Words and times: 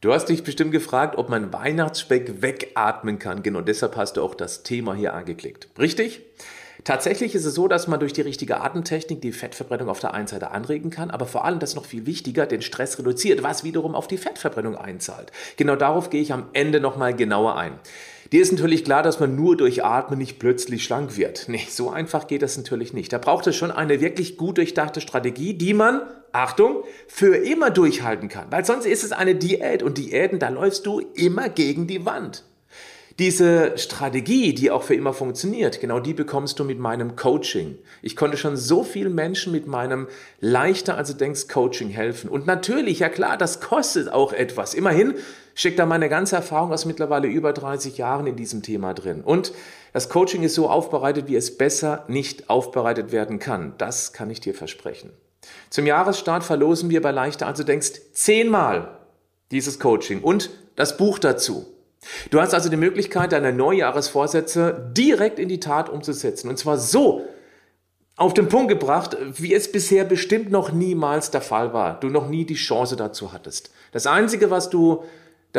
Du 0.00 0.12
hast 0.12 0.26
dich 0.26 0.44
bestimmt 0.44 0.70
gefragt, 0.70 1.18
ob 1.18 1.28
man 1.28 1.52
Weihnachtsspeck 1.52 2.40
wegatmen 2.40 3.18
kann. 3.18 3.42
Genau 3.42 3.62
deshalb 3.62 3.96
hast 3.96 4.16
du 4.16 4.22
auch 4.22 4.36
das 4.36 4.62
Thema 4.62 4.94
hier 4.94 5.12
angeklickt. 5.12 5.66
Richtig? 5.76 6.22
Tatsächlich 6.84 7.34
ist 7.34 7.44
es 7.44 7.56
so, 7.56 7.66
dass 7.66 7.88
man 7.88 7.98
durch 7.98 8.12
die 8.12 8.20
richtige 8.20 8.60
Atemtechnik 8.60 9.20
die 9.20 9.32
Fettverbrennung 9.32 9.88
auf 9.88 9.98
der 9.98 10.14
einen 10.14 10.28
Seite 10.28 10.52
anregen 10.52 10.90
kann, 10.90 11.10
aber 11.10 11.26
vor 11.26 11.44
allem, 11.44 11.58
das 11.58 11.74
noch 11.74 11.84
viel 11.84 12.06
wichtiger, 12.06 12.46
den 12.46 12.62
Stress 12.62 12.96
reduziert, 12.96 13.42
was 13.42 13.64
wiederum 13.64 13.96
auf 13.96 14.06
die 14.06 14.18
Fettverbrennung 14.18 14.76
einzahlt. 14.76 15.32
Genau 15.56 15.74
darauf 15.74 16.10
gehe 16.10 16.22
ich 16.22 16.32
am 16.32 16.46
Ende 16.52 16.78
nochmal 16.78 17.16
genauer 17.16 17.56
ein. 17.56 17.80
Dir 18.30 18.42
ist 18.42 18.52
natürlich 18.52 18.84
klar, 18.84 19.02
dass 19.02 19.20
man 19.20 19.36
nur 19.36 19.56
durch 19.56 19.84
Atmen 19.84 20.18
nicht 20.18 20.38
plötzlich 20.38 20.84
schlank 20.84 21.16
wird. 21.16 21.46
Nee, 21.48 21.66
so 21.68 21.88
einfach 21.88 22.26
geht 22.26 22.42
das 22.42 22.58
natürlich 22.58 22.92
nicht. 22.92 23.12
Da 23.12 23.18
braucht 23.18 23.46
es 23.46 23.56
schon 23.56 23.70
eine 23.70 24.02
wirklich 24.02 24.36
gut 24.36 24.58
durchdachte 24.58 25.00
Strategie, 25.00 25.54
die 25.54 25.72
man, 25.72 26.02
Achtung, 26.32 26.84
für 27.06 27.36
immer 27.36 27.70
durchhalten 27.70 28.28
kann. 28.28 28.48
Weil 28.50 28.66
sonst 28.66 28.84
ist 28.84 29.02
es 29.02 29.12
eine 29.12 29.34
Diät 29.34 29.82
und 29.82 29.96
Diäten, 29.96 30.38
da 30.38 30.50
läufst 30.50 30.84
du 30.84 31.00
immer 31.14 31.48
gegen 31.48 31.86
die 31.86 32.04
Wand. 32.04 32.44
Diese 33.18 33.76
Strategie, 33.76 34.54
die 34.54 34.70
auch 34.70 34.84
für 34.84 34.94
immer 34.94 35.12
funktioniert, 35.12 35.80
genau 35.80 35.98
die 35.98 36.14
bekommst 36.14 36.60
du 36.60 36.64
mit 36.64 36.78
meinem 36.78 37.16
Coaching. 37.16 37.76
Ich 38.00 38.14
konnte 38.14 38.36
schon 38.36 38.56
so 38.56 38.84
vielen 38.84 39.12
Menschen 39.12 39.50
mit 39.50 39.66
meinem 39.66 40.06
leichter 40.38 40.96
als 40.96 41.08
du 41.08 41.14
denkst 41.16 41.48
Coaching 41.48 41.88
helfen. 41.88 42.30
Und 42.30 42.46
natürlich, 42.46 43.00
ja 43.00 43.08
klar, 43.08 43.36
das 43.36 43.60
kostet 43.60 44.08
auch 44.08 44.32
etwas. 44.32 44.72
Immerhin 44.72 45.14
steckt 45.58 45.80
da 45.80 45.86
meine 45.86 46.08
ganze 46.08 46.36
Erfahrung 46.36 46.72
aus 46.72 46.84
mittlerweile 46.84 47.26
über 47.26 47.52
30 47.52 47.98
Jahren 47.98 48.28
in 48.28 48.36
diesem 48.36 48.62
Thema 48.62 48.94
drin. 48.94 49.22
Und 49.22 49.52
das 49.92 50.08
Coaching 50.08 50.44
ist 50.44 50.54
so 50.54 50.70
aufbereitet, 50.70 51.26
wie 51.26 51.34
es 51.34 51.58
besser 51.58 52.04
nicht 52.06 52.48
aufbereitet 52.48 53.10
werden 53.10 53.40
kann. 53.40 53.74
Das 53.76 54.12
kann 54.12 54.30
ich 54.30 54.40
dir 54.40 54.54
versprechen. 54.54 55.10
Zum 55.68 55.84
Jahresstart 55.84 56.44
verlosen 56.44 56.90
wir 56.90 57.02
bei 57.02 57.10
leichter 57.10 57.48
als 57.48 57.58
du 57.58 57.64
denkst 57.64 57.90
zehnmal 58.12 58.98
dieses 59.50 59.80
Coaching 59.80 60.22
und 60.22 60.50
das 60.76 60.96
Buch 60.96 61.18
dazu. 61.18 61.66
Du 62.30 62.40
hast 62.40 62.54
also 62.54 62.68
die 62.68 62.76
Möglichkeit, 62.76 63.32
deine 63.32 63.52
Neujahresvorsätze 63.52 64.92
direkt 64.96 65.40
in 65.40 65.48
die 65.48 65.58
Tat 65.58 65.88
umzusetzen. 65.88 66.48
Und 66.48 66.58
zwar 66.58 66.78
so 66.78 67.26
auf 68.14 68.32
den 68.32 68.48
Punkt 68.48 68.68
gebracht, 68.68 69.16
wie 69.32 69.52
es 69.54 69.72
bisher 69.72 70.04
bestimmt 70.04 70.52
noch 70.52 70.70
niemals 70.70 71.32
der 71.32 71.40
Fall 71.40 71.72
war. 71.72 71.98
Du 71.98 72.08
noch 72.10 72.28
nie 72.28 72.44
die 72.44 72.54
Chance 72.54 72.94
dazu 72.94 73.32
hattest. 73.32 73.72
Das 73.90 74.06
Einzige, 74.06 74.52
was 74.52 74.70
du 74.70 75.02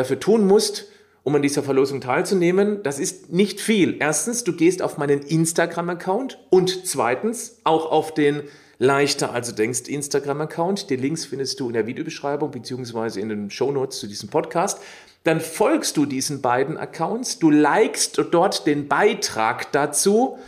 dafür 0.00 0.20
tun 0.20 0.46
musst, 0.46 0.86
um 1.22 1.34
an 1.34 1.42
dieser 1.42 1.62
Verlosung 1.62 2.00
teilzunehmen, 2.00 2.82
das 2.82 2.98
ist 2.98 3.30
nicht 3.30 3.60
viel. 3.60 3.96
Erstens, 4.00 4.44
du 4.44 4.54
gehst 4.54 4.82
auf 4.82 4.98
meinen 4.98 5.20
Instagram-Account 5.20 6.38
und 6.50 6.86
zweitens 6.86 7.58
auch 7.64 7.90
auf 7.90 8.14
den 8.14 8.42
leichter 8.78 9.34
als 9.34 9.48
du 9.50 9.54
denkst 9.54 9.88
Instagram-Account. 9.88 10.88
Die 10.88 10.96
Links 10.96 11.26
findest 11.26 11.60
du 11.60 11.66
in 11.66 11.74
der 11.74 11.86
Videobeschreibung 11.86 12.50
beziehungsweise 12.50 13.20
in 13.20 13.28
den 13.28 13.50
Shownotes 13.50 14.00
zu 14.00 14.06
diesem 14.06 14.30
Podcast 14.30 14.80
dann 15.24 15.40
folgst 15.40 15.96
du 15.96 16.06
diesen 16.06 16.40
beiden 16.40 16.78
Accounts, 16.78 17.38
du 17.38 17.50
likest 17.50 18.22
dort 18.30 18.66
den 18.66 18.88
Beitrag 18.88 19.70
dazu 19.72 20.38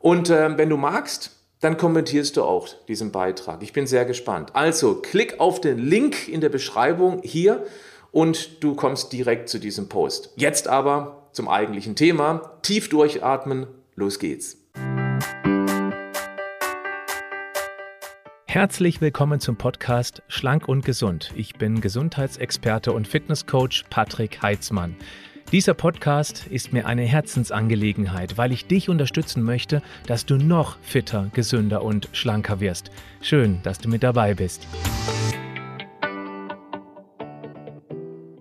und 0.00 0.30
äh, 0.30 0.56
wenn 0.58 0.68
du 0.68 0.76
magst, 0.76 1.32
dann 1.60 1.76
kommentierst 1.76 2.36
du 2.36 2.44
auch 2.44 2.68
diesen 2.86 3.10
Beitrag. 3.10 3.62
Ich 3.62 3.72
bin 3.72 3.86
sehr 3.86 4.04
gespannt. 4.04 4.50
Also 4.54 4.96
klick 4.96 5.40
auf 5.40 5.60
den 5.60 5.78
Link 5.78 6.28
in 6.28 6.40
der 6.40 6.50
Beschreibung 6.50 7.20
hier 7.22 7.64
und 8.12 8.62
du 8.62 8.74
kommst 8.74 9.12
direkt 9.12 9.48
zu 9.48 9.58
diesem 9.58 9.88
Post. 9.88 10.32
Jetzt 10.36 10.68
aber 10.68 11.28
zum 11.32 11.48
eigentlichen 11.48 11.96
Thema. 11.96 12.58
Tief 12.62 12.88
durchatmen, 12.88 13.66
los 13.94 14.18
geht's. 14.18 14.56
Herzlich 18.46 19.00
willkommen 19.00 19.40
zum 19.40 19.56
Podcast 19.56 20.22
Schlank 20.26 20.68
und 20.68 20.84
Gesund. 20.84 21.32
Ich 21.36 21.54
bin 21.54 21.80
Gesundheitsexperte 21.80 22.92
und 22.92 23.06
Fitnesscoach 23.06 23.84
Patrick 23.90 24.42
Heitzmann. 24.42 24.96
Dieser 25.52 25.74
Podcast 25.74 26.46
ist 26.46 26.72
mir 26.72 26.86
eine 26.86 27.02
Herzensangelegenheit, 27.02 28.36
weil 28.36 28.52
ich 28.52 28.66
dich 28.66 28.88
unterstützen 28.88 29.42
möchte, 29.42 29.82
dass 30.06 30.26
du 30.26 30.36
noch 30.36 30.78
fitter, 30.82 31.30
gesünder 31.32 31.82
und 31.82 32.08
schlanker 32.12 32.60
wirst. 32.60 32.90
Schön, 33.22 33.60
dass 33.62 33.78
du 33.78 33.88
mit 33.88 34.02
dabei 34.02 34.34
bist. 34.34 34.66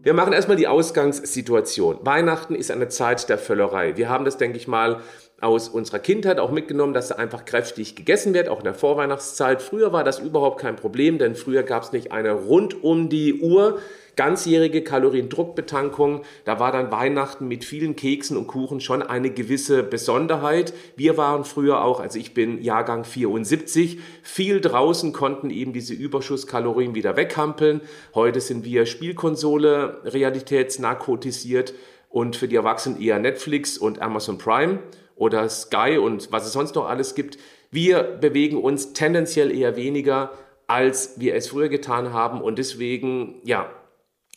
Wir 0.08 0.14
machen 0.14 0.32
erstmal 0.32 0.56
die 0.56 0.70
Ausgangssituation. 0.70 1.98
Weihnachten 2.04 2.56
ist 2.56 2.72
eine 2.72 2.88
Zeit 2.88 3.28
der 3.28 3.38
Völlerei. 3.38 3.98
Wir 3.98 4.08
haben 4.08 4.24
das, 4.24 4.38
denke 4.38 4.56
ich 4.56 4.66
mal, 4.66 5.02
aus 5.40 5.70
unserer 5.70 6.00
Kindheit 6.00 6.40
auch 6.40 6.52
mitgenommen, 6.52 6.94
dass 6.94 7.12
einfach 7.12 7.46
kräftig 7.46 7.96
gegessen 7.96 8.34
wird, 8.34 8.50
auch 8.50 8.60
in 8.60 8.64
der 8.64 8.74
Vorweihnachtszeit. 8.74 9.62
Früher 9.62 9.94
war 9.94 10.04
das 10.04 10.20
überhaupt 10.20 10.60
kein 10.60 10.76
Problem, 10.76 11.20
denn 11.20 11.36
früher 11.36 11.64
gab 11.64 11.84
es 11.84 11.92
nicht 11.92 12.12
eine 12.12 12.32
rund 12.32 12.84
um 12.84 13.10
die 13.10 13.42
Uhr 13.42 13.80
ganzjährige 14.18 14.84
Kaloriendruckbetankung. 14.84 16.24
Da 16.44 16.60
war 16.60 16.72
dann 16.74 16.92
Weihnachten 16.92 17.48
mit 17.48 17.64
vielen 17.64 17.96
Keksen 17.96 18.36
und 18.36 18.48
Kuchen 18.48 18.82
schon 18.82 19.02
eine 19.02 19.30
gewisse 19.30 19.84
Besonderheit. 19.84 20.74
Wir 20.98 21.18
waren 21.18 21.46
früher 21.46 21.84
auch, 21.84 22.02
also 22.02 22.18
ich 22.18 22.34
bin 22.34 22.62
Jahrgang 22.62 23.06
74, 23.06 24.00
viel 24.24 24.60
draußen, 24.60 25.14
konnten 25.14 25.52
eben 25.52 25.72
diese 25.72 25.94
Überschusskalorien 25.94 26.96
wieder 26.96 27.16
weghampeln. 27.16 27.82
Heute 28.16 28.42
sind 28.42 28.66
wir 28.66 28.88
Spielkonsole 28.88 30.02
realitätsnarkotisiert 30.04 31.76
und 32.10 32.36
für 32.36 32.48
die 32.48 32.56
Erwachsenen 32.56 33.00
eher 33.00 33.20
Netflix 33.20 33.78
und 33.78 34.02
Amazon 34.02 34.40
Prime 34.40 34.80
oder 35.18 35.50
Sky 35.50 35.98
und 35.98 36.32
was 36.32 36.46
es 36.46 36.54
sonst 36.54 36.76
noch 36.76 36.88
alles 36.88 37.16
gibt. 37.16 37.38
Wir 37.72 38.04
bewegen 38.04 38.58
uns 38.58 38.94
tendenziell 38.94 39.52
eher 39.52 39.76
weniger, 39.76 40.32
als 40.68 41.20
wir 41.20 41.36
es 41.36 41.50
früher 41.50 41.70
getan 41.70 42.14
haben 42.14 42.42
und 42.42 42.58
deswegen, 42.58 43.42
ja, 43.44 43.70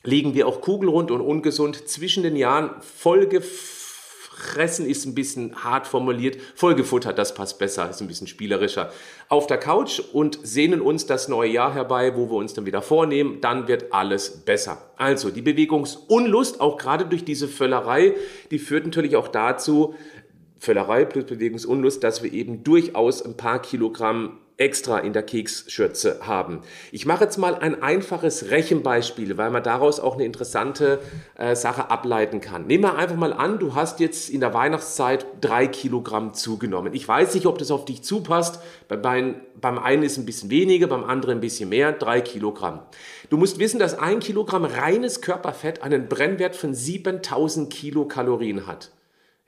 liegen 0.02 0.34
wir 0.34 0.46
auch 0.46 0.60
kugelrund 0.60 1.10
und 1.10 1.20
ungesund 1.20 1.88
zwischen 1.88 2.22
den 2.22 2.36
Jahren. 2.36 2.70
Vollgefressen 2.80 4.86
ist 4.86 5.04
ein 5.04 5.14
bisschen 5.14 5.62
hart 5.62 5.86
formuliert. 5.86 6.38
Vollgefuttert, 6.54 7.18
das 7.18 7.34
passt 7.34 7.58
besser, 7.58 7.90
ist 7.90 8.00
ein 8.00 8.08
bisschen 8.08 8.26
spielerischer. 8.26 8.90
Auf 9.28 9.46
der 9.46 9.58
Couch 9.58 10.00
und 10.12 10.38
sehnen 10.42 10.80
uns 10.80 11.06
das 11.06 11.28
neue 11.28 11.50
Jahr 11.50 11.74
herbei, 11.74 12.16
wo 12.16 12.30
wir 12.30 12.36
uns 12.36 12.54
dann 12.54 12.64
wieder 12.64 12.80
vornehmen. 12.80 13.40
Dann 13.42 13.68
wird 13.68 13.92
alles 13.92 14.44
besser. 14.44 14.90
Also 14.96 15.30
die 15.30 15.42
Bewegungsunlust, 15.42 16.60
auch 16.60 16.78
gerade 16.78 17.04
durch 17.04 17.24
diese 17.24 17.48
Völlerei, 17.48 18.14
die 18.50 18.58
führt 18.58 18.86
natürlich 18.86 19.16
auch 19.16 19.28
dazu, 19.28 19.94
Völlerei 20.60 21.06
plus 21.06 21.24
Bewegungsunlust, 21.24 22.04
dass 22.04 22.22
wir 22.22 22.32
eben 22.34 22.62
durchaus 22.62 23.22
ein 23.24 23.34
paar 23.34 23.62
Kilogramm 23.62 24.38
extra 24.58 24.98
in 24.98 25.14
der 25.14 25.22
Keksschürze 25.22 26.18
haben. 26.20 26.60
Ich 26.92 27.06
mache 27.06 27.24
jetzt 27.24 27.38
mal 27.38 27.54
ein 27.54 27.82
einfaches 27.82 28.50
Rechenbeispiel, 28.50 29.38
weil 29.38 29.50
man 29.50 29.62
daraus 29.62 30.00
auch 30.00 30.16
eine 30.16 30.26
interessante 30.26 31.00
äh, 31.38 31.56
Sache 31.56 31.90
ableiten 31.90 32.42
kann. 32.42 32.66
Nehmen 32.66 32.84
wir 32.84 32.96
einfach 32.96 33.16
mal 33.16 33.32
an, 33.32 33.58
du 33.58 33.74
hast 33.74 34.00
jetzt 34.00 34.28
in 34.28 34.40
der 34.40 34.52
Weihnachtszeit 34.52 35.24
drei 35.40 35.66
Kilogramm 35.66 36.34
zugenommen. 36.34 36.92
Ich 36.92 37.08
weiß 37.08 37.34
nicht, 37.34 37.46
ob 37.46 37.56
das 37.56 37.70
auf 37.70 37.86
dich 37.86 38.02
zupasst. 38.02 38.60
Beim, 38.86 39.36
beim 39.58 39.78
einen 39.78 40.02
ist 40.02 40.18
ein 40.18 40.26
bisschen 40.26 40.50
weniger, 40.50 40.88
beim 40.88 41.04
anderen 41.04 41.38
ein 41.38 41.40
bisschen 41.40 41.70
mehr, 41.70 41.92
drei 41.92 42.20
Kilogramm. 42.20 42.80
Du 43.30 43.38
musst 43.38 43.58
wissen, 43.58 43.78
dass 43.78 43.98
ein 43.98 44.20
Kilogramm 44.20 44.66
reines 44.66 45.22
Körperfett 45.22 45.82
einen 45.82 46.06
Brennwert 46.06 46.54
von 46.54 46.74
7000 46.74 47.72
Kilokalorien 47.72 48.66
hat. 48.66 48.90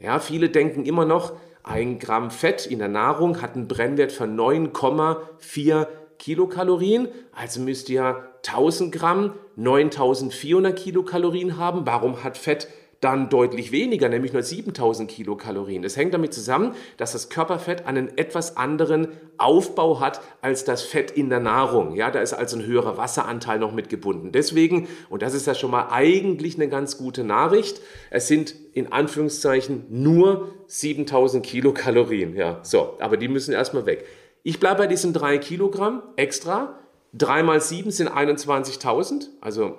Ja, 0.02 0.18
viele 0.18 0.48
denken 0.48 0.84
immer 0.84 1.04
noch, 1.04 1.32
ein 1.62 2.00
Gramm 2.00 2.32
Fett 2.32 2.66
in 2.66 2.80
der 2.80 2.88
Nahrung 2.88 3.40
hat 3.40 3.54
einen 3.54 3.68
Brennwert 3.68 4.10
von 4.10 4.36
9,4 4.36 5.86
Kilokalorien. 6.18 7.06
Also 7.32 7.60
müsst 7.60 7.88
ihr 7.88 8.28
1000 8.44 8.92
Gramm 8.92 9.34
9400 9.54 10.76
Kilokalorien 10.76 11.56
haben. 11.56 11.86
Warum 11.86 12.24
hat 12.24 12.36
Fett 12.36 12.66
dann 13.02 13.28
deutlich 13.28 13.72
weniger, 13.72 14.08
nämlich 14.08 14.32
nur 14.32 14.44
7000 14.44 15.10
Kilokalorien. 15.10 15.82
Das 15.82 15.96
hängt 15.96 16.14
damit 16.14 16.32
zusammen, 16.32 16.76
dass 16.96 17.12
das 17.12 17.28
Körperfett 17.28 17.84
einen 17.84 18.16
etwas 18.16 18.56
anderen 18.56 19.08
Aufbau 19.38 19.98
hat 19.98 20.20
als 20.40 20.64
das 20.64 20.82
Fett 20.82 21.10
in 21.10 21.28
der 21.28 21.40
Nahrung. 21.40 21.96
Ja, 21.96 22.12
da 22.12 22.20
ist 22.20 22.32
also 22.32 22.56
ein 22.56 22.64
höherer 22.64 22.96
Wasseranteil 22.98 23.58
noch 23.58 23.72
mit 23.72 23.88
gebunden. 23.88 24.30
Deswegen, 24.30 24.86
und 25.10 25.22
das 25.22 25.34
ist 25.34 25.48
ja 25.48 25.54
schon 25.56 25.72
mal 25.72 25.88
eigentlich 25.90 26.54
eine 26.54 26.68
ganz 26.68 26.96
gute 26.96 27.24
Nachricht, 27.24 27.80
es 28.10 28.28
sind 28.28 28.54
in 28.72 28.92
Anführungszeichen 28.92 29.84
nur 29.90 30.54
7000 30.68 31.44
Kilokalorien. 31.44 32.36
Ja, 32.36 32.60
so, 32.62 32.94
aber 33.00 33.16
die 33.16 33.26
müssen 33.26 33.52
erstmal 33.52 33.84
weg. 33.84 34.06
Ich 34.44 34.60
bleibe 34.60 34.82
bei 34.82 34.86
diesen 34.86 35.12
drei 35.12 35.38
Kilogramm 35.38 36.04
extra. 36.14 36.78
Drei 37.12 37.42
mal 37.42 37.60
sieben 37.60 37.90
sind 37.90 38.08
21.000, 38.10 39.26
also 39.40 39.74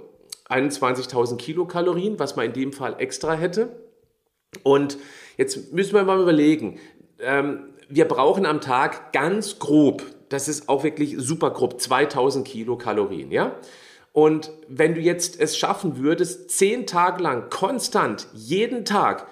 21.000 0.49 1.37
Kilokalorien, 1.37 2.19
was 2.19 2.35
man 2.35 2.47
in 2.47 2.53
dem 2.53 2.73
Fall 2.73 2.95
extra 2.99 3.33
hätte. 3.33 3.75
Und 4.61 4.97
jetzt 5.37 5.73
müssen 5.73 5.93
wir 5.93 6.03
mal 6.03 6.21
überlegen, 6.21 6.79
ähm, 7.19 7.73
wir 7.89 8.05
brauchen 8.05 8.45
am 8.45 8.61
Tag 8.61 9.13
ganz 9.13 9.59
grob, 9.59 10.03
das 10.29 10.47
ist 10.47 10.69
auch 10.69 10.83
wirklich 10.83 11.15
super 11.17 11.51
grob, 11.51 11.79
2000 11.79 12.47
Kilokalorien, 12.47 13.31
ja? 13.31 13.55
Und 14.13 14.51
wenn 14.67 14.93
du 14.93 15.01
jetzt 15.01 15.39
es 15.39 15.57
schaffen 15.57 15.97
würdest, 15.97 16.51
zehn 16.51 16.85
Tage 16.85 17.21
lang 17.21 17.49
konstant 17.49 18.27
jeden 18.33 18.85
Tag 18.85 19.27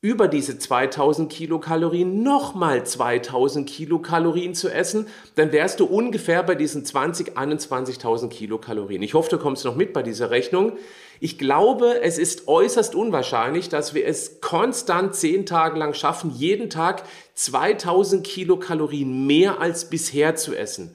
über 0.00 0.28
diese 0.28 0.58
2000 0.58 1.30
Kilokalorien 1.30 2.22
nochmal 2.22 2.84
2000 2.86 3.68
Kilokalorien 3.68 4.54
zu 4.54 4.68
essen, 4.68 5.08
dann 5.34 5.50
wärst 5.50 5.80
du 5.80 5.86
ungefähr 5.86 6.44
bei 6.44 6.54
diesen 6.54 6.84
20, 6.84 7.36
21.000 7.36 8.28
Kilokalorien. 8.28 9.02
Ich 9.02 9.14
hoffe, 9.14 9.30
du 9.30 9.38
kommst 9.38 9.64
noch 9.64 9.74
mit 9.74 9.92
bei 9.92 10.04
dieser 10.04 10.30
Rechnung. 10.30 10.74
Ich 11.18 11.36
glaube, 11.36 12.00
es 12.00 12.16
ist 12.16 12.46
äußerst 12.46 12.94
unwahrscheinlich, 12.94 13.68
dass 13.68 13.92
wir 13.92 14.06
es 14.06 14.40
konstant 14.40 15.16
zehn 15.16 15.46
Tage 15.46 15.76
lang 15.76 15.94
schaffen, 15.94 16.30
jeden 16.30 16.70
Tag 16.70 17.02
2000 17.34 18.24
Kilokalorien 18.24 19.26
mehr 19.26 19.60
als 19.60 19.90
bisher 19.90 20.36
zu 20.36 20.54
essen. 20.54 20.94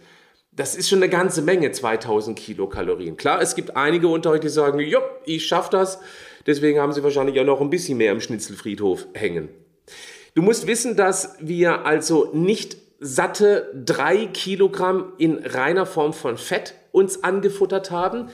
Das 0.53 0.75
ist 0.75 0.87
schon 0.87 0.99
eine 0.99 1.09
ganze 1.09 1.41
Menge, 1.41 1.71
2000 1.71 2.39
Kilokalorien. 2.39 3.17
Klar, 3.17 3.41
es 3.41 3.55
gibt 3.55 3.75
einige 3.75 4.07
unter 4.07 4.29
euch, 4.29 4.39
die 4.39 4.49
sagen, 4.49 4.79
jo, 4.79 4.99
ich 5.25 5.45
schaff 5.45 5.69
das. 5.69 5.99
Deswegen 6.45 6.79
haben 6.79 6.93
sie 6.93 7.03
wahrscheinlich 7.03 7.39
auch 7.39 7.45
noch 7.45 7.61
ein 7.61 7.69
bisschen 7.69 7.97
mehr 7.97 8.11
im 8.11 8.21
Schnitzelfriedhof 8.21 9.07
hängen. 9.13 9.49
Du 10.35 10.41
musst 10.41 10.67
wissen, 10.67 10.95
dass 10.95 11.35
wir 11.39 11.85
also 11.85 12.29
nicht 12.33 12.77
satte 12.99 13.71
drei 13.85 14.27
Kilogramm 14.27 15.13
in 15.17 15.37
reiner 15.37 15.85
Form 15.85 16.13
von 16.13 16.37
Fett 16.37 16.73
uns 16.91 17.23
angefuttert 17.23 17.91
haben. 17.91 18.29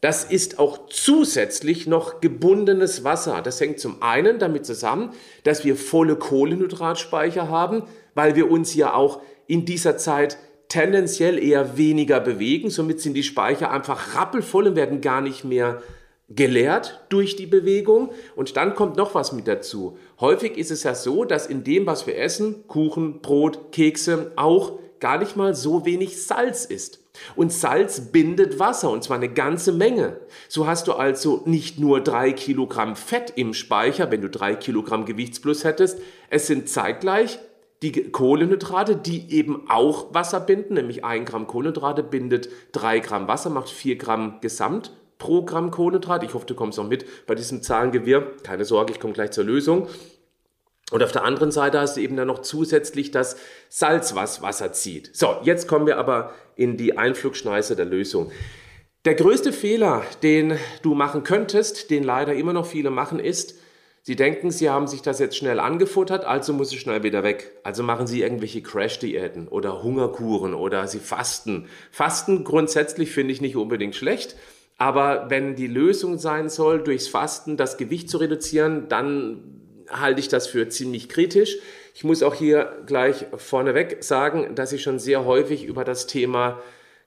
Das 0.00 0.24
ist 0.24 0.58
auch 0.58 0.88
zusätzlich 0.88 1.86
noch 1.86 2.20
gebundenes 2.20 3.04
Wasser. 3.04 3.40
Das 3.42 3.60
hängt 3.60 3.80
zum 3.80 4.02
einen 4.02 4.38
damit 4.38 4.66
zusammen, 4.66 5.10
dass 5.44 5.64
wir 5.64 5.76
volle 5.76 6.16
Kohlenhydratspeicher 6.16 7.48
haben, 7.48 7.84
weil 8.14 8.34
wir 8.34 8.50
uns 8.50 8.74
ja 8.74 8.94
auch 8.94 9.20
in 9.46 9.64
dieser 9.64 9.96
Zeit 9.96 10.38
tendenziell 10.68 11.38
eher 11.38 11.76
weniger 11.76 12.20
bewegen. 12.20 12.70
Somit 12.70 13.00
sind 13.00 13.14
die 13.14 13.22
Speicher 13.22 13.70
einfach 13.70 14.14
rappelvoll 14.14 14.68
und 14.68 14.76
werden 14.76 15.00
gar 15.00 15.20
nicht 15.20 15.44
mehr 15.44 15.82
geleert 16.28 17.04
durch 17.08 17.36
die 17.36 17.46
Bewegung. 17.46 18.10
Und 18.36 18.56
dann 18.56 18.74
kommt 18.74 18.96
noch 18.96 19.14
was 19.14 19.32
mit 19.32 19.46
dazu. 19.46 19.98
Häufig 20.20 20.56
ist 20.56 20.70
es 20.70 20.82
ja 20.82 20.94
so, 20.94 21.24
dass 21.24 21.46
in 21.46 21.64
dem, 21.64 21.86
was 21.86 22.06
wir 22.06 22.18
essen, 22.18 22.66
Kuchen, 22.66 23.20
Brot, 23.20 23.72
Kekse, 23.72 24.32
auch 24.36 24.78
gar 25.00 25.18
nicht 25.18 25.36
mal 25.36 25.54
so 25.54 25.84
wenig 25.84 26.22
Salz 26.22 26.64
ist. 26.64 27.00
Und 27.36 27.52
Salz 27.52 28.12
bindet 28.12 28.58
Wasser 28.58 28.90
und 28.90 29.04
zwar 29.04 29.18
eine 29.18 29.28
ganze 29.28 29.70
Menge. 29.72 30.16
So 30.48 30.66
hast 30.66 30.88
du 30.88 30.94
also 30.94 31.42
nicht 31.44 31.78
nur 31.78 32.00
drei 32.00 32.32
Kilogramm 32.32 32.96
Fett 32.96 33.32
im 33.36 33.54
Speicher, 33.54 34.10
wenn 34.10 34.22
du 34.22 34.30
drei 34.30 34.54
Kilogramm 34.56 35.04
Gewichtsplus 35.04 35.62
hättest. 35.62 36.00
Es 36.30 36.46
sind 36.46 36.68
zeitgleich 36.68 37.38
die 37.82 38.10
Kohlenhydrate, 38.10 38.96
die 38.96 39.30
eben 39.30 39.68
auch 39.68 40.14
Wasser 40.14 40.40
binden, 40.40 40.74
nämlich 40.74 41.04
ein 41.04 41.26
Gramm 41.26 41.46
Kohlenhydrate 41.46 42.02
bindet 42.02 42.48
drei 42.72 42.98
Gramm 42.98 43.28
Wasser, 43.28 43.50
macht 43.50 43.68
vier 43.68 43.96
Gramm 43.96 44.38
Gesamt 44.40 44.90
pro 45.18 45.44
Gramm 45.44 45.70
Kohlenhydrat. 45.70 46.22
Ich 46.22 46.34
hoffe, 46.34 46.46
du 46.46 46.54
kommst 46.54 46.78
noch 46.78 46.88
mit 46.88 47.26
bei 47.26 47.34
diesem 47.34 47.62
Zahlengewirr. 47.62 48.32
Keine 48.42 48.64
Sorge, 48.64 48.92
ich 48.92 49.00
komme 49.00 49.14
gleich 49.14 49.30
zur 49.30 49.44
Lösung. 49.44 49.88
Und 50.90 51.02
auf 51.02 51.12
der 51.12 51.24
anderen 51.24 51.50
Seite 51.50 51.80
hast 51.80 51.96
du 51.96 52.00
eben 52.00 52.16
dann 52.16 52.28
noch 52.28 52.40
zusätzlich 52.40 53.10
das 53.10 53.36
Salz, 53.68 54.14
was 54.14 54.42
Wasser 54.42 54.72
zieht. 54.72 55.10
So, 55.16 55.36
jetzt 55.42 55.66
kommen 55.66 55.86
wir 55.86 55.96
aber 55.96 56.32
in 56.56 56.76
die 56.76 56.98
Einflugschneise 56.98 57.74
der 57.74 57.86
Lösung. 57.86 58.30
Der 59.04 59.14
größte 59.14 59.52
Fehler, 59.52 60.02
den 60.22 60.58
du 60.82 60.94
machen 60.94 61.24
könntest, 61.24 61.90
den 61.90 62.04
leider 62.04 62.34
immer 62.34 62.52
noch 62.52 62.66
viele 62.66 62.90
machen, 62.90 63.18
ist, 63.18 63.58
sie 64.02 64.16
denken, 64.16 64.50
sie 64.50 64.70
haben 64.70 64.86
sich 64.86 65.02
das 65.02 65.18
jetzt 65.18 65.36
schnell 65.36 65.58
angefuttert, 65.58 66.24
also 66.24 66.52
muss 66.52 66.72
es 66.72 66.80
schnell 66.80 67.02
wieder 67.02 67.22
weg. 67.22 67.52
Also 67.64 67.82
machen 67.82 68.06
sie 68.06 68.22
irgendwelche 68.22 68.62
Crash-Diäten 68.62 69.48
oder 69.48 69.82
Hungerkuren 69.82 70.54
oder 70.54 70.86
sie 70.86 71.00
fasten. 71.00 71.68
Fasten 71.90 72.44
grundsätzlich 72.44 73.10
finde 73.10 73.32
ich 73.32 73.40
nicht 73.40 73.56
unbedingt 73.56 73.94
schlecht. 73.94 74.36
Aber 74.76 75.30
wenn 75.30 75.54
die 75.54 75.66
Lösung 75.66 76.18
sein 76.18 76.48
soll, 76.48 76.82
durchs 76.82 77.08
Fasten 77.08 77.56
das 77.56 77.76
Gewicht 77.76 78.10
zu 78.10 78.18
reduzieren, 78.18 78.88
dann 78.88 79.60
halte 79.88 80.20
ich 80.20 80.28
das 80.28 80.46
für 80.46 80.68
ziemlich 80.68 81.08
kritisch. 81.08 81.56
Ich 81.94 82.04
muss 82.04 82.22
auch 82.22 82.34
hier 82.34 82.82
gleich 82.86 83.26
vorneweg 83.36 84.02
sagen, 84.02 84.54
dass 84.54 84.72
ich 84.72 84.82
schon 84.82 84.98
sehr 84.98 85.24
häufig 85.24 85.64
über 85.64 85.84
das 85.84 86.06
Thema 86.06 86.60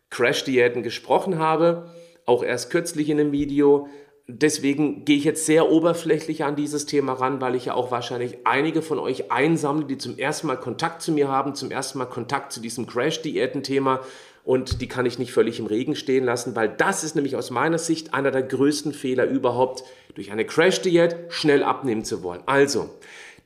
Crash-Diäten 0.10 0.84
gesprochen 0.84 1.40
habe, 1.40 1.90
auch 2.26 2.44
erst 2.44 2.70
kürzlich 2.70 3.10
in 3.10 3.20
einem 3.20 3.32
Video. 3.32 3.90
Deswegen 4.28 5.06
gehe 5.06 5.18
ich 5.18 5.24
jetzt 5.24 5.46
sehr 5.46 5.70
oberflächlich 5.70 6.44
an 6.44 6.56
dieses 6.56 6.86
Thema 6.86 7.14
ran, 7.14 7.42
weil 7.42 7.56
ich 7.56 7.66
ja 7.66 7.74
auch 7.74 7.92
wahrscheinlich 7.92 8.46
einige 8.46 8.82
von 8.82 9.00
euch 9.00 9.32
einsammle, 9.32 9.86
die 9.86 9.98
zum 9.98 10.18
ersten 10.18 10.48
Mal 10.48 10.58
Kontakt 10.58 11.02
zu 11.02 11.12
mir 11.12 11.28
haben, 11.30 11.56
zum 11.56 11.72
ersten 11.72 11.98
Mal 11.98 12.06
Kontakt 12.06 12.52
zu 12.52 12.62
diesem 12.62 12.88
Crash-Diäten-Thema 12.88 14.02
und 14.48 14.80
die 14.80 14.88
kann 14.88 15.06
ich 15.06 15.20
nicht 15.20 15.34
völlig 15.34 15.60
im 15.60 15.66
Regen 15.66 15.98
stehen 15.98 16.24
lassen, 16.24 16.56
weil 16.56 16.70
das 16.70 17.04
ist 17.04 17.16
nämlich 17.16 17.36
aus 17.36 17.52
meiner 17.52 17.78
Sicht 17.78 18.14
einer 18.14 18.32
der 18.32 18.44
größten 18.44 18.94
Fehler 18.94 19.26
überhaupt, 19.26 19.84
durch 20.16 20.32
eine 20.32 20.46
Crash-Diät 20.46 21.18
schnell 21.28 21.64
abnehmen 21.64 22.06
zu 22.06 22.24
wollen. 22.24 22.42
Also, 22.46 22.90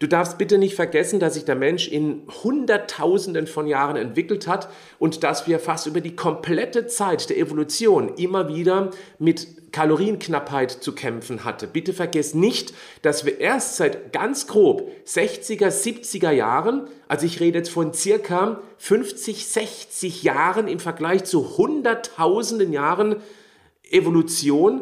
Du 0.01 0.07
darfst 0.07 0.39
bitte 0.39 0.57
nicht 0.57 0.73
vergessen, 0.73 1.19
dass 1.19 1.35
sich 1.35 1.45
der 1.45 1.53
Mensch 1.53 1.87
in 1.87 2.23
Hunderttausenden 2.43 3.45
von 3.45 3.67
Jahren 3.67 3.95
entwickelt 3.97 4.47
hat 4.47 4.67
und 4.97 5.23
dass 5.23 5.45
wir 5.45 5.59
fast 5.59 5.85
über 5.85 6.01
die 6.01 6.15
komplette 6.15 6.87
Zeit 6.87 7.29
der 7.29 7.37
Evolution 7.37 8.15
immer 8.15 8.47
wieder 8.47 8.89
mit 9.19 9.71
Kalorienknappheit 9.71 10.71
zu 10.71 10.95
kämpfen 10.95 11.43
hatte. 11.43 11.67
Bitte 11.67 11.93
vergiss 11.93 12.33
nicht, 12.33 12.73
dass 13.03 13.25
wir 13.25 13.39
erst 13.39 13.75
seit 13.75 14.11
ganz 14.11 14.47
grob 14.47 14.89
60er, 15.05 15.67
70er 15.67 16.31
Jahren, 16.31 16.87
also 17.07 17.27
ich 17.27 17.39
rede 17.39 17.59
jetzt 17.59 17.69
von 17.69 17.93
circa 17.93 18.59
50, 18.79 19.45
60 19.45 20.23
Jahren 20.23 20.67
im 20.67 20.79
Vergleich 20.79 21.25
zu 21.25 21.59
Hunderttausenden 21.59 22.73
Jahren 22.73 23.17
Evolution, 23.91 24.81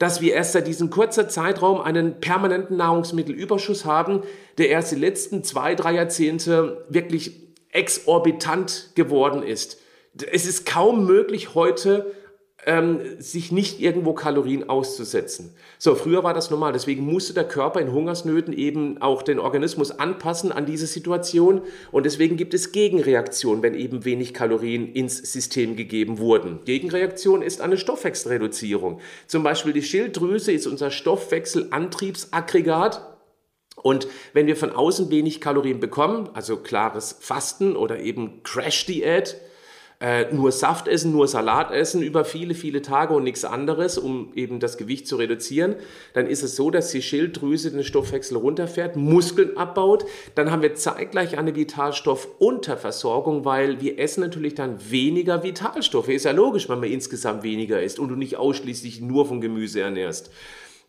dass 0.00 0.22
wir 0.22 0.32
erst 0.32 0.52
seit 0.52 0.66
diesem 0.66 0.88
kurzen 0.88 1.28
Zeitraum 1.28 1.78
einen 1.78 2.20
permanenten 2.20 2.78
Nahrungsmittelüberschuss 2.78 3.84
haben, 3.84 4.22
der 4.56 4.70
erst 4.70 4.92
die 4.92 4.96
letzten 4.96 5.44
zwei, 5.44 5.74
drei 5.74 5.92
Jahrzehnte 5.92 6.86
wirklich 6.88 7.48
exorbitant 7.68 8.92
geworden 8.94 9.42
ist. 9.42 9.78
Es 10.32 10.46
ist 10.46 10.64
kaum 10.64 11.04
möglich 11.04 11.54
heute 11.54 12.12
ähm, 12.66 13.00
sich 13.18 13.50
nicht 13.52 13.80
irgendwo 13.80 14.12
Kalorien 14.12 14.68
auszusetzen. 14.68 15.54
So, 15.78 15.94
früher 15.94 16.22
war 16.24 16.34
das 16.34 16.50
normal. 16.50 16.72
Deswegen 16.72 17.04
musste 17.04 17.32
der 17.32 17.48
Körper 17.48 17.80
in 17.80 17.90
Hungersnöten 17.92 18.52
eben 18.52 19.00
auch 19.00 19.22
den 19.22 19.38
Organismus 19.38 19.92
anpassen 19.92 20.52
an 20.52 20.66
diese 20.66 20.86
Situation. 20.86 21.62
Und 21.90 22.04
deswegen 22.04 22.36
gibt 22.36 22.52
es 22.52 22.72
Gegenreaktionen, 22.72 23.62
wenn 23.62 23.72
eben 23.74 24.04
wenig 24.04 24.34
Kalorien 24.34 24.92
ins 24.92 25.16
System 25.16 25.76
gegeben 25.76 26.18
wurden. 26.18 26.60
Gegenreaktion 26.64 27.40
ist 27.42 27.62
eine 27.62 27.78
Stoffwechselreduzierung. 27.78 29.00
Zum 29.26 29.42
Beispiel 29.42 29.72
die 29.72 29.82
Schilddrüse 29.82 30.52
ist 30.52 30.66
unser 30.66 30.90
Stoffwechselantriebsaggregat. 30.90 33.06
Und 33.76 34.08
wenn 34.34 34.46
wir 34.46 34.56
von 34.56 34.72
außen 34.72 35.10
wenig 35.10 35.40
Kalorien 35.40 35.80
bekommen, 35.80 36.28
also 36.34 36.58
klares 36.58 37.16
Fasten 37.20 37.76
oder 37.76 38.00
eben 38.00 38.42
Crash-Diät, 38.42 39.40
äh, 40.00 40.32
nur 40.32 40.50
Saft 40.50 40.88
essen, 40.88 41.12
nur 41.12 41.28
Salat 41.28 41.70
essen 41.70 42.02
über 42.02 42.24
viele, 42.24 42.54
viele 42.54 42.80
Tage 42.80 43.12
und 43.12 43.22
nichts 43.22 43.44
anderes, 43.44 43.98
um 43.98 44.32
eben 44.34 44.58
das 44.58 44.78
Gewicht 44.78 45.06
zu 45.06 45.16
reduzieren, 45.16 45.76
dann 46.14 46.26
ist 46.26 46.42
es 46.42 46.56
so, 46.56 46.70
dass 46.70 46.90
die 46.90 47.02
Schilddrüse 47.02 47.70
den 47.70 47.84
Stoffwechsel 47.84 48.38
runterfährt, 48.38 48.96
Muskeln 48.96 49.58
abbaut. 49.58 50.06
Dann 50.34 50.50
haben 50.50 50.62
wir 50.62 50.74
zeitgleich 50.74 51.36
eine 51.36 51.54
Vitalstoffunterversorgung, 51.54 53.44
weil 53.44 53.82
wir 53.82 53.98
essen 53.98 54.22
natürlich 54.22 54.54
dann 54.54 54.78
weniger 54.90 55.42
Vitalstoffe. 55.42 56.08
Ist 56.08 56.24
ja 56.24 56.32
logisch, 56.32 56.70
wenn 56.70 56.80
man 56.80 56.90
insgesamt 56.90 57.42
weniger 57.42 57.82
isst 57.82 57.98
und 57.98 58.08
du 58.08 58.16
nicht 58.16 58.36
ausschließlich 58.36 59.02
nur 59.02 59.26
von 59.26 59.42
Gemüse 59.42 59.82
ernährst. 59.82 60.30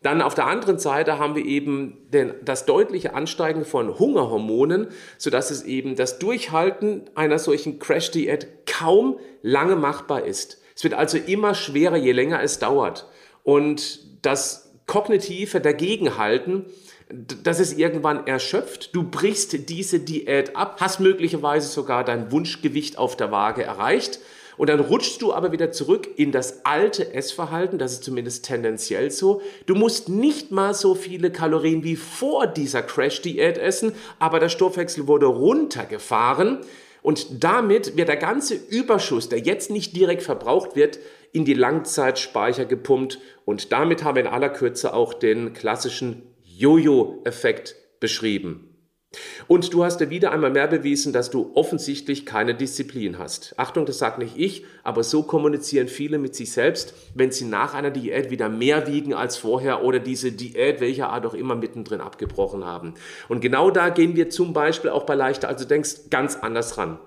Dann 0.02 0.20
auf 0.20 0.34
der 0.34 0.46
anderen 0.46 0.78
Seite 0.78 1.18
haben 1.18 1.36
wir 1.36 1.44
eben 1.44 2.08
den, 2.10 2.34
das 2.44 2.66
deutliche 2.66 3.14
Ansteigen 3.14 3.64
von 3.64 3.98
Hungerhormonen, 3.98 4.88
sodass 5.16 5.50
es 5.50 5.62
eben 5.62 5.94
das 5.94 6.18
Durchhalten 6.18 7.04
einer 7.14 7.38
solchen 7.38 7.78
Crash-Diät 7.78 8.66
kaum 8.66 9.18
lange 9.42 9.76
machbar 9.76 10.24
ist. 10.24 10.60
Es 10.74 10.82
wird 10.82 10.94
also 10.94 11.18
immer 11.18 11.54
schwerer, 11.54 11.96
je 11.96 12.12
länger 12.12 12.42
es 12.42 12.58
dauert. 12.58 13.08
Und 13.44 14.00
das 14.24 14.72
kognitive 14.86 15.60
Dagegenhalten, 15.60 16.66
das 17.08 17.60
ist 17.60 17.78
irgendwann 17.78 18.26
erschöpft. 18.26 18.94
Du 18.96 19.04
brichst 19.04 19.68
diese 19.68 20.00
Diät 20.00 20.56
ab, 20.56 20.78
hast 20.80 20.98
möglicherweise 20.98 21.68
sogar 21.68 22.04
dein 22.04 22.32
Wunschgewicht 22.32 22.98
auf 22.98 23.16
der 23.16 23.30
Waage 23.30 23.62
erreicht 23.62 24.18
und 24.56 24.68
dann 24.68 24.80
rutschst 24.80 25.22
du 25.22 25.32
aber 25.32 25.52
wieder 25.52 25.72
zurück 25.72 26.08
in 26.16 26.32
das 26.32 26.64
alte 26.64 27.14
Essverhalten, 27.14 27.78
das 27.78 27.92
ist 27.92 28.04
zumindest 28.04 28.44
tendenziell 28.44 29.10
so. 29.10 29.40
Du 29.66 29.74
musst 29.74 30.08
nicht 30.08 30.50
mal 30.50 30.74
so 30.74 30.94
viele 30.94 31.30
Kalorien 31.30 31.84
wie 31.84 31.96
vor 31.96 32.46
dieser 32.46 32.82
Crash-Diät 32.82 33.58
essen, 33.58 33.92
aber 34.18 34.40
der 34.40 34.48
Stoffwechsel 34.48 35.06
wurde 35.06 35.26
runtergefahren 35.26 36.58
und 37.02 37.42
damit 37.42 37.96
wird 37.96 38.08
der 38.08 38.16
ganze 38.16 38.54
Überschuss, 38.54 39.28
der 39.28 39.40
jetzt 39.40 39.70
nicht 39.70 39.96
direkt 39.96 40.22
verbraucht 40.22 40.76
wird, 40.76 40.98
in 41.32 41.44
die 41.44 41.54
Langzeitspeicher 41.54 42.64
gepumpt 42.64 43.18
und 43.44 43.72
damit 43.72 44.04
haben 44.04 44.16
wir 44.16 44.22
in 44.22 44.28
aller 44.28 44.50
Kürze 44.50 44.94
auch 44.94 45.14
den 45.14 45.52
klassischen 45.52 46.22
Jojo-Effekt 46.44 47.74
beschrieben. 48.00 48.71
Und 49.46 49.72
du 49.74 49.84
hast 49.84 49.98
dir 49.98 50.10
wieder 50.10 50.32
einmal 50.32 50.50
mehr 50.50 50.66
bewiesen, 50.66 51.12
dass 51.12 51.30
du 51.30 51.50
offensichtlich 51.54 52.24
keine 52.24 52.54
Disziplin 52.54 53.18
hast. 53.18 53.54
Achtung, 53.58 53.86
das 53.86 53.98
sagt 53.98 54.18
nicht 54.18 54.36
ich, 54.36 54.64
aber 54.82 55.02
so 55.02 55.22
kommunizieren 55.22 55.88
viele 55.88 56.18
mit 56.18 56.34
sich 56.34 56.52
selbst, 56.52 56.94
wenn 57.14 57.30
sie 57.30 57.44
nach 57.44 57.74
einer 57.74 57.90
Diät 57.90 58.30
wieder 58.30 58.48
mehr 58.48 58.86
wiegen 58.86 59.14
als 59.14 59.36
vorher 59.36 59.84
oder 59.84 59.98
diese 59.98 60.32
Diät, 60.32 60.80
welcher 60.80 61.10
Art 61.10 61.26
auch 61.26 61.34
immer, 61.34 61.54
mittendrin 61.54 62.00
abgebrochen 62.00 62.64
haben. 62.64 62.94
Und 63.28 63.40
genau 63.40 63.70
da 63.70 63.90
gehen 63.90 64.16
wir 64.16 64.30
zum 64.30 64.52
Beispiel 64.52 64.90
auch 64.90 65.04
bei 65.04 65.14
leichter, 65.14 65.48
also 65.48 65.64
denkst 65.64 66.10
ganz 66.10 66.36
anders 66.36 66.78
ran. 66.78 66.98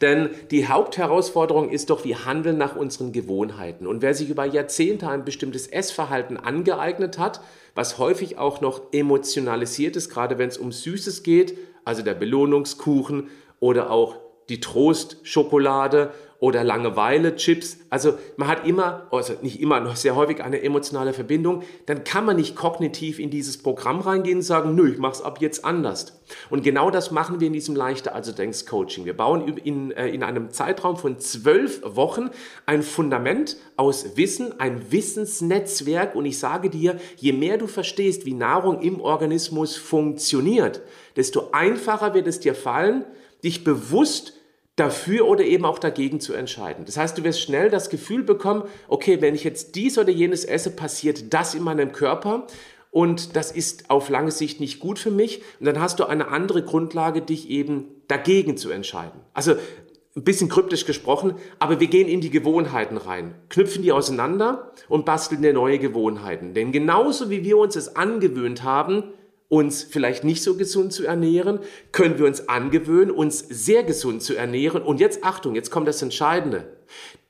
Denn 0.00 0.30
die 0.50 0.68
Hauptherausforderung 0.68 1.70
ist 1.70 1.90
doch, 1.90 2.04
wir 2.04 2.24
handeln 2.24 2.58
nach 2.58 2.76
unseren 2.76 3.12
Gewohnheiten. 3.12 3.86
Und 3.86 4.02
wer 4.02 4.14
sich 4.14 4.30
über 4.30 4.44
Jahrzehnte 4.44 5.08
ein 5.08 5.24
bestimmtes 5.24 5.66
Essverhalten 5.66 6.36
angeeignet 6.36 7.18
hat, 7.18 7.40
was 7.74 7.98
häufig 7.98 8.38
auch 8.38 8.60
noch 8.60 8.92
emotionalisiert 8.92 9.96
ist, 9.96 10.10
gerade 10.10 10.38
wenn 10.38 10.48
es 10.48 10.58
um 10.58 10.72
Süßes 10.72 11.22
geht, 11.22 11.56
also 11.84 12.02
der 12.02 12.14
Belohnungskuchen 12.14 13.28
oder 13.58 13.90
auch 13.90 14.16
die 14.48 14.60
Trostschokolade 14.60 16.12
oder 16.40 16.64
Langeweile, 16.64 17.36
Chips. 17.36 17.78
Also 17.90 18.14
man 18.36 18.48
hat 18.48 18.66
immer, 18.66 19.06
also 19.10 19.34
nicht 19.42 19.60
immer, 19.60 19.78
noch 19.78 19.96
sehr 19.96 20.16
häufig 20.16 20.42
eine 20.42 20.62
emotionale 20.62 21.12
Verbindung. 21.12 21.62
Dann 21.84 22.02
kann 22.02 22.24
man 22.24 22.36
nicht 22.36 22.56
kognitiv 22.56 23.18
in 23.18 23.28
dieses 23.28 23.58
Programm 23.58 24.00
reingehen 24.00 24.38
und 24.38 24.42
sagen, 24.42 24.74
nö, 24.74 24.90
ich 24.90 24.98
mache 24.98 25.12
es 25.12 25.22
ab 25.22 25.42
jetzt 25.42 25.66
anders. 25.66 26.18
Und 26.48 26.62
genau 26.62 26.90
das 26.90 27.10
machen 27.10 27.40
wir 27.40 27.46
in 27.46 27.52
diesem 27.52 27.76
leichter 27.76 28.14
also 28.14 28.32
denkst 28.32 28.64
Coaching. 28.64 29.04
Wir 29.04 29.14
bauen 29.14 29.58
in, 29.58 29.90
äh, 29.90 30.08
in 30.08 30.22
einem 30.22 30.50
Zeitraum 30.50 30.96
von 30.96 31.18
zwölf 31.18 31.82
Wochen 31.84 32.30
ein 32.64 32.82
Fundament 32.82 33.58
aus 33.76 34.16
Wissen, 34.16 34.58
ein 34.58 34.90
Wissensnetzwerk. 34.90 36.14
Und 36.14 36.24
ich 36.24 36.38
sage 36.38 36.70
dir, 36.70 36.98
je 37.16 37.32
mehr 37.32 37.58
du 37.58 37.66
verstehst, 37.66 38.24
wie 38.24 38.34
Nahrung 38.34 38.80
im 38.80 39.02
Organismus 39.02 39.76
funktioniert, 39.76 40.80
desto 41.16 41.50
einfacher 41.52 42.14
wird 42.14 42.26
es 42.26 42.40
dir 42.40 42.54
fallen, 42.54 43.04
dich 43.44 43.62
bewusst 43.62 44.39
dafür 44.80 45.28
oder 45.28 45.44
eben 45.44 45.64
auch 45.64 45.78
dagegen 45.78 46.20
zu 46.20 46.32
entscheiden. 46.32 46.86
Das 46.86 46.96
heißt, 46.96 47.18
du 47.18 47.22
wirst 47.22 47.40
schnell 47.40 47.68
das 47.68 47.90
Gefühl 47.90 48.22
bekommen, 48.22 48.64
okay, 48.88 49.20
wenn 49.20 49.34
ich 49.34 49.44
jetzt 49.44 49.74
dies 49.74 49.98
oder 49.98 50.10
jenes 50.10 50.44
esse, 50.44 50.70
passiert 50.70 51.32
das 51.34 51.54
in 51.54 51.62
meinem 51.62 51.92
Körper 51.92 52.46
und 52.90 53.36
das 53.36 53.52
ist 53.52 53.90
auf 53.90 54.08
lange 54.08 54.30
Sicht 54.30 54.58
nicht 54.58 54.80
gut 54.80 54.98
für 54.98 55.10
mich. 55.10 55.42
Und 55.60 55.66
dann 55.66 55.80
hast 55.80 56.00
du 56.00 56.06
eine 56.06 56.28
andere 56.28 56.62
Grundlage, 56.62 57.22
dich 57.22 57.50
eben 57.50 57.84
dagegen 58.08 58.56
zu 58.56 58.70
entscheiden. 58.70 59.20
Also 59.32 59.54
ein 60.16 60.24
bisschen 60.24 60.48
kryptisch 60.48 60.86
gesprochen, 60.86 61.34
aber 61.60 61.78
wir 61.78 61.86
gehen 61.86 62.08
in 62.08 62.20
die 62.20 62.30
Gewohnheiten 62.30 62.96
rein, 62.96 63.34
knüpfen 63.48 63.82
die 63.82 63.92
auseinander 63.92 64.72
und 64.88 65.04
basteln 65.04 65.42
dir 65.42 65.52
neue 65.52 65.78
Gewohnheiten. 65.78 66.52
Denn 66.52 66.72
genauso 66.72 67.30
wie 67.30 67.44
wir 67.44 67.58
uns 67.58 67.76
es 67.76 67.94
angewöhnt 67.94 68.64
haben, 68.64 69.04
uns 69.50 69.82
vielleicht 69.82 70.22
nicht 70.22 70.42
so 70.42 70.54
gesund 70.54 70.92
zu 70.92 71.04
ernähren, 71.04 71.58
können 71.90 72.18
wir 72.18 72.26
uns 72.26 72.48
angewöhnen, 72.48 73.10
uns 73.10 73.40
sehr 73.40 73.82
gesund 73.82 74.22
zu 74.22 74.36
ernähren. 74.36 74.80
Und 74.80 75.00
jetzt 75.00 75.24
Achtung, 75.24 75.56
jetzt 75.56 75.72
kommt 75.72 75.88
das 75.88 76.00
Entscheidende. 76.00 76.78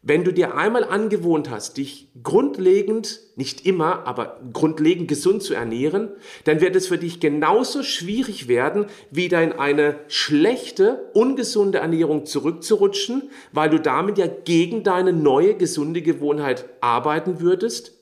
Wenn 0.03 0.23
du 0.25 0.33
dir 0.33 0.55
einmal 0.55 0.85
angewohnt 0.85 1.51
hast, 1.51 1.79
dich 1.79 2.09
grundlegend, 2.23 3.21
nicht 3.37 3.65
immer, 3.67 4.07
aber 4.07 4.41
grundlegend 4.53 5.09
gesund 5.09 5.43
zu 5.43 5.55
ernähren, 5.55 6.11
dann 6.45 6.61
wird 6.61 6.77
es 6.77 6.89
für 6.89 6.99
dich 6.99 7.21
genauso 7.21 7.83
schwierig 7.83 8.49
werden, 8.49 8.87
wieder 9.11 9.43
in 9.43 9.53
eine 9.53 9.97
schlechte, 10.09 11.11
ungesunde 11.15 11.79
Ernährung 11.79 12.27
zurückzurutschen, 12.27 13.31
weil 13.53 13.71
du 13.71 13.81
damit 13.81 14.19
ja 14.19 14.27
gegen 14.27 14.83
deine 14.83 15.15
neue, 15.15 15.55
gesunde 15.55 16.03
Gewohnheit 16.03 16.67
arbeiten 16.81 17.41
würdest 17.41 18.00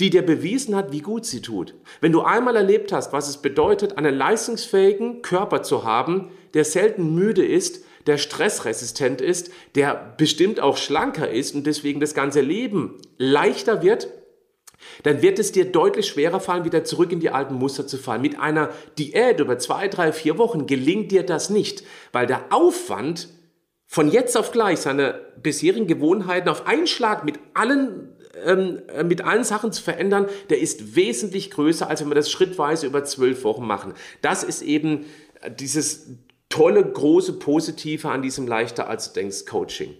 die 0.00 0.10
dir 0.10 0.22
bewiesen 0.22 0.74
hat, 0.74 0.92
wie 0.92 1.00
gut 1.00 1.26
sie 1.26 1.42
tut. 1.42 1.74
Wenn 2.00 2.12
du 2.12 2.22
einmal 2.22 2.56
erlebt 2.56 2.92
hast, 2.92 3.12
was 3.12 3.28
es 3.28 3.38
bedeutet, 3.38 3.98
einen 3.98 4.14
leistungsfähigen 4.14 5.22
Körper 5.22 5.62
zu 5.62 5.84
haben, 5.84 6.30
der 6.54 6.64
selten 6.64 7.14
müde 7.14 7.44
ist, 7.44 7.84
der 8.06 8.18
stressresistent 8.18 9.20
ist, 9.20 9.50
der 9.74 10.14
bestimmt 10.16 10.60
auch 10.60 10.76
schlanker 10.76 11.30
ist 11.30 11.54
und 11.54 11.66
deswegen 11.66 12.00
das 12.00 12.14
ganze 12.14 12.40
Leben 12.40 12.96
leichter 13.18 13.82
wird, 13.82 14.08
dann 15.02 15.22
wird 15.22 15.38
es 15.38 15.52
dir 15.52 15.66
deutlich 15.66 16.06
schwerer 16.06 16.40
fallen, 16.40 16.64
wieder 16.64 16.84
zurück 16.84 17.12
in 17.12 17.20
die 17.20 17.30
alten 17.30 17.54
Muster 17.54 17.86
zu 17.86 17.98
fallen. 17.98 18.22
Mit 18.22 18.38
einer 18.38 18.70
Diät 18.98 19.40
über 19.40 19.58
zwei, 19.58 19.88
drei, 19.88 20.12
vier 20.12 20.38
Wochen 20.38 20.66
gelingt 20.66 21.10
dir 21.10 21.24
das 21.24 21.50
nicht, 21.50 21.82
weil 22.12 22.26
der 22.26 22.46
Aufwand 22.50 23.28
von 23.86 24.10
jetzt 24.10 24.36
auf 24.36 24.52
gleich 24.52 24.80
seine 24.80 25.20
bisherigen 25.42 25.86
Gewohnheiten 25.86 26.48
auf 26.48 26.66
einen 26.66 26.86
Schlag 26.86 27.24
mit 27.24 27.38
allen 27.54 28.16
ähm, 28.44 28.80
äh, 28.88 29.04
mit 29.04 29.22
allen 29.22 29.44
Sachen 29.44 29.72
zu 29.72 29.82
verändern, 29.82 30.26
der 30.50 30.60
ist 30.60 30.96
wesentlich 30.96 31.50
größer, 31.50 31.88
als 31.88 32.00
wenn 32.00 32.08
wir 32.08 32.14
das 32.14 32.30
schrittweise 32.30 32.86
über 32.86 33.04
zwölf 33.04 33.44
Wochen 33.44 33.66
machen. 33.66 33.94
Das 34.22 34.42
ist 34.42 34.62
eben 34.62 35.06
äh, 35.40 35.50
dieses 35.50 36.06
tolle, 36.48 36.84
große 36.84 37.34
Positive 37.34 38.08
an 38.08 38.22
diesem 38.22 38.46
leichter 38.46 38.88
als 38.88 39.12
du 39.12 39.20
denkst 39.20 39.44
Coaching. 39.46 39.94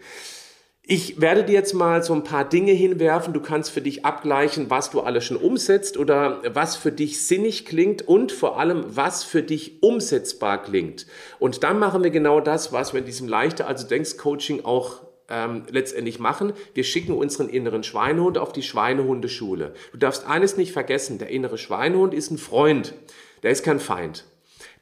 Ich 0.91 1.21
werde 1.21 1.45
dir 1.45 1.53
jetzt 1.53 1.75
mal 1.75 2.03
so 2.03 2.15
ein 2.15 2.25
paar 2.25 2.49
Dinge 2.49 2.73
hinwerfen. 2.73 3.35
Du 3.35 3.43
kannst 3.43 3.71
für 3.71 3.83
dich 3.83 4.07
abgleichen, 4.07 4.71
was 4.71 4.89
du 4.89 5.01
alles 5.01 5.23
schon 5.25 5.37
umsetzt 5.37 5.99
oder 5.99 6.41
was 6.55 6.77
für 6.77 6.91
dich 6.91 7.27
sinnig 7.27 7.67
klingt 7.67 8.09
und 8.09 8.33
vor 8.33 8.59
allem, 8.59 8.85
was 8.97 9.23
für 9.23 9.43
dich 9.43 9.83
umsetzbar 9.83 10.63
klingt. 10.63 11.07
Und 11.39 11.63
dann 11.63 11.79
machen 11.79 12.03
wir 12.03 12.11
genau 12.11 12.41
das, 12.41 12.73
was 12.73 12.95
wir 12.95 13.01
in 13.01 13.07
diesem 13.07 13.29
leichter 13.29 13.67
also 13.67 13.87
denkst 13.87 14.17
Coaching 14.17 14.65
auch 14.65 15.03
ähm, 15.29 15.65
letztendlich 15.71 16.19
machen. 16.19 16.53
Wir 16.75 16.85
schicken 16.85 17.13
unseren 17.13 17.49
inneren 17.49 17.83
Schweinehund 17.83 18.39
auf 18.39 18.53
die 18.53 18.63
Schweinehundeschule. 18.63 19.75
Du 19.93 19.99
darfst 19.99 20.27
eines 20.27 20.57
nicht 20.57 20.73
vergessen, 20.73 21.19
der 21.19 21.29
innere 21.29 21.59
Schweinehund 21.59 22.15
ist 22.15 22.31
ein 22.31 22.39
Freund, 22.39 22.95
der 23.43 23.51
ist 23.51 23.65
kein 23.65 23.81
Feind. 23.81 24.25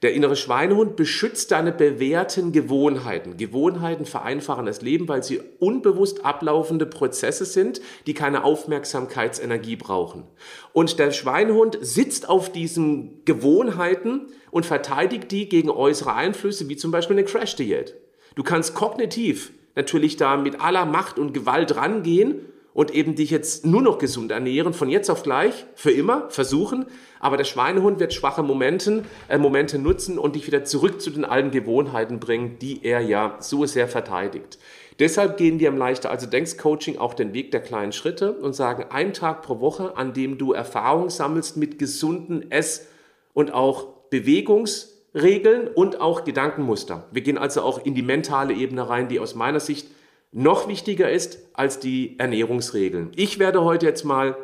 Der 0.03 0.12
innere 0.12 0.37
Schweinehund 0.37 0.97
beschützt 0.97 1.50
deine 1.53 1.73
bewährten 1.73 2.53
Gewohnheiten. 2.53 3.38
Gewohnheiten 3.38 4.05
vereinfachen 4.05 4.67
das 4.67 4.83
Leben, 4.83 5.09
weil 5.09 5.23
sie 5.23 5.41
unbewusst 5.59 6.25
ablaufende 6.25 6.85
Prozesse 6.85 7.47
sind, 7.47 7.81
die 8.07 8.12
keine 8.12 8.45
Aufmerksamkeitsenergie 8.45 9.76
brauchen. 9.76 10.25
Und 10.73 10.99
der 10.99 11.12
Schweinehund 11.12 11.79
sitzt 11.81 12.29
auf 12.29 12.53
diesen 12.53 13.25
Gewohnheiten 13.25 14.26
und 14.50 14.67
verteidigt 14.67 15.31
die 15.31 15.49
gegen 15.49 15.71
äußere 15.71 16.15
Einflüsse, 16.15 16.69
wie 16.69 16.76
zum 16.76 16.91
Beispiel 16.91 17.17
eine 17.17 17.25
Crash-Diät. 17.25 17.95
Du 18.35 18.43
kannst 18.43 18.75
kognitiv 18.75 19.53
natürlich 19.76 20.16
da 20.16 20.37
mit 20.37 20.61
aller 20.61 20.85
Macht 20.85 21.18
und 21.18 21.33
Gewalt 21.33 21.76
rangehen 21.76 22.40
und 22.76 22.90
eben 22.90 23.14
dich 23.14 23.30
jetzt 23.30 23.64
nur 23.64 23.80
noch 23.80 23.99
gesund 23.99 24.33
ernähren, 24.33 24.75
von 24.75 24.90
jetzt 24.90 25.09
auf 25.09 25.23
gleich, 25.23 25.64
für 25.76 25.90
immer, 25.90 26.28
versuchen. 26.28 26.85
Aber 27.21 27.38
der 27.38 27.45
Schweinehund 27.45 28.00
wird 28.00 28.12
schwache 28.12 28.42
Momenten, 28.42 29.06
äh, 29.28 29.38
Momente 29.38 29.78
nutzen 29.78 30.18
und 30.18 30.37
dich 30.37 30.47
wieder 30.47 30.64
zurück 30.64 31.00
zu 31.00 31.11
den 31.11 31.25
alten 31.25 31.50
Gewohnheiten 31.50 32.21
bringen, 32.21 32.59
die 32.59 32.85
er 32.85 33.00
ja 33.00 33.37
so 33.40 33.64
sehr 33.64 33.88
verteidigt. 33.88 34.59
Deshalb 34.99 35.37
gehen 35.37 35.59
wir 35.59 35.68
im 35.68 35.78
Leichter 35.78 36.11
also 36.11 36.26
Denkst 36.26 36.56
Coaching 36.59 36.99
auch 36.99 37.14
den 37.14 37.33
Weg 37.33 37.50
der 37.50 37.61
kleinen 37.61 37.92
Schritte 37.92 38.33
und 38.33 38.54
sagen, 38.54 38.87
ein 38.90 39.12
Tag 39.12 39.42
pro 39.42 39.61
Woche, 39.61 39.97
an 39.97 40.12
dem 40.12 40.37
du 40.37 40.52
Erfahrung 40.52 41.11
sammelst 41.11 41.56
mit 41.56 41.78
gesunden 41.78 42.50
Ess- 42.50 42.88
und 43.33 43.52
auch 43.54 43.88
Bewegungs- 44.11 44.96
Regeln 45.16 45.66
und 45.66 46.00
auch 46.00 46.25
Gedankenmuster. 46.25 47.04
Wir 47.11 47.23
gehen 47.23 47.38
also 47.38 47.62
auch 47.62 47.85
in 47.85 47.94
die 47.94 48.02
mentale 48.02 48.52
Ebene 48.52 48.88
rein, 48.88 49.08
die 49.08 49.18
aus 49.18 49.35
meiner 49.35 49.61
Sicht 49.61 49.88
noch 50.30 50.68
wichtiger 50.68 51.11
ist 51.11 51.38
als 51.54 51.80
die 51.80 52.18
Ernährungsregeln. 52.18 53.12
Ich 53.16 53.38
werde 53.38 53.64
heute 53.64 53.87
jetzt 53.87 54.04
mal 54.04 54.37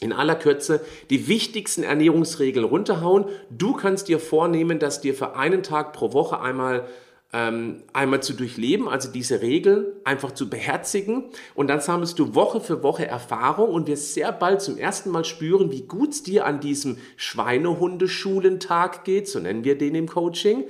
in 0.00 0.12
aller 0.12 0.34
Kürze 0.34 0.80
die 1.10 1.28
wichtigsten 1.28 1.84
Ernährungsregeln 1.84 2.64
runterhauen. 2.64 3.26
Du 3.50 3.74
kannst 3.74 4.08
dir 4.08 4.18
vornehmen, 4.18 4.80
dass 4.80 5.00
dir 5.00 5.14
für 5.14 5.36
einen 5.36 5.62
Tag 5.62 5.92
pro 5.92 6.12
Woche 6.12 6.40
einmal 6.40 6.88
ähm, 7.32 7.82
einmal 7.92 8.22
zu 8.22 8.32
durchleben, 8.32 8.88
also 8.88 9.10
diese 9.10 9.42
Regeln 9.42 9.86
einfach 10.04 10.32
zu 10.32 10.48
beherzigen 10.48 11.24
und 11.54 11.68
dann 11.68 11.80
sammelst 11.80 12.18
du 12.18 12.34
Woche 12.34 12.60
für 12.60 12.82
Woche 12.82 13.06
Erfahrung 13.06 13.70
und 13.70 13.86
wirst 13.86 14.14
sehr 14.14 14.32
bald 14.32 14.62
zum 14.62 14.78
ersten 14.78 15.10
Mal 15.10 15.24
spüren, 15.24 15.70
wie 15.70 15.82
gut 15.82 16.12
es 16.12 16.22
dir 16.22 16.46
an 16.46 16.60
diesem 16.60 16.96
Schweinehundeschulentag 17.16 19.04
geht, 19.04 19.28
so 19.28 19.40
nennen 19.40 19.64
wir 19.64 19.76
den 19.76 19.94
im 19.94 20.08
Coaching, 20.08 20.64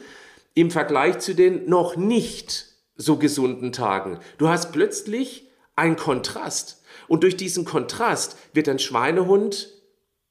im 0.55 0.73
Vergleich 0.73 1.21
zu 1.21 1.35
den 1.35 1.69
noch 1.69 1.97
nicht 1.97 2.67
so 2.97 3.17
gesunden 3.17 3.71
Tagen. 3.71 4.19
Du 4.39 4.49
hast 4.49 4.73
plötzlich 4.73 5.47
einen 5.77 5.97
Kontrast 5.97 6.83
und 7.07 7.23
durch 7.23 7.37
diesen 7.37 7.65
Kontrast 7.65 8.37
wird 8.53 8.67
dein 8.67 8.81
Schweinehund 8.81 9.73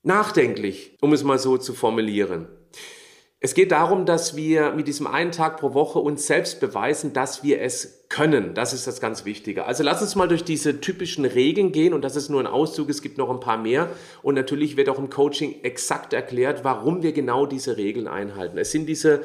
nachdenklich, 0.04 0.98
um 1.00 1.14
es 1.14 1.24
mal 1.24 1.40
so 1.40 1.58
zu 1.58 1.74
formulieren. 1.74 2.50
Es 3.40 3.54
geht 3.54 3.72
darum, 3.72 4.08
dass 4.08 4.36
wir 4.36 4.72
mit 4.72 4.88
diesem 4.88 5.06
einen 5.06 5.32
Tag 5.32 5.58
pro 5.58 5.76
Woche 5.76 6.00
uns 6.00 6.26
selbst 6.26 6.60
beweisen, 6.60 7.14
dass 7.14 7.44
wir 7.44 7.62
es 7.62 8.06
können. 8.10 8.56
Das 8.56 8.74
ist 8.74 8.88
das 8.88 9.00
ganz 9.00 9.26
Wichtige. 9.26 9.66
Also 9.66 9.84
lass 9.84 10.02
uns 10.02 10.16
mal 10.16 10.28
durch 10.28 10.44
diese 10.44 10.82
typischen 10.82 11.24
Regeln 11.24 11.72
gehen 11.72 11.94
und 11.94 12.04
das 12.04 12.16
ist 12.16 12.30
nur 12.30 12.40
ein 12.40 12.48
Auszug, 12.48 12.90
es 12.90 13.04
gibt 13.04 13.20
noch 13.20 13.30
ein 13.30 13.40
paar 13.40 13.60
mehr 13.60 13.90
und 14.24 14.34
natürlich 14.34 14.76
wird 14.76 14.90
auch 14.90 14.98
im 14.98 15.12
Coaching 15.12 15.62
exakt 15.62 16.14
erklärt, 16.14 16.64
warum 16.64 17.04
wir 17.04 17.12
genau 17.12 17.46
diese 17.46 17.78
Regeln 17.78 18.08
einhalten. 18.08 18.58
Es 18.58 18.72
sind 18.72 18.88
diese 18.88 19.22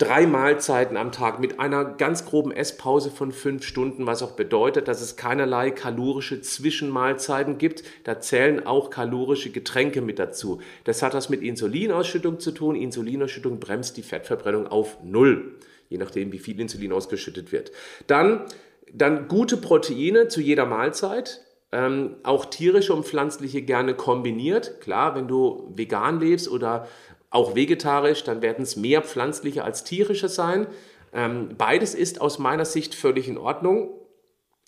drei 0.00 0.26
Mahlzeiten 0.26 0.96
am 0.96 1.12
Tag 1.12 1.40
mit 1.40 1.60
einer 1.60 1.84
ganz 1.84 2.24
groben 2.24 2.52
Esspause 2.52 3.10
von 3.10 3.32
fünf 3.32 3.64
Stunden, 3.66 4.06
was 4.06 4.22
auch 4.22 4.32
bedeutet, 4.32 4.88
dass 4.88 5.02
es 5.02 5.16
keinerlei 5.16 5.70
kalorische 5.70 6.40
Zwischenmahlzeiten 6.40 7.58
gibt. 7.58 7.84
Da 8.04 8.18
zählen 8.18 8.66
auch 8.66 8.88
kalorische 8.88 9.50
Getränke 9.50 10.00
mit 10.00 10.18
dazu. 10.18 10.60
Das 10.84 11.02
hat 11.02 11.12
was 11.12 11.28
mit 11.28 11.42
Insulinausschüttung 11.42 12.40
zu 12.40 12.52
tun. 12.52 12.76
Insulinausschüttung 12.76 13.60
bremst 13.60 13.98
die 13.98 14.02
Fettverbrennung 14.02 14.66
auf 14.66 14.96
Null, 15.04 15.56
je 15.90 15.98
nachdem, 15.98 16.32
wie 16.32 16.38
viel 16.38 16.58
Insulin 16.58 16.92
ausgeschüttet 16.92 17.52
wird. 17.52 17.70
Dann, 18.06 18.46
dann 18.90 19.28
gute 19.28 19.58
Proteine 19.58 20.28
zu 20.28 20.40
jeder 20.40 20.64
Mahlzeit. 20.64 21.42
Ähm, 21.72 22.16
auch 22.24 22.46
tierische 22.46 22.92
und 22.92 23.06
pflanzliche 23.06 23.62
gerne 23.62 23.94
kombiniert. 23.94 24.80
Klar, 24.80 25.14
wenn 25.14 25.28
du 25.28 25.70
vegan 25.76 26.18
lebst 26.18 26.50
oder 26.50 26.88
auch 27.30 27.54
vegetarisch, 27.54 28.24
dann 28.24 28.42
werden 28.42 28.62
es 28.62 28.76
mehr 28.76 29.02
pflanzliche 29.02 29.64
als 29.64 29.84
tierische 29.84 30.28
sein. 30.28 30.66
Ähm, 31.12 31.50
beides 31.56 31.94
ist 31.94 32.20
aus 32.20 32.38
meiner 32.38 32.64
Sicht 32.64 32.94
völlig 32.94 33.28
in 33.28 33.38
Ordnung. 33.38 33.90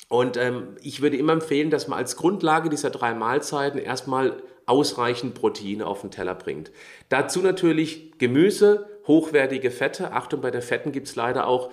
Und 0.09 0.37
ähm, 0.37 0.77
ich 0.83 1.01
würde 1.01 1.17
immer 1.17 1.33
empfehlen, 1.33 1.71
dass 1.71 1.89
man 1.89 1.99
als 1.99 2.17
Grundlage 2.17 2.69
dieser 2.69 2.91
drei 2.91 3.15
Mahlzeiten 3.15 3.81
erstmal 3.81 4.43
ausreichend 4.67 5.35
Proteine 5.35 5.87
auf 5.87 6.03
den 6.03 6.11
Teller 6.11 6.35
bringt. 6.35 6.71
Dazu 7.09 7.41
natürlich 7.41 8.13
Gemüse, 8.19 8.89
hochwertige 9.07 9.71
Fette. 9.71 10.13
Achtung, 10.13 10.41
bei 10.41 10.51
den 10.51 10.63
Fetten 10.63 10.93
gibt 10.93 11.09
es 11.09 11.17
leider 11.17 11.47
auch 11.47 11.71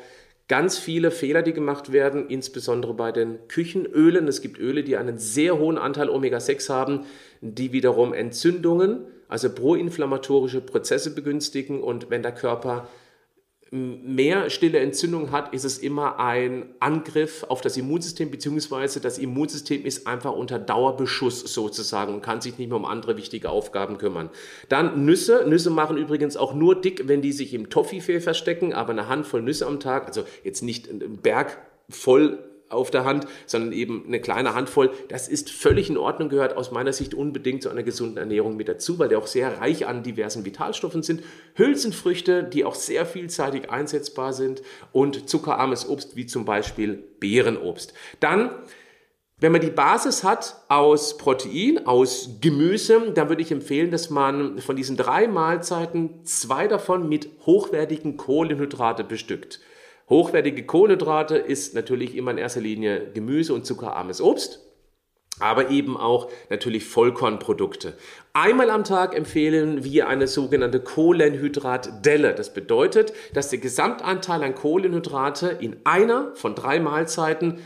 ganz 0.47 0.77
viele 0.77 1.11
Fehler, 1.11 1.43
die 1.43 1.53
gemacht 1.53 1.91
werden, 1.91 2.27
insbesondere 2.27 2.93
bei 2.93 3.11
den 3.11 3.47
Küchenölen. 3.47 4.27
Es 4.27 4.41
gibt 4.41 4.57
Öle, 4.57 4.83
die 4.83 4.97
einen 4.97 5.17
sehr 5.17 5.59
hohen 5.59 5.77
Anteil 5.77 6.09
Omega-6 6.09 6.69
haben, 6.69 7.05
die 7.41 7.71
wiederum 7.71 8.13
Entzündungen, 8.13 9.05
also 9.29 9.49
proinflammatorische 9.49 10.59
Prozesse 10.59 11.15
begünstigen. 11.15 11.81
Und 11.81 12.09
wenn 12.09 12.21
der 12.21 12.33
Körper 12.33 12.89
mehr 13.71 14.49
stille 14.49 14.79
Entzündung 14.79 15.31
hat, 15.31 15.53
ist 15.53 15.63
es 15.63 15.77
immer 15.77 16.19
ein 16.19 16.73
Angriff 16.79 17.45
auf 17.47 17.61
das 17.61 17.77
Immunsystem, 17.77 18.31
beziehungsweise 18.31 18.99
das 18.99 19.19
Immunsystem 19.19 19.85
ist 19.85 20.07
einfach 20.07 20.33
unter 20.33 20.57
Dauerbeschuss 20.57 21.41
sozusagen 21.53 22.15
und 22.15 22.21
kann 22.21 22.41
sich 22.41 22.57
nicht 22.57 22.69
mehr 22.69 22.77
um 22.77 22.85
andere 22.85 23.15
wichtige 23.15 23.49
Aufgaben 23.49 23.99
kümmern. 23.99 24.31
Dann 24.69 25.05
Nüsse. 25.05 25.45
Nüsse 25.47 25.69
machen 25.69 25.97
übrigens 25.97 26.35
auch 26.35 26.55
nur 26.55 26.81
dick, 26.81 27.07
wenn 27.07 27.21
die 27.21 27.31
sich 27.31 27.53
im 27.53 27.69
Toffifee 27.69 28.21
verstecken, 28.21 28.73
aber 28.73 28.89
eine 28.91 29.07
Handvoll 29.07 29.43
Nüsse 29.43 29.67
am 29.67 29.79
Tag, 29.79 30.07
also 30.07 30.23
jetzt 30.43 30.63
nicht 30.63 30.89
ein 30.89 31.17
Berg 31.17 31.59
voll 31.89 32.48
auf 32.69 32.91
der 32.91 33.05
Hand, 33.05 33.25
sondern 33.45 33.71
eben 33.71 34.05
eine 34.07 34.19
kleine 34.19 34.55
Handvoll. 34.55 34.91
Das 35.09 35.27
ist 35.27 35.49
völlig 35.49 35.89
in 35.89 35.97
Ordnung, 35.97 36.29
gehört 36.29 36.55
aus 36.55 36.71
meiner 36.71 36.93
Sicht 36.93 37.13
unbedingt 37.13 37.63
zu 37.63 37.69
einer 37.69 37.83
gesunden 37.83 38.17
Ernährung 38.17 38.55
mit 38.55 38.67
dazu, 38.67 38.99
weil 38.99 39.09
die 39.09 39.15
auch 39.15 39.27
sehr 39.27 39.59
reich 39.59 39.87
an 39.87 40.03
diversen 40.03 40.45
Vitalstoffen 40.45 41.03
sind. 41.03 41.23
Hülsenfrüchte, 41.55 42.43
die 42.43 42.65
auch 42.65 42.75
sehr 42.75 43.05
vielseitig 43.05 43.69
einsetzbar 43.69 44.33
sind 44.33 44.61
und 44.91 45.29
zuckerarmes 45.29 45.89
Obst, 45.89 46.15
wie 46.15 46.25
zum 46.25 46.45
Beispiel 46.45 47.03
Beerenobst. 47.19 47.93
Dann 48.19 48.51
wenn 49.41 49.53
man 49.53 49.61
die 49.61 49.69
Basis 49.69 50.25
hat 50.25 50.57
aus 50.67 51.17
Protein, 51.17 51.87
aus 51.87 52.39
Gemüse, 52.41 53.13
dann 53.13 53.29
würde 53.29 53.41
ich 53.41 53.53
empfehlen, 53.53 53.89
dass 53.89 54.09
man 54.09 54.59
von 54.59 54.75
diesen 54.75 54.97
drei 54.97 55.29
Mahlzeiten 55.29 56.25
zwei 56.25 56.67
davon 56.67 57.07
mit 57.07 57.29
hochwertigen 57.45 58.17
Kohlenhydrate 58.17 59.05
bestückt. 59.05 59.61
Hochwertige 60.09 60.65
Kohlenhydrate 60.65 61.37
ist 61.37 61.75
natürlich 61.75 62.15
immer 62.15 62.31
in 62.31 62.37
erster 62.37 62.61
Linie 62.61 63.11
Gemüse 63.13 63.53
und 63.53 63.65
zuckerarmes 63.65 64.21
Obst 64.21 64.69
aber 65.39 65.69
eben 65.69 65.97
auch 65.97 66.29
natürlich 66.49 66.85
Vollkornprodukte. 66.85 67.93
Einmal 68.33 68.69
am 68.69 68.83
Tag 68.83 69.15
empfehlen 69.15 69.83
wir 69.83 70.07
eine 70.07 70.27
sogenannte 70.27 70.81
Kohlenhydratdelle. 70.81 72.35
Das 72.35 72.53
bedeutet, 72.53 73.13
dass 73.33 73.49
der 73.49 73.59
Gesamtanteil 73.59 74.43
an 74.43 74.55
Kohlenhydrate 74.55 75.47
in 75.47 75.77
einer 75.85 76.35
von 76.35 76.55
drei 76.55 76.79
Mahlzeiten 76.79 77.59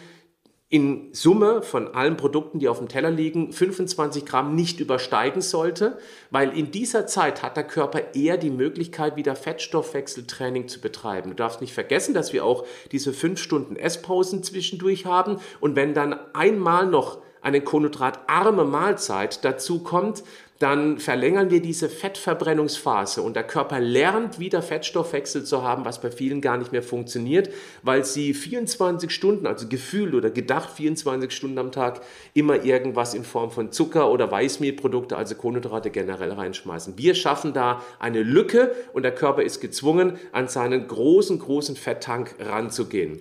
in 0.74 1.10
Summe 1.12 1.62
von 1.62 1.94
allen 1.94 2.18
Produkten, 2.18 2.58
die 2.58 2.68
auf 2.68 2.80
dem 2.80 2.88
Teller 2.88 3.12
liegen, 3.12 3.53
25 3.53 4.25
Gramm 4.25 4.56
nicht 4.56 4.80
übersteigen 4.80 5.44
sollte, 5.44 6.00
weil 6.32 6.58
in 6.58 6.72
dieser 6.72 7.06
Zeit 7.06 7.44
hat 7.44 7.58
der 7.58 7.63
Körper 7.63 8.15
eher 8.15 8.38
die 8.38 8.50
Möglichkeit, 8.50 9.15
wieder 9.15 9.36
Fettstoffwechseltraining 9.36 10.68
zu 10.68 10.82
betreiben. 10.82 11.30
Du 11.30 11.36
darfst 11.36 11.62
nicht 11.62 11.75
vergessen, 11.75 12.15
dass 12.15 12.34
wir 12.34 12.44
auch 12.44 12.65
diese 12.92 13.13
fünf 13.13 13.39
Stunden 13.39 13.75
Esspausen 13.75 14.42
zwischendurch 14.42 15.06
haben 15.06 15.38
und 15.60 15.75
wenn 15.75 15.94
dann 15.94 16.15
einmal 16.34 16.88
noch 16.88 17.20
eine 17.44 17.62
kohlenhydratarme 17.62 18.63
Mahlzeit 18.63 19.46
dazu 19.46 19.84
kommt, 19.84 20.24
dann 20.63 20.98
verlängern 20.98 21.50
wir 21.50 21.62
diese 21.62 21.89
Fettverbrennungsphase 21.89 23.22
und 23.22 23.36
der 23.36 23.43
Körper 23.43 23.82
lernt 23.82 24.39
wieder 24.39 24.62
Fettstoffwechsel 24.62 25.43
zu 25.43 25.62
haben, 25.62 25.84
was 25.84 26.00
bei 26.00 26.10
vielen 26.10 26.39
gar 26.39 26.55
nicht 26.55 26.72
mehr 26.72 26.82
funktioniert, 26.82 27.50
weil 27.82 28.05
sie 28.05 28.34
24 28.34 29.12
Stunden, 29.12 29.46
also 29.46 29.67
gefühlt 29.67 30.13
oder 30.13 30.29
gedacht 30.29 30.70
24 30.70 31.34
Stunden 31.34 31.58
am 31.58 31.74
Tag, 31.74 32.00
immer 32.34 32.63
irgendwas 32.63 33.13
in 33.13 33.25
Form 33.25 33.51
von 33.51 33.74
Zucker 33.74 34.10
oder 34.10 34.32
Weißmehlprodukte, 34.32 35.17
also 35.17 35.36
Kohlenhydrate 35.36 35.89
generell 35.89 36.32
reinschmeißen. 36.32 36.98
Wir 36.98 37.13
schaffen 37.13 37.51
da 37.51 37.84
eine 38.00 38.24
Lücke 38.24 38.74
und 38.93 39.03
der 39.03 39.13
Körper 39.13 39.43
ist 39.43 39.60
gezwungen, 39.60 40.17
an 40.31 40.48
seinen 40.48 40.88
großen, 40.88 41.40
großen 41.40 41.75
Fetttank 41.75 42.35
ranzugehen. 42.40 43.20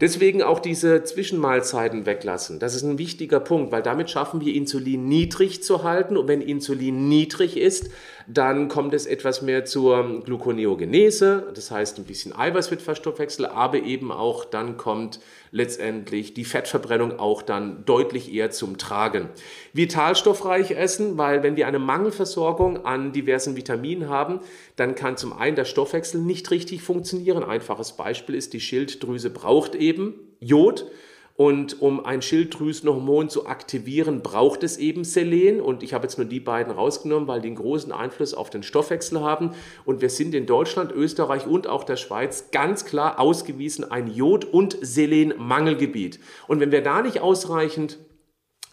Deswegen 0.00 0.42
auch 0.42 0.60
diese 0.60 1.04
Zwischenmahlzeiten 1.04 2.06
weglassen. 2.06 2.58
Das 2.58 2.74
ist 2.74 2.82
ein 2.82 2.98
wichtiger 2.98 3.38
Punkt, 3.38 3.70
weil 3.70 3.82
damit 3.82 4.10
schaffen 4.10 4.40
wir 4.40 4.54
Insulin 4.54 5.06
niedrig 5.08 5.62
zu 5.62 5.82
halten. 5.82 6.16
Und 6.16 6.26
wenn 6.26 6.40
Insulin 6.40 7.08
niedrig 7.08 7.58
ist, 7.58 7.90
dann 8.26 8.68
kommt 8.68 8.94
es 8.94 9.06
etwas 9.06 9.42
mehr 9.42 9.64
zur 9.64 10.22
Gluconeogenese. 10.24 11.52
Das 11.54 11.70
heißt, 11.70 11.98
ein 11.98 12.04
bisschen 12.04 12.36
Eiweiß 12.36 12.70
wird 12.70 12.82
verstoffwechselt, 12.82 13.50
aber 13.50 13.78
eben 13.78 14.12
auch 14.12 14.44
dann 14.44 14.76
kommt 14.76 15.20
letztendlich 15.52 16.34
die 16.34 16.44
Fettverbrennung 16.44 17.18
auch 17.18 17.42
dann 17.42 17.84
deutlich 17.84 18.32
eher 18.32 18.50
zum 18.50 18.78
Tragen. 18.78 19.28
Vitalstoffreich 19.72 20.72
essen, 20.72 21.18
weil 21.18 21.42
wenn 21.42 21.56
wir 21.56 21.66
eine 21.66 21.78
Mangelversorgung 21.78 22.84
an 22.84 23.12
diversen 23.12 23.56
Vitaminen 23.56 24.08
haben, 24.08 24.40
dann 24.76 24.94
kann 24.94 25.16
zum 25.16 25.32
einen 25.32 25.56
der 25.56 25.64
Stoffwechsel 25.64 26.20
nicht 26.20 26.50
richtig 26.50 26.82
funktionieren. 26.82 27.42
Einfaches 27.42 27.92
Beispiel 27.92 28.34
ist, 28.34 28.52
die 28.52 28.60
Schilddrüse 28.60 29.30
braucht 29.30 29.74
eben 29.74 30.14
Jod. 30.40 30.86
Und 31.36 31.80
um 31.80 32.04
ein 32.04 32.20
Schilddrüsenhormon 32.20 33.30
zu 33.30 33.46
aktivieren, 33.46 34.22
braucht 34.22 34.62
es 34.62 34.76
eben 34.76 35.04
Selen. 35.04 35.60
Und 35.60 35.82
ich 35.82 35.94
habe 35.94 36.04
jetzt 36.04 36.18
nur 36.18 36.26
die 36.26 36.40
beiden 36.40 36.72
rausgenommen, 36.72 37.28
weil 37.28 37.40
die 37.40 37.48
einen 37.48 37.56
großen 37.56 37.92
Einfluss 37.92 38.34
auf 38.34 38.50
den 38.50 38.62
Stoffwechsel 38.62 39.20
haben. 39.20 39.52
Und 39.84 40.02
wir 40.02 40.10
sind 40.10 40.34
in 40.34 40.46
Deutschland, 40.46 40.92
Österreich 40.92 41.46
und 41.46 41.66
auch 41.66 41.84
der 41.84 41.96
Schweiz 41.96 42.50
ganz 42.50 42.84
klar 42.84 43.18
ausgewiesen 43.18 43.90
ein 43.90 44.06
Jod- 44.08 44.44
und 44.44 44.76
Selenmangelgebiet. 44.82 46.20
Und 46.46 46.60
wenn 46.60 46.72
wir 46.72 46.82
da 46.82 47.00
nicht 47.00 47.20
ausreichend 47.20 47.98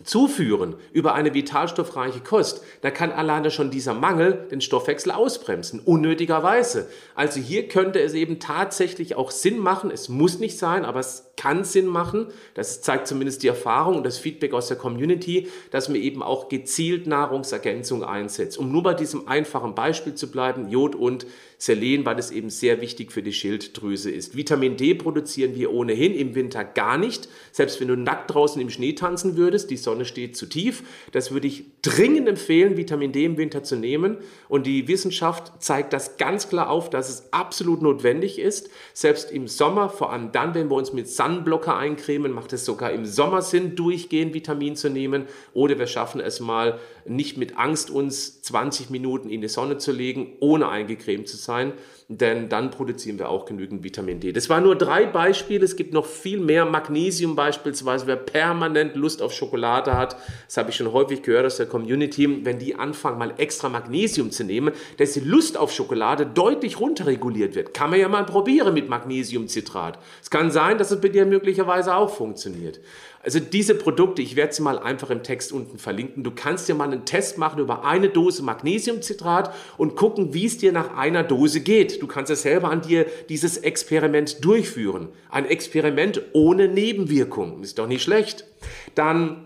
zuführen 0.04 0.76
über 0.92 1.14
eine 1.14 1.34
vitalstoffreiche 1.34 2.20
Kost, 2.20 2.62
da 2.82 2.92
kann 2.92 3.12
alleine 3.12 3.50
schon 3.50 3.72
dieser 3.72 3.94
Mangel 3.94 4.48
den 4.52 4.62
Stoffwechsel 4.62 5.12
ausbremsen, 5.12 5.80
unnötigerweise. 5.80 6.88
Also 7.16 7.40
hier 7.40 7.68
könnte 7.68 8.00
es 8.00 8.14
eben 8.14 8.40
tatsächlich 8.40 9.16
auch 9.16 9.32
Sinn 9.32 9.58
machen, 9.58 9.90
es 9.90 10.10
muss 10.10 10.40
nicht 10.40 10.58
sein, 10.60 10.86
aber 10.86 11.00
es 11.00 11.27
kann 11.38 11.64
Sinn 11.64 11.86
machen, 11.86 12.28
das 12.56 12.82
zeigt 12.82 13.08
zumindest 13.08 13.44
die 13.44 13.48
Erfahrung 13.48 13.96
und 13.96 14.06
das 14.06 14.18
Feedback 14.18 14.54
aus 14.54 14.68
der 14.68 14.78
Community, 14.78 15.48
dass 15.72 15.88
man 15.88 15.98
eben 15.98 16.22
auch 16.22 16.50
gezielt 16.50 17.08
Nahrungsergänzung 17.08 18.04
einsetzt. 18.04 18.58
Um 18.58 18.72
nur 18.72 18.84
bei 18.84 18.94
diesem 18.94 19.28
einfachen 19.28 19.76
Beispiel 19.76 20.16
zu 20.16 20.30
bleiben, 20.30 20.70
Jod 20.70 20.96
und 20.96 21.26
Selen, 21.60 22.06
weil 22.06 22.20
es 22.20 22.30
eben 22.30 22.52
sehr 22.52 22.82
wichtig 22.82 23.12
für 23.12 23.24
die 23.24 23.34
Schilddrüse 23.34 24.12
ist. 24.12 24.38
Vitamin 24.38 24.78
D 24.78 24.94
produzieren 24.94 25.56
wir 25.56 25.74
ohnehin 25.74 26.14
im 26.14 26.36
Winter 26.36 26.64
gar 26.64 26.98
nicht. 27.00 27.28
Selbst 27.52 27.82
wenn 27.82 27.88
du 27.88 27.98
nackt 27.98 28.32
draußen 28.32 28.62
im 28.62 28.70
Schnee 28.70 28.94
tanzen 28.94 29.38
würdest, 29.38 29.72
die 29.72 29.78
Sonne 29.78 30.06
steht 30.06 30.38
zu 30.38 30.46
tief. 30.46 30.84
Das 31.12 31.32
würde 31.32 31.48
ich 31.48 31.66
dringend 31.82 32.28
empfehlen, 32.28 32.78
Vitamin 32.78 33.12
D 33.12 33.26
im 33.26 33.38
Winter 33.38 33.64
zu 33.64 33.76
nehmen. 33.76 34.18
Und 34.50 34.68
die 34.68 34.88
Wissenschaft 34.88 35.52
zeigt 35.64 35.94
das 35.94 36.18
ganz 36.18 36.48
klar 36.48 36.70
auf, 36.70 36.92
dass 36.92 37.10
es 37.10 37.34
absolut 37.34 37.82
notwendig 37.82 38.38
ist. 38.38 38.70
Selbst 38.94 39.32
im 39.32 39.48
Sommer, 39.48 39.90
vor 39.90 40.14
allem 40.14 40.32
dann, 40.32 40.54
wenn 40.54 40.70
wir 40.70 40.76
uns 40.76 40.94
mit 40.94 41.10
Sunblocker 41.28 41.76
eincremen, 41.78 42.32
macht 42.32 42.54
es 42.54 42.66
sogar 42.66 42.92
im 42.92 43.06
Sommer 43.06 43.42
Sinn, 43.42 43.76
durchgehend 43.76 44.34
Vitamin 44.34 44.76
zu 44.76 44.90
nehmen. 44.90 45.26
Oder 45.54 45.78
wir 45.78 45.88
schaffen 45.88 46.22
es 46.22 46.40
mal 46.40 46.80
nicht 47.06 47.38
mit 47.38 47.58
Angst, 47.58 47.90
uns 47.90 48.42
20 48.42 48.90
Minuten 48.90 49.30
in 49.30 49.42
die 49.42 49.50
Sonne 49.50 49.78
zu 49.78 49.92
legen, 49.92 50.34
ohne 50.40 50.70
eingecremt 50.70 51.28
zu 51.28 51.38
sein 51.38 51.74
denn 52.10 52.48
dann 52.48 52.72
produzieren 52.72 53.20
wir 53.20 53.28
auch 53.28 53.46
genügend 53.46 53.84
Vitamin 53.84 54.22
D. 54.22 54.32
Das 54.32 54.50
waren 54.50 54.64
nur 54.64 54.78
drei 54.78 55.06
Beispiele, 55.06 55.66
es 55.66 55.76
gibt 55.76 55.94
noch 55.94 56.06
viel 56.06 56.40
mehr. 56.40 56.66
Magnesium 56.66 57.36
beispielsweise, 57.36 58.08
wer 58.08 58.16
permanent 58.16 58.96
Lust 58.96 59.22
auf 59.22 59.34
Schokolade 59.34 59.98
hat, 59.98 60.16
das 60.46 60.56
habe 60.56 60.70
ich 60.70 60.78
schon 60.78 60.94
häufig 60.94 61.22
gehört 61.22 61.46
aus 61.46 61.58
der 61.58 61.66
Community, 61.66 62.46
wenn 62.46 62.60
die 62.60 62.76
anfangen, 62.76 63.18
mal 63.18 63.34
extra 63.38 63.68
Magnesium 63.68 64.32
zu 64.32 64.46
nehmen, 64.46 64.74
dass 64.98 65.14
die 65.14 65.20
Lust 65.20 65.58
auf 65.58 65.74
Schokolade 65.74 66.26
deutlich 66.26 66.80
runterreguliert 66.80 67.56
wird. 67.56 67.74
Kann 67.74 67.90
man 67.90 68.00
ja 68.00 68.08
mal 68.08 68.26
probieren 68.26 68.74
mit 68.74 68.88
Magnesiumcitrat. 68.88 70.00
Es 70.22 70.30
kann 70.30 70.50
sein, 70.50 70.78
dass 70.78 70.92
es 70.92 71.02
bei 71.02 71.10
dir 71.10 71.26
möglicherweise 71.26 71.94
auch 71.94 72.10
funktioniert. 72.10 72.80
Also 73.28 73.42
diese 73.42 73.76
Produkte, 73.76 74.22
ich 74.22 74.38
werde 74.38 74.54
sie 74.54 74.62
mal 74.62 74.80
einfach 74.80 75.10
im 75.10 75.22
Text 75.22 75.52
unten 75.52 75.80
verlinken. 75.80 76.24
Du 76.24 76.32
kannst 76.32 76.70
dir 76.70 76.76
mal 76.76 76.86
einen 76.86 77.04
Test 77.04 77.38
machen 77.38 77.60
über 77.60 77.84
eine 77.84 78.08
Dose 78.08 78.42
Magnesiumcitrat 78.42 79.54
und 79.76 79.98
gucken, 79.98 80.34
wie 80.34 80.46
es 80.46 80.60
dir 80.60 80.72
nach 80.72 80.96
einer 80.96 81.24
Dose 81.24 81.60
geht. 81.60 82.02
Du 82.02 82.08
kannst 82.08 82.32
es 82.32 82.44
selber 82.44 82.72
an 82.72 82.84
dir 82.84 83.06
dieses 83.28 83.58
Experiment 83.58 84.46
durchführen. 84.46 85.10
Ein 85.30 85.44
Experiment 85.44 86.22
ohne 86.32 86.70
Nebenwirkung. 86.70 87.64
Ist 87.64 87.80
doch 87.80 87.88
nicht 87.88 88.02
schlecht. 88.02 88.46
Dann 88.96 89.44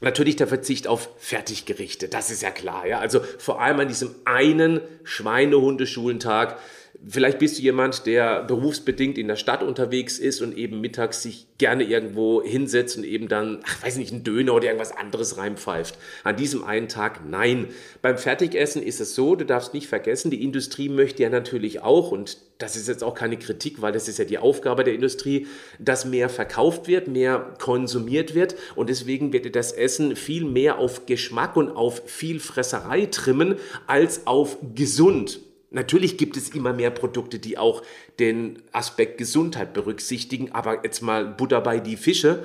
Natürlich 0.00 0.36
der 0.36 0.48
Verzicht 0.48 0.86
auf 0.86 1.08
Fertiggerichte, 1.16 2.08
das 2.08 2.28
ist 2.30 2.42
ja 2.42 2.50
klar. 2.50 2.86
Ja? 2.86 2.98
Also 2.98 3.20
vor 3.38 3.62
allem 3.62 3.80
an 3.80 3.88
diesem 3.88 4.14
einen 4.26 4.80
Schweinehundeschulentag 5.04 6.58
Vielleicht 7.06 7.38
bist 7.38 7.58
du 7.58 7.62
jemand, 7.62 8.06
der 8.06 8.44
berufsbedingt 8.44 9.18
in 9.18 9.28
der 9.28 9.36
Stadt 9.36 9.62
unterwegs 9.62 10.18
ist 10.18 10.40
und 10.40 10.56
eben 10.56 10.80
mittags 10.80 11.22
sich 11.22 11.46
gerne 11.58 11.84
irgendwo 11.84 12.42
hinsetzt 12.42 12.96
und 12.96 13.04
eben 13.04 13.28
dann, 13.28 13.60
ach, 13.66 13.82
weiß 13.82 13.96
nicht, 13.96 14.12
einen 14.12 14.24
Döner 14.24 14.54
oder 14.54 14.66
irgendwas 14.66 14.96
anderes 14.96 15.36
reinpfeift. 15.36 15.98
An 16.22 16.36
diesem 16.36 16.64
einen 16.64 16.88
Tag 16.88 17.20
nein. 17.28 17.68
Beim 18.00 18.16
Fertigessen 18.16 18.82
ist 18.82 19.00
es 19.00 19.14
so, 19.14 19.34
du 19.34 19.44
darfst 19.44 19.74
nicht 19.74 19.88
vergessen, 19.88 20.30
die 20.30 20.42
Industrie 20.42 20.88
möchte 20.88 21.22
ja 21.22 21.28
natürlich 21.28 21.82
auch, 21.82 22.10
und 22.10 22.38
das 22.58 22.76
ist 22.76 22.88
jetzt 22.88 23.04
auch 23.04 23.14
keine 23.14 23.38
Kritik, 23.38 23.82
weil 23.82 23.92
das 23.92 24.08
ist 24.08 24.18
ja 24.18 24.24
die 24.24 24.38
Aufgabe 24.38 24.84
der 24.84 24.94
Industrie, 24.94 25.46
dass 25.78 26.04
mehr 26.04 26.28
verkauft 26.28 26.86
wird, 26.86 27.08
mehr 27.08 27.54
konsumiert 27.60 28.34
wird 28.34 28.54
und 28.76 28.88
deswegen 28.88 29.32
wird 29.32 29.54
das 29.54 29.72
Essen 29.72 30.16
viel 30.16 30.44
mehr 30.44 30.78
auf 30.78 31.06
Geschmack 31.06 31.56
und 31.56 31.70
auf 31.70 32.02
viel 32.06 32.40
Fresserei 32.40 33.06
trimmen 33.06 33.56
als 33.86 34.26
auf 34.26 34.56
gesund. 34.74 35.40
Natürlich 35.74 36.16
gibt 36.16 36.36
es 36.36 36.50
immer 36.50 36.72
mehr 36.72 36.90
Produkte, 36.90 37.38
die 37.38 37.58
auch 37.58 37.82
den 38.18 38.62
Aspekt 38.72 39.18
Gesundheit 39.18 39.74
berücksichtigen, 39.74 40.52
aber 40.52 40.84
jetzt 40.84 41.02
mal 41.02 41.26
Butter 41.26 41.60
bei 41.60 41.80
die 41.80 41.96
Fische. 41.96 42.44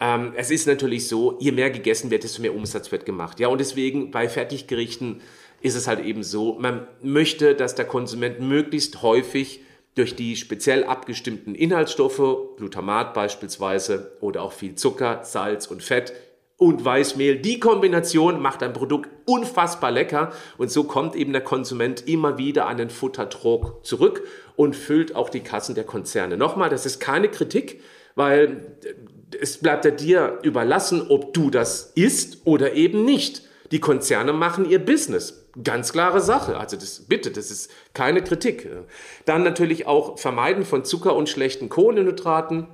Ähm, 0.00 0.32
es 0.36 0.50
ist 0.50 0.66
natürlich 0.66 1.08
so, 1.08 1.36
je 1.40 1.52
mehr 1.52 1.70
gegessen 1.70 2.10
wird, 2.10 2.22
desto 2.22 2.40
mehr 2.40 2.54
Umsatz 2.54 2.92
wird 2.92 3.04
gemacht. 3.04 3.40
Ja, 3.40 3.48
und 3.48 3.58
deswegen 3.58 4.10
bei 4.10 4.28
Fertiggerichten 4.28 5.20
ist 5.60 5.74
es 5.74 5.88
halt 5.88 6.04
eben 6.04 6.22
so, 6.22 6.56
man 6.58 6.86
möchte, 7.02 7.54
dass 7.54 7.74
der 7.74 7.84
Konsument 7.84 8.40
möglichst 8.40 9.02
häufig 9.02 9.60
durch 9.96 10.14
die 10.14 10.36
speziell 10.36 10.84
abgestimmten 10.84 11.56
Inhaltsstoffe, 11.56 12.56
Glutamat 12.56 13.14
beispielsweise 13.14 14.12
oder 14.20 14.42
auch 14.42 14.52
viel 14.52 14.76
Zucker, 14.76 15.24
Salz 15.24 15.66
und 15.66 15.82
Fett, 15.82 16.12
und 16.58 16.84
Weißmehl. 16.84 17.38
Die 17.38 17.60
Kombination 17.60 18.42
macht 18.42 18.62
ein 18.62 18.72
Produkt 18.72 19.08
unfassbar 19.24 19.92
lecker 19.92 20.32
und 20.58 20.70
so 20.70 20.84
kommt 20.84 21.14
eben 21.14 21.32
der 21.32 21.42
Konsument 21.42 22.06
immer 22.06 22.36
wieder 22.36 22.66
an 22.66 22.76
den 22.76 22.90
Futterdruck 22.90 23.86
zurück 23.86 24.22
und 24.56 24.76
füllt 24.76 25.14
auch 25.14 25.30
die 25.30 25.40
Kassen 25.40 25.76
der 25.76 25.84
Konzerne. 25.84 26.36
Nochmal, 26.36 26.68
das 26.68 26.84
ist 26.84 26.98
keine 26.98 27.28
Kritik, 27.28 27.80
weil 28.16 28.76
es 29.40 29.58
bleibt 29.58 29.84
ja 29.84 29.92
dir 29.92 30.40
überlassen, 30.42 31.06
ob 31.08 31.32
du 31.32 31.48
das 31.48 31.92
isst 31.94 32.42
oder 32.44 32.74
eben 32.74 33.04
nicht. 33.04 33.42
Die 33.70 33.80
Konzerne 33.80 34.32
machen 34.32 34.68
ihr 34.68 34.84
Business. 34.84 35.46
Ganz 35.62 35.92
klare 35.92 36.20
Sache. 36.20 36.56
Also 36.56 36.76
das, 36.76 37.00
bitte, 37.06 37.30
das 37.30 37.50
ist 37.50 37.70
keine 37.92 38.22
Kritik. 38.22 38.68
Dann 39.26 39.44
natürlich 39.44 39.86
auch 39.86 40.18
Vermeiden 40.18 40.64
von 40.64 40.84
Zucker 40.84 41.14
und 41.14 41.28
schlechten 41.28 41.68
Kohlenhydraten. 41.68 42.66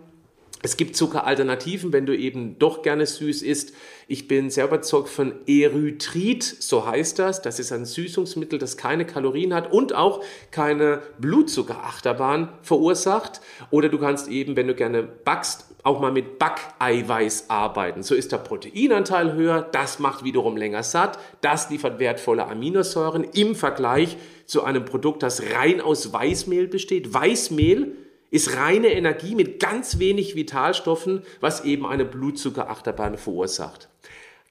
Es 0.64 0.78
gibt 0.78 0.96
Zuckeralternativen, 0.96 1.92
wenn 1.92 2.06
du 2.06 2.16
eben 2.16 2.58
doch 2.58 2.80
gerne 2.80 3.04
süß 3.04 3.42
isst. 3.42 3.74
Ich 4.08 4.28
bin 4.28 4.48
sehr 4.48 4.64
überzeugt 4.64 5.10
von 5.10 5.34
Erythrit, 5.46 6.42
so 6.42 6.86
heißt 6.86 7.18
das. 7.18 7.42
Das 7.42 7.58
ist 7.58 7.70
ein 7.70 7.84
Süßungsmittel, 7.84 8.58
das 8.58 8.78
keine 8.78 9.04
Kalorien 9.04 9.52
hat 9.52 9.70
und 9.70 9.94
auch 9.94 10.24
keine 10.52 11.02
Blutzuckerachterbahn 11.18 12.48
verursacht. 12.62 13.42
Oder 13.70 13.90
du 13.90 13.98
kannst 13.98 14.28
eben, 14.28 14.56
wenn 14.56 14.66
du 14.66 14.74
gerne 14.74 15.02
backst, 15.02 15.66
auch 15.82 16.00
mal 16.00 16.12
mit 16.12 16.38
Backeiweiß 16.38 17.50
arbeiten. 17.50 18.02
So 18.02 18.14
ist 18.14 18.32
der 18.32 18.38
Proteinanteil 18.38 19.34
höher, 19.34 19.60
das 19.60 19.98
macht 19.98 20.24
wiederum 20.24 20.56
länger 20.56 20.82
satt, 20.82 21.18
das 21.42 21.68
liefert 21.68 21.98
wertvolle 21.98 22.46
Aminosäuren 22.46 23.24
im 23.34 23.54
Vergleich 23.54 24.16
zu 24.46 24.64
einem 24.64 24.86
Produkt, 24.86 25.22
das 25.22 25.42
rein 25.54 25.82
aus 25.82 26.10
Weißmehl 26.10 26.68
besteht. 26.68 27.12
Weißmehl 27.12 27.96
ist 28.34 28.56
reine 28.56 28.92
Energie 28.92 29.36
mit 29.36 29.60
ganz 29.60 30.00
wenig 30.00 30.34
Vitalstoffen, 30.34 31.22
was 31.40 31.64
eben 31.64 31.86
eine 31.86 32.04
Blutzuckerachterbahn 32.04 33.16
verursacht. 33.16 33.88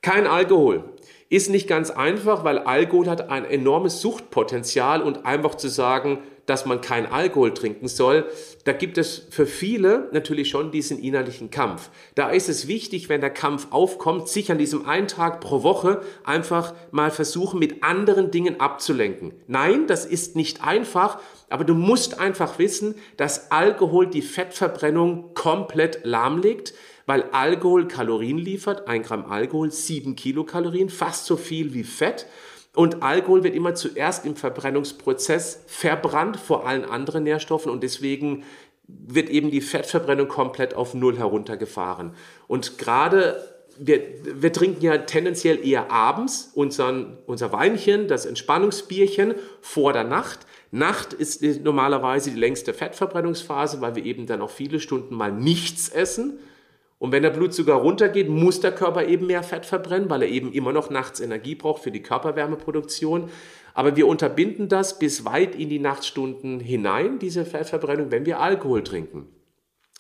Kein 0.02 0.26
Alkohol. 0.26 0.86
Ist 1.28 1.50
nicht 1.50 1.68
ganz 1.68 1.90
einfach, 1.92 2.46
weil 2.46 2.60
Alkohol 2.60 3.10
hat 3.10 3.30
ein 3.30 3.44
enormes 3.44 4.00
Suchtpotenzial 4.00 5.02
und 5.02 5.26
einfach 5.26 5.56
zu 5.56 5.68
sagen, 5.68 6.20
dass 6.46 6.66
man 6.66 6.82
kein 6.82 7.06
Alkohol 7.06 7.54
trinken 7.54 7.88
soll, 7.88 8.26
da 8.66 8.74
gibt 8.74 8.98
es 8.98 9.28
für 9.30 9.46
viele 9.46 10.10
natürlich 10.12 10.50
schon 10.50 10.72
diesen 10.72 11.00
innerlichen 11.00 11.50
Kampf. 11.50 11.90
Da 12.16 12.30
ist 12.30 12.50
es 12.50 12.68
wichtig, 12.68 13.10
wenn 13.10 13.22
der 13.22 13.30
Kampf 13.30 13.68
aufkommt, 13.72 14.28
sich 14.28 14.52
an 14.52 14.58
diesem 14.58 14.86
einen 14.86 15.08
Tag 15.08 15.40
pro 15.40 15.64
Woche 15.64 16.02
einfach 16.24 16.74
mal 16.92 17.12
versuchen, 17.12 17.60
mit 17.60 17.84
anderen 17.84 18.32
Dingen 18.32 18.60
abzulenken. 18.60 19.34
Nein, 19.48 19.88
das 19.88 20.06
ist 20.06 20.36
nicht 20.36 20.64
einfach, 20.64 21.20
aber 21.54 21.66
du 21.66 21.76
musst 21.76 22.20
einfach 22.20 22.58
wissen, 22.58 22.96
dass 23.16 23.52
Alkohol 23.52 24.08
die 24.08 24.24
Fettverbrennung 24.24 25.36
komplett 25.36 26.04
lahmlegt, 26.04 26.74
weil 27.06 27.26
Alkohol 27.32 27.88
Kalorien 27.88 28.40
liefert. 28.40 28.88
Ein 28.88 29.04
Gramm 29.04 29.28
Alkohol, 29.28 29.70
sieben 29.70 30.16
Kilokalorien, 30.16 30.90
fast 30.90 31.28
so 31.28 31.38
viel 31.38 31.76
wie 31.76 31.84
Fett. 31.84 32.26
Und 32.74 33.04
Alkohol 33.04 33.44
wird 33.44 33.54
immer 33.54 33.76
zuerst 33.76 34.26
im 34.26 34.36
Verbrennungsprozess 34.36 35.64
verbrannt 35.68 36.38
vor 36.38 36.66
allen 36.66 36.86
anderen 36.86 37.24
Nährstoffen 37.24 37.72
und 37.72 37.84
deswegen 37.84 38.46
wird 38.88 39.30
eben 39.30 39.52
die 39.52 39.62
Fettverbrennung 39.62 40.30
komplett 40.30 40.74
auf 40.74 40.96
Null 40.96 41.20
heruntergefahren. 41.20 42.16
Und 42.48 42.80
gerade 42.80 43.54
wir, 43.78 44.02
wir 44.24 44.54
trinken 44.54 44.84
ja 44.84 44.98
tendenziell 45.00 45.66
eher 45.66 45.92
abends 45.92 46.52
unseren, 46.54 47.18
unser 47.26 47.52
Weinchen, 47.52 48.08
das 48.08 48.26
Entspannungsbierchen 48.26 49.36
vor 49.62 49.94
der 49.94 50.04
Nacht. 50.04 50.46
Nacht 50.74 51.14
ist 51.14 51.44
normalerweise 51.64 52.32
die 52.32 52.40
längste 52.40 52.74
Fettverbrennungsphase, 52.74 53.80
weil 53.80 53.96
wir 53.96 54.04
eben 54.04 54.26
dann 54.26 54.42
auch 54.42 54.50
viele 54.50 54.80
Stunden 54.80 55.14
mal 55.14 55.32
nichts 55.32 55.88
essen. 55.88 56.40
Und 56.98 57.12
wenn 57.12 57.22
der 57.22 57.30
Blutzucker 57.30 57.76
runtergeht, 57.76 58.28
muss 58.28 58.60
der 58.60 58.72
Körper 58.72 59.06
eben 59.06 59.28
mehr 59.28 59.44
Fett 59.44 59.68
verbrennen, 59.68 60.10
weil 60.10 60.24
er 60.24 60.30
eben 60.30 60.52
immer 60.52 60.72
noch 60.72 60.90
nachts 60.90 61.20
Energie 61.20 61.54
braucht 61.54 61.84
für 61.84 61.92
die 61.92 62.02
Körperwärmeproduktion. 62.02 63.30
Aber 63.76 63.96
wir 63.96 64.08
unterbinden 64.08 64.68
das 64.68 64.98
bis 64.98 65.26
weit 65.26 65.54
in 65.54 65.70
die 65.70 65.78
Nachtstunden 65.78 66.60
hinein, 66.60 67.20
diese 67.20 67.46
Fettverbrennung, 67.46 68.10
wenn 68.10 68.26
wir 68.26 68.40
Alkohol 68.40 68.84
trinken. 68.84 69.28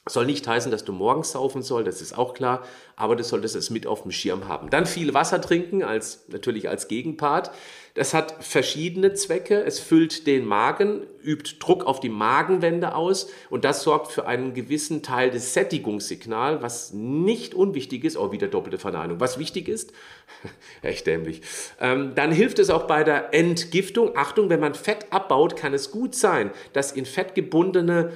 Soll 0.09 0.25
nicht 0.25 0.47
heißen, 0.47 0.71
dass 0.71 0.83
du 0.83 0.91
morgens 0.91 1.31
saufen 1.31 1.61
soll, 1.61 1.83
das 1.83 2.01
ist 2.01 2.17
auch 2.17 2.33
klar, 2.33 2.63
aber 2.95 3.15
du 3.15 3.23
solltest 3.23 3.55
es 3.55 3.69
mit 3.69 3.87
auf 3.87 4.01
dem 4.01 4.11
Schirm 4.11 4.49
haben. 4.49 4.69
Dann 4.69 4.85
viel 4.85 5.13
Wasser 5.13 5.39
trinken, 5.39 5.81
als, 5.81 6.27
natürlich 6.29 6.67
als 6.67 6.89
Gegenpart. 6.89 7.51
Das 7.95 8.15
hat 8.15 8.43
verschiedene 8.43 9.13
Zwecke. 9.13 9.63
Es 9.63 9.79
füllt 9.79 10.25
den 10.25 10.45
Magen, 10.45 11.05
übt 11.21 11.57
Druck 11.59 11.85
auf 11.85 11.99
die 11.99 12.09
Magenwände 12.09 12.95
aus 12.95 13.29
und 13.51 13.65
das 13.65 13.83
sorgt 13.83 14.11
für 14.11 14.25
einen 14.25 14.55
gewissen 14.55 15.03
Teil 15.03 15.29
des 15.29 15.53
Sättigungssignals, 15.53 16.63
was 16.63 16.93
nicht 16.93 17.53
unwichtig 17.53 18.03
ist. 18.03 18.17
Oh, 18.17 18.31
wieder 18.31 18.47
doppelte 18.47 18.79
Verneinung. 18.79 19.19
Was 19.19 19.37
wichtig 19.37 19.67
ist, 19.69 19.93
echt 20.81 21.05
dämlich. 21.05 21.41
Ähm, 21.79 22.13
dann 22.15 22.31
hilft 22.31 22.57
es 22.57 22.71
auch 22.71 22.87
bei 22.87 23.03
der 23.03 23.31
Entgiftung. 23.31 24.17
Achtung, 24.17 24.49
wenn 24.49 24.59
man 24.59 24.73
Fett 24.73 25.05
abbaut, 25.11 25.55
kann 25.55 25.75
es 25.75 25.91
gut 25.91 26.15
sein, 26.15 26.49
dass 26.73 26.93
in 26.93 27.05
Fett 27.05 27.35
gebundene 27.35 28.11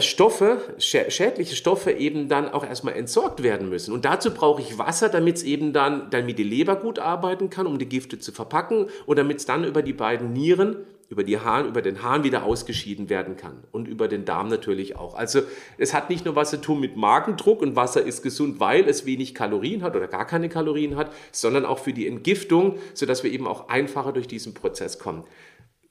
Stoffe, 0.00 0.58
schädliche 0.78 1.54
Stoffe 1.54 1.92
eben 1.92 2.28
dann 2.28 2.48
auch 2.48 2.64
erstmal 2.64 2.94
entsorgt 2.94 3.42
werden 3.42 3.68
müssen. 3.68 3.92
Und 3.92 4.04
dazu 4.04 4.32
brauche 4.32 4.62
ich 4.62 4.78
Wasser, 4.78 5.08
damit 5.08 5.36
es 5.36 5.42
eben 5.42 5.72
dann, 5.72 6.08
damit 6.10 6.38
die 6.38 6.44
Leber 6.44 6.76
gut 6.76 6.98
arbeiten 6.98 7.50
kann, 7.50 7.66
um 7.66 7.78
die 7.78 7.88
Gifte 7.88 8.18
zu 8.18 8.32
verpacken 8.32 8.86
und 9.06 9.18
damit 9.18 9.38
es 9.38 9.46
dann 9.46 9.64
über 9.64 9.82
die 9.82 9.92
beiden 9.92 10.32
Nieren, 10.32 10.76
über 11.10 11.24
die 11.24 11.38
Harn, 11.38 11.68
über 11.68 11.82
den 11.82 12.02
Hahn 12.02 12.24
wieder 12.24 12.44
ausgeschieden 12.44 13.10
werden 13.10 13.36
kann. 13.36 13.64
Und 13.70 13.86
über 13.86 14.08
den 14.08 14.24
Darm 14.24 14.48
natürlich 14.48 14.96
auch. 14.96 15.14
Also 15.14 15.42
es 15.76 15.92
hat 15.92 16.08
nicht 16.08 16.24
nur 16.24 16.36
was 16.36 16.48
zu 16.48 16.58
tun 16.58 16.80
mit 16.80 16.96
Magendruck 16.96 17.60
und 17.60 17.76
Wasser 17.76 18.02
ist 18.02 18.22
gesund, 18.22 18.60
weil 18.60 18.88
es 18.88 19.04
wenig 19.04 19.34
Kalorien 19.34 19.82
hat 19.82 19.94
oder 19.94 20.08
gar 20.08 20.26
keine 20.26 20.48
Kalorien 20.48 20.96
hat, 20.96 21.12
sondern 21.30 21.66
auch 21.66 21.80
für 21.80 21.92
die 21.92 22.06
Entgiftung, 22.06 22.78
sodass 22.94 23.24
wir 23.24 23.30
eben 23.30 23.46
auch 23.46 23.68
einfacher 23.68 24.12
durch 24.12 24.26
diesen 24.26 24.54
Prozess 24.54 24.98
kommen. 24.98 25.24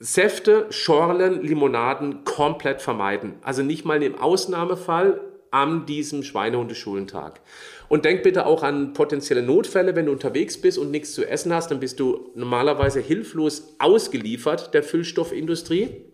Säfte, 0.03 0.65
Schorlen, 0.71 1.43
Limonaden 1.43 2.23
komplett 2.23 2.81
vermeiden. 2.81 3.35
Also 3.43 3.61
nicht 3.61 3.85
mal 3.85 4.01
im 4.01 4.15
Ausnahmefall 4.15 5.21
an 5.51 5.85
diesem 5.85 6.23
Schweinehundeschulentag. 6.23 7.39
Und 7.87 8.03
denk 8.03 8.23
bitte 8.23 8.47
auch 8.47 8.63
an 8.63 8.93
potenzielle 8.93 9.43
Notfälle, 9.43 9.95
wenn 9.95 10.07
du 10.07 10.11
unterwegs 10.11 10.59
bist 10.59 10.79
und 10.79 10.89
nichts 10.89 11.13
zu 11.13 11.23
essen 11.23 11.53
hast, 11.53 11.69
dann 11.69 11.79
bist 11.79 11.99
du 11.99 12.31
normalerweise 12.33 12.99
hilflos 12.99 13.75
ausgeliefert 13.77 14.73
der 14.73 14.81
Füllstoffindustrie. 14.81 16.10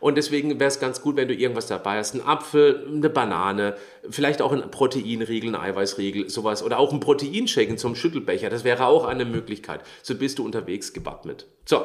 Und 0.00 0.16
deswegen 0.16 0.58
wäre 0.60 0.68
es 0.68 0.80
ganz 0.80 1.02
gut, 1.02 1.16
wenn 1.16 1.28
du 1.28 1.34
irgendwas 1.34 1.66
dabei 1.66 1.98
hast. 1.98 2.14
Ein 2.14 2.26
Apfel, 2.26 2.86
eine 2.88 3.10
Banane, 3.10 3.76
vielleicht 4.08 4.42
auch 4.42 4.52
ein 4.52 4.70
Proteinriegel, 4.70 5.54
ein 5.54 5.60
Eiweißriegel, 5.60 6.28
sowas. 6.28 6.62
Oder 6.62 6.78
auch 6.78 6.92
ein 6.92 7.00
Proteinshaken 7.00 7.78
zum 7.78 7.94
Schüttelbecher. 7.94 8.50
Das 8.50 8.64
wäre 8.64 8.86
auch 8.86 9.04
eine 9.04 9.24
Möglichkeit. 9.24 9.80
So 10.02 10.14
bist 10.14 10.38
du 10.38 10.44
unterwegs 10.44 10.92
gewappnet. 10.92 11.46
So, 11.64 11.80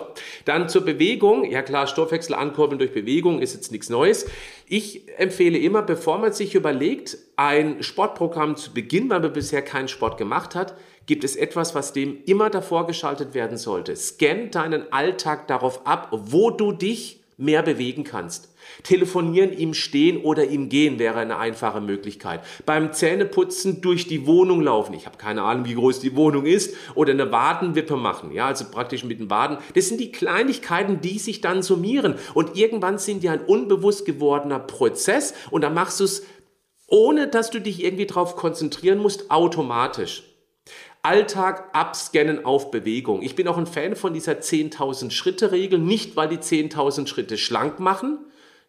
dann 0.45 0.69
zur 0.69 0.86
Bewegung. 0.86 1.50
Ja 1.50 1.62
klar, 1.63 1.88
Stoffwechsel 1.88 2.36
ankurbeln 2.36 2.78
durch 2.78 2.93
Bewegung 2.93 3.39
ist 3.39 3.54
jetzt 3.54 3.71
nichts 3.71 3.89
Neues. 3.89 4.28
Ich 4.67 5.08
empfehle 5.17 5.58
immer, 5.58 5.82
bevor 5.82 6.19
man 6.19 6.34
sich 6.34 6.54
überlegt, 6.54 7.17
ein 7.36 7.82
Sportprogramm 7.82 8.56
zu 8.56 8.74
beginnen, 8.74 9.10
weil 9.10 9.21
man 9.21 9.34
bisher 9.34 9.63
keinen 9.63 9.88
Sport 9.88 10.17
gemacht 10.17 10.54
hat, 10.54 10.76
gibt 11.08 11.24
es 11.24 11.36
etwas, 11.36 11.74
was 11.74 11.93
dem 11.93 12.24
immer 12.26 12.50
davor 12.50 12.86
geschaltet 12.86 13.34
werden 13.34 13.58
sollte. 13.58 13.95
Scan 13.95 14.52
deinen 14.52 14.93
Alltag 14.93 15.47
darauf 15.47 15.86
ab, 15.88 16.10
wo 16.12 16.52
du 16.52 16.71
dich 16.71 17.20
mehr 17.41 17.63
bewegen 17.63 18.04
kannst. 18.04 18.49
Telefonieren 18.84 19.51
im 19.51 19.73
Stehen 19.73 20.21
oder 20.21 20.47
im 20.47 20.69
Gehen 20.69 20.99
wäre 20.99 21.19
eine 21.19 21.38
einfache 21.38 21.82
Möglichkeit. 21.82 22.41
Beim 22.65 22.93
Zähneputzen 22.93 23.82
durch 23.82 24.08
die 24.08 24.25
Wohnung 24.25 24.62
laufen. 24.62 24.93
Ich 24.93 25.06
habe 25.06 25.17
keine 25.17 25.43
Ahnung, 25.43 25.65
wie 25.65 25.73
groß 25.73 25.99
die 25.99 26.15
Wohnung 26.15 26.45
ist. 26.45 26.75
Oder 26.95 27.12
eine 27.12 27.32
Wadenwippe 27.32 27.95
machen. 27.97 28.32
Ja, 28.32 28.47
also 28.47 28.65
praktisch 28.71 29.04
mit 29.04 29.19
den 29.19 29.30
Waden. 29.30 29.58
Das 29.75 29.88
sind 29.88 29.99
die 29.99 30.12
Kleinigkeiten, 30.12 31.01
die 31.01 31.19
sich 31.19 31.41
dann 31.41 31.63
summieren. 31.63 32.15
Und 32.34 32.56
irgendwann 32.56 32.97
sind 32.97 33.23
die 33.23 33.30
ein 33.30 33.41
unbewusst 33.41 34.06
gewordener 34.06 34.60
Prozess. 34.60 35.34
Und 35.49 35.62
dann 35.62 35.73
machst 35.73 35.99
du 35.99 36.06
es, 36.06 36.23
ohne 36.88 37.27
dass 37.27 37.49
du 37.49 37.60
dich 37.60 37.84
irgendwie 37.84 38.06
darauf 38.06 38.36
konzentrieren 38.36 38.99
musst, 38.99 39.32
automatisch. 39.32 40.31
Alltag 41.04 41.70
abscannen 41.74 42.46
auf 42.46 42.70
Bewegung. 42.70 43.24
Ich 43.24 43.36
bin 43.36 43.48
auch 43.48 43.58
ein 43.58 43.66
Fan 43.66 43.96
von 43.96 44.14
dieser 44.14 44.34
10.000 44.34 45.10
Schritte 45.12 45.52
Regel, 45.52 45.80
nicht 45.80 46.16
weil 46.16 46.30
die 46.30 46.38
10.000 46.38 47.08
Schritte 47.08 47.38
schlank 47.38 47.80
machen, 47.80 48.20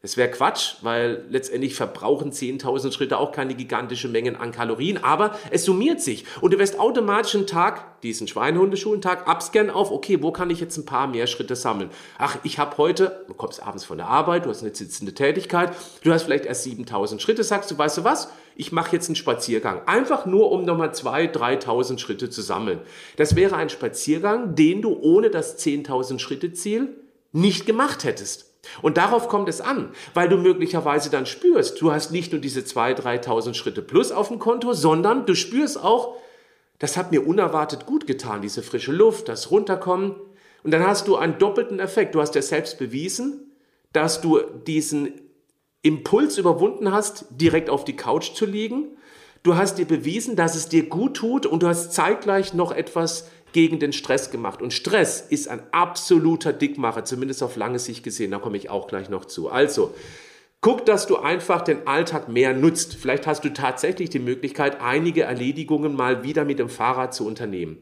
das 0.03 0.17
wäre 0.17 0.33
Quatsch, 0.33 0.75
weil 0.83 1.25
letztendlich 1.31 1.77
verbrauchen 1.77 2.33
10.000 2.33 2.91
Schritte 2.91 3.19
auch 3.19 3.31
keine 3.31 3.55
gigantische 3.55 4.09
Mengen 4.09 4.35
an 4.35 4.51
Kalorien, 4.51 4.99
aber 5.05 5.39
es 5.53 5.65
summiert 5.65 6.01
sich 6.01 6.25
und 6.41 6.53
du 6.53 6.59
wirst 6.59 6.81
automatisch 6.81 7.37
einen 7.37 7.47
Tag, 7.47 8.01
diesen 8.03 8.27
Schweinehundeschulentag, 8.27 9.29
abscannen 9.29 9.71
auf, 9.71 9.93
okay, 9.93 10.21
wo 10.21 10.33
kann 10.33 10.51
ich 10.51 10.59
jetzt 10.59 10.77
ein 10.77 10.85
paar 10.85 11.07
mehr 11.07 11.29
Schritte 11.29 11.55
sammeln? 11.55 11.89
Ach, 12.19 12.37
ich 12.43 12.59
habe 12.59 12.79
heute, 12.79 13.25
du 13.29 13.35
kommst 13.35 13.63
abends 13.63 13.85
von 13.85 13.97
der 13.97 14.09
Arbeit, 14.09 14.45
du 14.45 14.51
hast 14.51 14.65
eine 14.65 14.75
sitzende 14.75 15.15
Tätigkeit, 15.15 15.73
du 16.03 16.13
hast 16.13 16.25
vielleicht 16.25 16.47
erst 16.47 16.67
7.000 16.67 17.21
Schritte, 17.21 17.45
sagst 17.45 17.71
du, 17.71 17.79
weißt 17.79 17.99
du 17.99 18.05
was? 18.05 18.29
Ich 18.57 18.73
mache 18.73 18.97
jetzt 18.97 19.09
einen 19.09 19.15
Spaziergang, 19.15 19.87
einfach 19.87 20.27
nur 20.27 20.51
um 20.51 20.65
nochmal 20.65 20.91
2.000, 20.91 21.63
3.000 21.63 21.99
Schritte 21.99 22.29
zu 22.29 22.43
sammeln. 22.43 22.81
Das 23.19 23.37
wäre 23.37 23.55
ein 23.55 23.69
Spaziergang, 23.69 24.57
den 24.57 24.83
du 24.83 24.99
ohne 25.01 25.31
das 25.31 25.65
10.000 25.65 26.19
Schritte 26.19 26.53
Ziel 26.53 26.89
nicht 27.31 27.67
gemacht 27.67 28.03
hättest. 28.03 28.52
Und 28.81 28.97
darauf 28.97 29.29
kommt 29.29 29.49
es 29.49 29.61
an, 29.61 29.91
weil 30.15 30.29
du 30.29 30.37
möglicherweise 30.37 31.11
dann 31.11 31.27
spürst, 31.27 31.81
du 31.81 31.93
hast 31.93 32.13
nicht 32.13 32.33
nur 32.33 32.41
diese 32.41 32.61
2.000, 32.61 33.25
3.000 33.25 33.55
Schritte 33.55 33.83
plus 33.83 34.13
auf 34.13 34.29
dem 34.29 34.39
Konto, 34.39 34.73
sondern 34.73 35.27
du 35.27 35.35
spürst 35.35 35.83
auch, 35.83 36.17
das 36.79 36.97
hat 36.97 37.11
mir 37.13 37.27
unerwartet 37.27 37.87
gut 37.87 38.07
getan, 38.07 38.43
diese 38.43 38.63
frische 38.63 38.93
Luft, 38.93 39.29
das 39.29 39.51
Runterkommen. 39.51 40.15
Und 40.63 40.71
dann 40.71 40.87
hast 40.87 41.09
du 41.09 41.17
einen 41.17 41.39
doppelten 41.39 41.81
Effekt. 41.81 42.15
Du 42.15 42.21
hast 42.21 42.33
dir 42.33 42.43
selbst 42.43 42.79
bewiesen, 42.79 43.53
dass 43.93 44.21
du 44.21 44.41
diesen 44.67 45.13
Impuls 45.83 46.39
überwunden 46.39 46.93
hast, 46.93 47.27
direkt 47.31 47.69
auf 47.69 47.85
die 47.85 47.97
Couch 47.97 48.35
zu 48.35 48.47
liegen. 48.47 48.97
Du 49.43 49.57
hast 49.57 49.79
dir 49.79 49.87
bewiesen, 49.87 50.37
dass 50.37 50.55
es 50.55 50.69
dir 50.69 50.89
gut 50.89 51.17
tut 51.17 51.47
und 51.47 51.65
du 51.65 51.67
hast 51.67 51.93
zeitgleich 51.93 52.55
noch 52.55 52.71
etwas 52.71 53.29
gegen 53.53 53.79
den 53.79 53.93
Stress 53.93 54.31
gemacht. 54.31 54.63
Und 54.63 54.73
Stress 54.73 55.21
ist 55.21 55.49
ein 55.49 55.63
absoluter 55.73 56.53
Dickmacher, 56.53 57.05
zumindest 57.05 57.43
auf 57.43 57.57
lange 57.57 57.79
Sicht 57.79 58.03
gesehen. 58.03 58.31
Da 58.31 58.39
komme 58.39 58.57
ich 58.57 58.71
auch 58.71 58.87
gleich 58.87 59.09
noch 59.09 59.25
zu. 59.25 59.51
Also, 59.51 59.95
guck, 60.61 60.87
dass 60.87 61.07
du 61.07 61.19
einfach 61.19 61.63
den 61.63 61.87
Alltag 61.87 62.29
mehr 62.29 62.55
nutzt. 62.55 62.95
Vielleicht 62.95 63.27
hast 63.27 63.45
du 63.45 63.53
tatsächlich 63.53 64.11
die 64.11 64.19
Möglichkeit, 64.19 64.81
einige 64.81 65.23
Erledigungen 65.23 65.95
mal 65.95 66.23
wieder 66.23 66.45
mit 66.45 66.59
dem 66.59 66.69
Fahrrad 66.69 67.15
zu 67.15 67.27
unternehmen. 67.27 67.79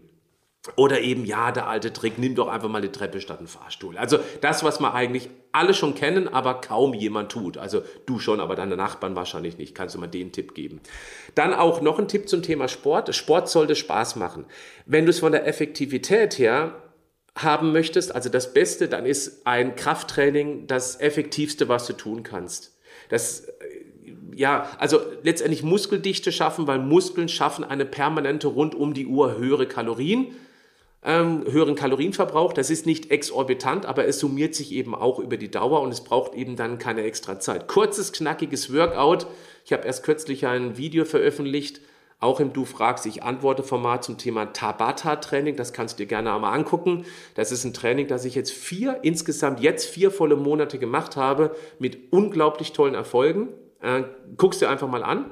Oder 0.76 1.00
eben, 1.00 1.24
ja, 1.24 1.52
der 1.52 1.68
alte 1.68 1.90
Trick, 1.90 2.18
nimm 2.18 2.34
doch 2.34 2.48
einfach 2.48 2.68
mal 2.68 2.78
eine 2.78 2.92
Treppe 2.92 3.22
statt 3.22 3.38
einen 3.38 3.48
Fahrstuhl. 3.48 3.96
Also 3.96 4.18
das, 4.42 4.62
was 4.62 4.78
wir 4.78 4.92
eigentlich 4.92 5.30
alle 5.52 5.72
schon 5.72 5.94
kennen, 5.94 6.28
aber 6.28 6.60
kaum 6.60 6.92
jemand 6.92 7.32
tut. 7.32 7.56
Also 7.56 7.82
du 8.04 8.18
schon, 8.18 8.40
aber 8.40 8.56
deine 8.56 8.76
Nachbarn 8.76 9.16
wahrscheinlich 9.16 9.56
nicht. 9.56 9.74
Kannst 9.74 9.94
du 9.94 9.98
mal 9.98 10.06
den 10.06 10.32
Tipp 10.32 10.54
geben. 10.54 10.80
Dann 11.34 11.54
auch 11.54 11.80
noch 11.80 11.98
ein 11.98 12.08
Tipp 12.08 12.28
zum 12.28 12.42
Thema 12.42 12.68
Sport. 12.68 13.14
Sport 13.14 13.48
sollte 13.48 13.74
Spaß 13.74 14.16
machen. 14.16 14.44
Wenn 14.84 15.06
du 15.06 15.10
es 15.10 15.20
von 15.20 15.32
der 15.32 15.46
Effektivität 15.46 16.38
her 16.38 16.74
haben 17.34 17.72
möchtest, 17.72 18.14
also 18.14 18.28
das 18.28 18.52
Beste, 18.52 18.86
dann 18.88 19.06
ist 19.06 19.46
ein 19.46 19.76
Krafttraining 19.76 20.66
das 20.66 21.00
Effektivste, 21.00 21.70
was 21.70 21.86
du 21.86 21.94
tun 21.94 22.22
kannst. 22.22 22.76
Das 23.08 23.48
ja, 24.34 24.68
also 24.78 25.00
letztendlich 25.22 25.62
Muskeldichte 25.62 26.32
schaffen, 26.32 26.66
weil 26.66 26.78
Muskeln 26.78 27.28
schaffen 27.28 27.64
eine 27.64 27.84
permanente 27.84 28.46
rund 28.46 28.74
um 28.74 28.94
die 28.94 29.06
Uhr 29.06 29.38
höhere 29.38 29.66
Kalorien 29.66 30.28
ähm, 31.02 31.44
höheren 31.50 31.74
Kalorienverbrauch. 31.74 32.52
Das 32.52 32.70
ist 32.70 32.86
nicht 32.86 33.10
exorbitant, 33.10 33.86
aber 33.86 34.06
es 34.06 34.18
summiert 34.18 34.54
sich 34.54 34.72
eben 34.72 34.94
auch 34.94 35.18
über 35.18 35.36
die 35.36 35.50
Dauer 35.50 35.80
und 35.80 35.90
es 35.90 36.02
braucht 36.02 36.34
eben 36.34 36.56
dann 36.56 36.78
keine 36.78 37.02
extra 37.02 37.38
Zeit. 37.38 37.68
Kurzes, 37.68 38.12
knackiges 38.12 38.72
Workout. 38.72 39.26
Ich 39.64 39.72
habe 39.72 39.86
erst 39.86 40.02
kürzlich 40.02 40.46
ein 40.46 40.76
Video 40.76 41.04
veröffentlicht, 41.04 41.80
auch 42.18 42.38
im 42.38 42.52
Du 42.52 42.66
fragst, 42.66 43.06
ich 43.06 43.22
antworte 43.22 43.62
Format 43.62 44.04
zum 44.04 44.18
Thema 44.18 44.52
Tabata-Training. 44.52 45.56
Das 45.56 45.72
kannst 45.72 45.98
du 45.98 46.02
dir 46.02 46.06
gerne 46.06 46.34
einmal 46.34 46.52
angucken. 46.52 47.06
Das 47.34 47.50
ist 47.50 47.64
ein 47.64 47.72
Training, 47.72 48.08
das 48.08 48.26
ich 48.26 48.34
jetzt 48.34 48.52
vier, 48.52 48.98
insgesamt 49.02 49.60
jetzt 49.60 49.86
vier 49.86 50.10
volle 50.10 50.36
Monate 50.36 50.78
gemacht 50.78 51.16
habe, 51.16 51.56
mit 51.78 52.12
unglaublich 52.12 52.74
tollen 52.74 52.94
Erfolgen. 52.94 53.48
Äh, 53.80 54.02
guckst 54.36 54.60
dir 54.60 54.68
einfach 54.68 54.88
mal 54.88 55.02
an. 55.02 55.30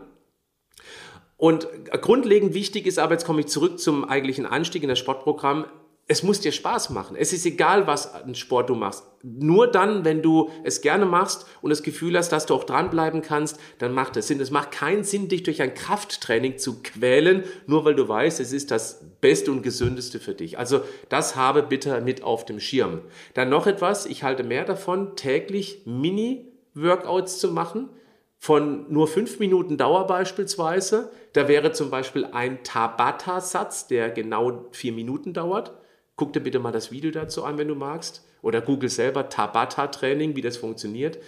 Und 1.39 1.69
grundlegend 2.03 2.53
wichtig 2.53 2.85
ist 2.87 2.99
aber, 2.99 3.13
jetzt 3.13 3.25
komme 3.25 3.41
ich 3.41 3.47
zurück 3.47 3.79
zum 3.79 4.05
eigentlichen 4.05 4.45
Anstieg 4.45 4.83
in 4.83 4.89
das 4.89 4.99
Sportprogramm, 4.99 5.65
es 6.11 6.23
muss 6.23 6.41
dir 6.41 6.53
Spaß 6.53 6.89
machen. 6.91 7.17
Es 7.17 7.35
ist 7.35 7.45
egal, 7.45 7.87
was 7.87 8.15
an 8.15 8.35
Sport 8.35 8.71
du 8.71 8.75
machst. 8.75 9.05
Nur 9.23 9.71
dann, 9.71 10.07
wenn 10.07 10.23
du 10.23 10.51
es 10.65 10.81
gerne 10.81 11.05
machst 11.05 11.47
und 11.61 11.69
das 11.69 11.83
Gefühl 11.83 12.17
hast, 12.17 12.31
dass 12.31 12.47
du 12.47 12.55
auch 12.55 12.65
dranbleiben 12.65 13.21
kannst, 13.21 13.61
dann 13.79 13.93
macht 13.93 14.17
es 14.17 14.27
Sinn. 14.27 14.41
Es 14.41 14.51
macht 14.51 14.73
keinen 14.73 15.05
Sinn, 15.05 15.29
dich 15.29 15.43
durch 15.43 15.61
ein 15.61 15.75
Krafttraining 15.75 16.57
zu 16.57 16.83
quälen, 16.83 17.45
nur 17.67 17.85
weil 17.85 17.95
du 17.95 18.09
weißt, 18.09 18.41
es 18.41 18.53
ist 18.53 18.71
das 18.71 19.05
Beste 19.21 19.53
und 19.53 19.63
Gesündeste 19.63 20.19
für 20.19 20.35
dich. 20.35 20.59
Also 20.59 20.81
das 21.11 21.37
habe 21.37 21.63
bitte 21.63 22.01
mit 22.01 22.23
auf 22.23 22.47
dem 22.47 22.59
Schirm. 22.59 23.03
Dann 23.35 23.51
noch 23.51 23.67
etwas, 23.67 24.07
ich 24.07 24.23
halte 24.23 24.45
mehr 24.45 24.65
davon, 24.65 25.15
täglich 25.15 25.83
Mini-Workouts 25.85 27.39
zu 27.39 27.53
machen 27.53 27.91
von 28.39 28.91
nur 28.91 29.09
fünf 29.09 29.41
Minuten 29.41 29.77
Dauer 29.77 30.07
beispielsweise. 30.07 31.11
Da 31.39 31.47
wäre 31.47 31.71
zum 31.71 31.89
Beispiel 31.89 32.25
ein 32.25 32.65
Tabata-Satz, 32.65 33.87
der 33.87 34.11
genau 34.11 34.65
vier 34.73 34.91
Minuten 34.91 35.33
dauert. 35.33 35.71
Guck 36.17 36.33
dir 36.33 36.41
bitte 36.41 36.59
mal 36.59 36.73
das 36.73 36.91
Video 36.91 37.13
dazu 37.13 37.45
an, 37.45 37.59
wenn 37.59 37.69
du 37.69 37.77
magst. 37.77 38.27
Oder 38.43 38.61
google 38.61 38.89
selber 38.89 39.29
Tabata-Training, 39.29 40.35
wie 40.35 40.41
das 40.41 40.57
funktioniert. 40.57 41.19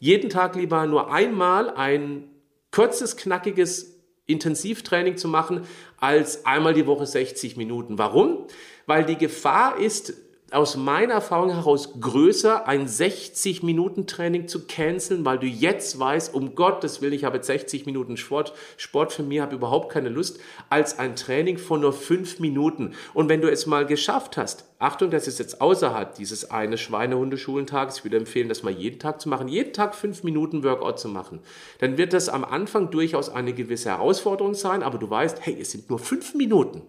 Jeden 0.00 0.28
Tag 0.28 0.56
lieber 0.56 0.84
nur 0.88 1.12
einmal 1.12 1.70
ein 1.70 2.24
kurzes, 2.72 3.16
knackiges 3.16 3.96
Intensivtraining 4.26 5.16
zu 5.16 5.28
machen, 5.28 5.60
als 5.98 6.44
einmal 6.46 6.74
die 6.74 6.88
Woche 6.88 7.06
60 7.06 7.56
Minuten. 7.56 7.96
Warum? 7.96 8.48
Weil 8.86 9.04
die 9.04 9.18
Gefahr 9.18 9.78
ist, 9.78 10.14
aus 10.52 10.76
meiner 10.76 11.14
Erfahrung 11.14 11.50
heraus 11.50 12.00
größer, 12.00 12.66
ein 12.66 12.86
60-Minuten-Training 12.86 14.48
zu 14.48 14.66
canceln, 14.66 15.24
weil 15.24 15.38
du 15.38 15.46
jetzt 15.46 15.98
weißt, 15.98 16.34
um 16.34 16.54
Gottes 16.54 17.00
Willen, 17.00 17.12
ich 17.12 17.24
habe 17.24 17.36
jetzt 17.36 17.46
60 17.46 17.86
Minuten 17.86 18.16
Sport, 18.16 18.52
Sport 18.76 19.12
für 19.12 19.22
mich, 19.22 19.40
habe 19.40 19.54
überhaupt 19.54 19.92
keine 19.92 20.08
Lust, 20.08 20.40
als 20.68 20.98
ein 20.98 21.14
Training 21.14 21.58
von 21.58 21.80
nur 21.80 21.92
5 21.92 22.40
Minuten. 22.40 22.94
Und 23.14 23.28
wenn 23.28 23.40
du 23.40 23.50
es 23.50 23.66
mal 23.66 23.86
geschafft 23.86 24.36
hast, 24.36 24.64
Achtung, 24.78 25.10
das 25.10 25.28
ist 25.28 25.38
jetzt 25.38 25.60
außerhalb 25.60 26.14
dieses 26.14 26.50
eine 26.50 26.78
Schweinehundeschulentags, 26.78 27.98
ich 27.98 28.04
würde 28.04 28.16
empfehlen, 28.16 28.48
das 28.48 28.62
mal 28.62 28.72
jeden 28.72 28.98
Tag 28.98 29.20
zu 29.20 29.28
machen, 29.28 29.46
jeden 29.46 29.72
Tag 29.72 29.94
5 29.94 30.24
Minuten 30.24 30.64
Workout 30.64 30.98
zu 30.98 31.08
machen, 31.08 31.40
dann 31.78 31.96
wird 31.96 32.12
das 32.12 32.28
am 32.28 32.44
Anfang 32.44 32.90
durchaus 32.90 33.28
eine 33.28 33.52
gewisse 33.52 33.90
Herausforderung 33.90 34.54
sein, 34.54 34.82
aber 34.82 34.98
du 34.98 35.08
weißt, 35.08 35.38
hey, 35.42 35.56
es 35.60 35.70
sind 35.70 35.90
nur 35.90 35.98
5 35.98 36.34
Minuten. 36.34 36.82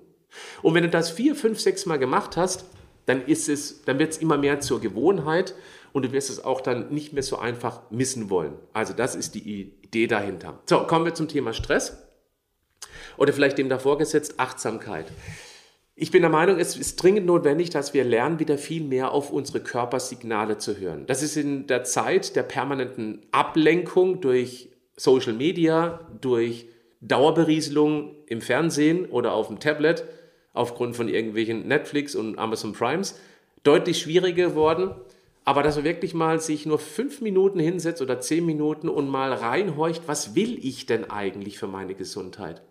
Und 0.62 0.74
wenn 0.74 0.84
du 0.84 0.90
das 0.90 1.12
vier, 1.12 1.36
fünf, 1.36 1.60
sechs 1.60 1.86
Mal 1.86 2.00
gemacht 2.00 2.38
hast, 2.38 2.66
dann 3.12 3.26
ist 3.26 3.50
es, 3.50 3.84
dann 3.84 4.00
wird 4.00 4.14
es 4.14 4.18
immer 4.20 4.38
mehr 4.38 4.62
zur 4.62 4.80
Gewohnheit 4.80 5.54
und 5.92 6.06
du 6.06 6.14
wirst 6.14 6.30
es 6.30 6.42
auch 6.42 6.62
dann 6.62 6.94
nicht 6.94 7.12
mehr 7.12 7.24
so 7.24 7.38
einfach 7.38 7.82
missen 7.92 8.30
wollen. 8.30 8.54
Also 8.72 8.94
das 8.94 9.16
ist 9.16 9.36
die 9.36 9.74
Idee 9.84 10.08
dahinter. 10.08 10.62
So, 10.66 10.88
kommen 10.88 11.04
wir 11.04 11.14
zum 11.14 11.28
Thema 11.28 11.52
Stress 11.52 11.98
oder 13.18 13.34
vielleicht 13.34 13.58
dem 13.58 13.68
davor 13.68 13.98
gesetzt 13.98 14.36
Achtsamkeit. 14.38 15.08
Ich 15.94 16.10
bin 16.10 16.22
der 16.22 16.32
Meinung, 16.32 16.58
es 16.58 16.78
ist 16.78 17.04
dringend 17.04 17.26
notwendig, 17.26 17.70
dass 17.70 17.94
wir 17.94 18.06
lernen, 18.06 18.40
wieder 18.40 18.58
viel 18.58 18.82
mehr 18.82 19.12
auf 19.12 19.30
unsere 19.30 19.60
Körpersignale 19.60 20.58
zu 20.58 20.78
hören. 20.78 21.06
Das 21.06 21.22
ist 21.22 21.36
in 21.36 21.68
der 21.68 21.84
Zeit 21.84 22.38
der 22.38 22.44
permanenten 22.44 23.26
Ablenkung 23.32 24.22
durch 24.22 24.70
Social 24.96 25.34
Media, 25.34 26.00
durch 26.22 26.70
Dauerberieselung 27.02 28.16
im 28.28 28.40
Fernsehen 28.40 29.06
oder 29.08 29.34
auf 29.34 29.50
dem 29.50 29.60
Tablet 29.60 30.06
aufgrund 30.54 30.96
von 30.96 31.08
irgendwelchen 31.08 31.68
Netflix 31.68 32.16
und 32.16 32.38
Amazon 32.38 32.74
Primes 32.74 33.20
deutlich 33.64 34.00
schwieriger 34.00 34.50
geworden. 34.50 34.92
Aber 35.44 35.64
dass 35.64 35.76
man 35.76 35.86
wirklich 35.86 36.14
mal 36.14 36.40
sich 36.40 36.66
nur 36.66 36.78
fünf 36.78 37.22
Minuten 37.22 37.60
hinsetzt 37.60 38.02
oder 38.02 38.20
zehn 38.20 38.46
Minuten 38.46 38.90
und 38.90 39.10
mal 39.10 39.34
reinhorcht, 39.34 40.04
was 40.06 40.36
will 40.36 40.60
ich 40.64 40.86
denn 40.86 41.10
eigentlich 41.10 41.58
für 41.58 41.68
meine 41.68 41.96
Gesundheit? 41.96 42.62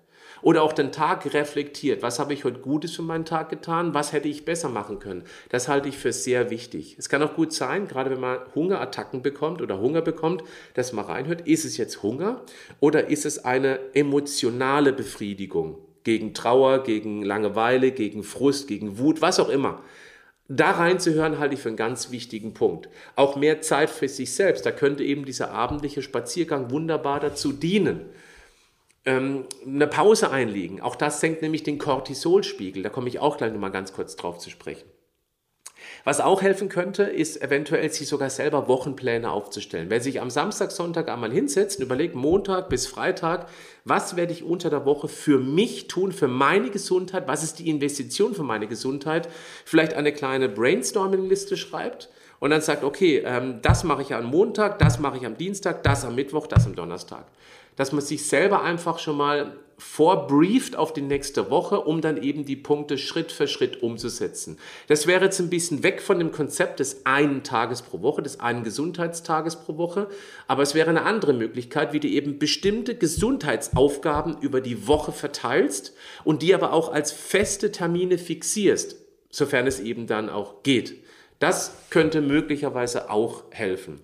Oder 0.42 0.62
auch 0.62 0.72
den 0.72 0.92
Tag 0.92 1.34
reflektiert. 1.34 2.02
Was 2.02 2.18
habe 2.18 2.32
ich 2.32 2.44
heute 2.44 2.60
Gutes 2.60 2.94
für 2.94 3.02
meinen 3.02 3.24
Tag 3.24 3.50
getan? 3.50 3.92
Was 3.92 4.12
hätte 4.12 4.28
ich 4.28 4.44
besser 4.44 4.68
machen 4.68 4.98
können? 4.98 5.24
Das 5.50 5.68
halte 5.68 5.88
ich 5.88 5.98
für 5.98 6.12
sehr 6.12 6.48
wichtig. 6.48 6.96
Es 6.98 7.08
kann 7.08 7.22
auch 7.22 7.34
gut 7.34 7.52
sein, 7.52 7.88
gerade 7.88 8.10
wenn 8.10 8.20
man 8.20 8.38
Hungerattacken 8.54 9.20
bekommt 9.20 9.60
oder 9.60 9.80
Hunger 9.80 10.00
bekommt, 10.00 10.42
dass 10.74 10.92
man 10.92 11.04
reinhört, 11.04 11.42
ist 11.42 11.64
es 11.64 11.76
jetzt 11.76 12.02
Hunger 12.02 12.42
oder 12.78 13.08
ist 13.08 13.26
es 13.26 13.44
eine 13.44 13.80
emotionale 13.94 14.92
Befriedigung? 14.92 15.78
Gegen 16.04 16.34
Trauer, 16.34 16.82
gegen 16.82 17.22
Langeweile, 17.22 17.92
gegen 17.92 18.22
Frust, 18.22 18.68
gegen 18.68 18.98
Wut, 18.98 19.20
was 19.20 19.40
auch 19.40 19.48
immer. 19.48 19.82
da 20.48 20.72
reinzuhören, 20.72 21.38
halte 21.38 21.54
ich 21.54 21.60
für 21.60 21.68
einen 21.68 21.76
ganz 21.76 22.10
wichtigen 22.10 22.54
Punkt. 22.54 22.88
Auch 23.14 23.36
mehr 23.36 23.60
Zeit 23.60 23.88
für 23.88 24.08
sich 24.08 24.34
selbst. 24.34 24.66
Da 24.66 24.72
könnte 24.72 25.04
eben 25.04 25.24
dieser 25.24 25.52
abendliche 25.52 26.02
Spaziergang 26.02 26.70
wunderbar 26.72 27.20
dazu 27.20 27.52
dienen. 27.52 28.06
Ähm, 29.06 29.44
eine 29.64 29.86
Pause 29.86 30.30
einlegen. 30.30 30.80
Auch 30.80 30.96
das 30.96 31.20
senkt 31.20 31.42
nämlich 31.42 31.62
den 31.62 31.78
Cortisolspiegel. 31.78 32.82
Da 32.82 32.88
komme 32.88 33.08
ich 33.08 33.20
auch 33.20 33.36
gleich 33.36 33.52
nochmal 33.52 33.70
ganz 33.70 33.92
kurz 33.92 34.16
drauf 34.16 34.38
zu 34.38 34.50
sprechen. 34.50 34.88
Was 36.04 36.20
auch 36.20 36.40
helfen 36.40 36.68
könnte, 36.68 37.02
ist 37.02 37.42
eventuell 37.42 37.92
sich 37.92 38.08
sogar 38.08 38.30
selber 38.30 38.68
Wochenpläne 38.68 39.30
aufzustellen. 39.30 39.90
Wer 39.90 40.00
sich 40.00 40.20
am 40.20 40.30
Samstag, 40.30 40.70
Sonntag 40.70 41.08
einmal 41.08 41.30
hinsetzt 41.30 41.78
und 41.78 41.84
überlegt, 41.84 42.14
Montag 42.14 42.68
bis 42.68 42.86
Freitag, 42.86 43.48
was 43.84 44.16
werde 44.16 44.32
ich 44.32 44.42
unter 44.42 44.70
der 44.70 44.86
Woche 44.86 45.08
für 45.08 45.38
mich 45.38 45.88
tun, 45.88 46.12
für 46.12 46.28
meine 46.28 46.70
Gesundheit, 46.70 47.28
was 47.28 47.42
ist 47.42 47.58
die 47.58 47.68
Investition 47.68 48.34
für 48.34 48.42
meine 48.42 48.66
Gesundheit, 48.66 49.28
vielleicht 49.64 49.94
eine 49.94 50.12
kleine 50.12 50.48
Brainstorming-Liste 50.48 51.56
schreibt 51.56 52.08
und 52.38 52.50
dann 52.50 52.62
sagt, 52.62 52.82
okay, 52.82 53.22
ähm, 53.24 53.60
das 53.62 53.84
mache 53.84 54.02
ich 54.02 54.14
am 54.14 54.24
Montag, 54.24 54.78
das 54.78 54.98
mache 54.98 55.18
ich 55.18 55.26
am 55.26 55.36
Dienstag, 55.36 55.82
das 55.82 56.04
am 56.04 56.14
Mittwoch, 56.14 56.46
das 56.46 56.66
am 56.66 56.74
Donnerstag. 56.74 57.26
Dass 57.76 57.92
man 57.92 58.00
sich 58.00 58.26
selber 58.26 58.62
einfach 58.62 58.98
schon 58.98 59.16
mal 59.16 59.56
vorbrieft 59.80 60.76
auf 60.76 60.92
die 60.92 61.00
nächste 61.00 61.50
Woche, 61.50 61.80
um 61.80 62.02
dann 62.02 62.22
eben 62.22 62.44
die 62.44 62.56
Punkte 62.56 62.98
Schritt 62.98 63.32
für 63.32 63.48
Schritt 63.48 63.82
umzusetzen. 63.82 64.58
Das 64.88 65.06
wäre 65.06 65.24
jetzt 65.24 65.40
ein 65.40 65.48
bisschen 65.48 65.82
weg 65.82 66.02
von 66.02 66.18
dem 66.18 66.32
Konzept 66.32 66.80
des 66.80 67.06
einen 67.06 67.42
Tages 67.42 67.80
pro 67.80 68.02
Woche, 68.02 68.20
des 68.20 68.40
einen 68.40 68.62
Gesundheitstages 68.62 69.56
pro 69.56 69.78
Woche, 69.78 70.08
aber 70.46 70.62
es 70.62 70.74
wäre 70.74 70.90
eine 70.90 71.02
andere 71.02 71.32
Möglichkeit, 71.32 71.94
wie 71.94 72.00
du 72.00 72.08
eben 72.08 72.38
bestimmte 72.38 72.94
Gesundheitsaufgaben 72.94 74.36
über 74.42 74.60
die 74.60 74.86
Woche 74.86 75.12
verteilst 75.12 75.94
und 76.24 76.42
die 76.42 76.54
aber 76.54 76.74
auch 76.74 76.92
als 76.92 77.10
feste 77.10 77.72
Termine 77.72 78.18
fixierst, 78.18 78.96
sofern 79.30 79.66
es 79.66 79.80
eben 79.80 80.06
dann 80.06 80.28
auch 80.28 80.62
geht. 80.62 81.02
Das 81.38 81.72
könnte 81.88 82.20
möglicherweise 82.20 83.08
auch 83.10 83.44
helfen. 83.50 84.00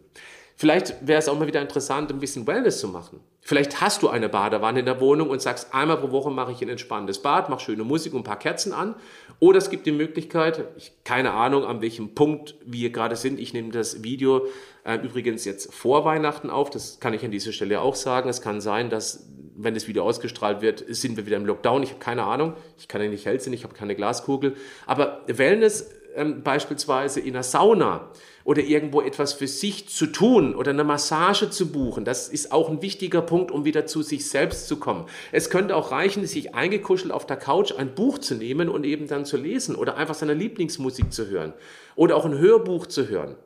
Vielleicht 0.57 1.07
wäre 1.07 1.19
es 1.19 1.29
auch 1.29 1.39
mal 1.39 1.47
wieder 1.47 1.61
interessant, 1.61 2.11
ein 2.11 2.19
bisschen 2.19 2.47
Wellness 2.47 2.81
zu 2.81 2.89
machen. 2.89 3.21
Vielleicht 3.47 3.81
hast 3.81 4.03
du 4.03 4.09
eine 4.09 4.29
Badewanne 4.29 4.81
in 4.81 4.87
der 4.87 5.01
Wohnung 5.01 5.31
und 5.31 5.41
sagst, 5.41 5.73
einmal 5.73 5.99
pro 5.99 6.11
Woche 6.11 6.33
mache 6.33 6.51
ich 6.51 6.61
ein 6.63 6.69
entspannendes 6.69 7.23
Bad, 7.23 7.49
mache 7.49 7.61
schöne 7.61 7.85
Musik 7.85 8.13
und 8.13 8.23
ein 8.23 8.25
paar 8.25 8.41
Kerzen 8.41 8.73
an. 8.73 8.97
Oder 9.39 9.59
es 9.59 9.71
gibt 9.71 9.87
die 9.87 9.93
Möglichkeit, 9.93 10.65
ich, 10.77 10.91
keine 11.05 11.31
Ahnung, 11.31 11.65
an 11.65 11.81
welchem 11.81 12.13
Punkt 12.17 12.57
wir 12.65 12.91
gerade 12.91 13.15
sind. 13.15 13.39
Ich 13.39 13.53
nehme 13.53 13.71
das 13.71 14.03
Video 14.03 14.49
äh, 14.83 14.97
übrigens 14.97 15.45
jetzt 15.45 15.73
vor 15.73 16.05
Weihnachten 16.05 16.51
auf. 16.51 16.71
Das 16.71 16.99
kann 16.99 17.15
ich 17.15 17.25
an 17.25 17.31
dieser 17.31 17.53
Stelle 17.53 17.83
auch 17.83 17.95
sagen. 17.95 18.29
Es 18.29 18.43
kann 18.43 18.61
sein, 18.61 18.91
dass, 18.91 19.29
wenn 19.55 19.75
das 19.75 19.87
Video 19.87 20.03
ausgestrahlt 20.03 20.61
wird, 20.61 20.85
sind 20.89 21.17
wir 21.17 21.25
wieder 21.25 21.37
im 21.37 21.47
Lockdown. 21.47 21.85
Ich 21.85 21.91
habe 21.91 22.01
keine 22.01 22.25
Ahnung. 22.25 22.55
Ich 22.79 22.89
kann 22.89 23.01
ja 23.01 23.07
nicht 23.07 23.27
hell 23.27 23.39
sein, 23.39 23.53
ich 23.53 23.63
habe 23.63 23.75
keine 23.75 23.95
Glaskugel. 23.95 24.57
Aber 24.87 25.21
Wellness 25.29 25.89
ähm, 26.17 26.43
beispielsweise 26.43 27.21
in 27.21 27.35
einer 27.35 27.43
Sauna 27.43 28.11
oder 28.45 28.63
irgendwo 28.63 29.01
etwas 29.01 29.33
für 29.33 29.47
sich 29.47 29.89
zu 29.89 30.07
tun 30.07 30.55
oder 30.55 30.71
eine 30.71 30.85
Massage 30.85 31.51
zu 31.51 31.71
buchen. 31.73 32.05
Das 32.05 32.29
ist 32.29 32.53
auch 32.53 32.69
ein 32.69 32.81
wichtiger 32.81 33.21
Punkt, 33.21 33.51
um 33.51 33.65
wieder 33.65 33.87
zu 33.87 34.03
sich 34.03 34.29
selbst 34.29 34.69
zu 34.69 34.77
kommen. 34.77 35.07
Es 35.33 35.51
könnte 35.51 35.75
auch 35.75 35.91
reichen, 35.91 36.27
sich 36.27 36.55
eingekuschelt 36.55 37.13
auf 37.13 37.27
der 37.27 37.37
Couch 37.37 37.73
ein 37.77 37.95
Buch 37.95 38.19
zu 38.19 38.35
nehmen 38.35 38.69
und 38.69 38.85
eben 38.85 39.09
dann 39.09 39.25
zu 39.25 39.37
lesen 39.37 39.75
oder 39.75 39.97
einfach 39.97 40.15
seine 40.15 40.35
Lieblingsmusik 40.35 41.13
zu 41.13 41.29
hören 41.29 41.53
oder 41.97 42.17
auch 42.17 42.25
ein 42.25 42.39
Hörbuch 42.39 42.87
zu 42.87 43.09
hören. 43.09 43.37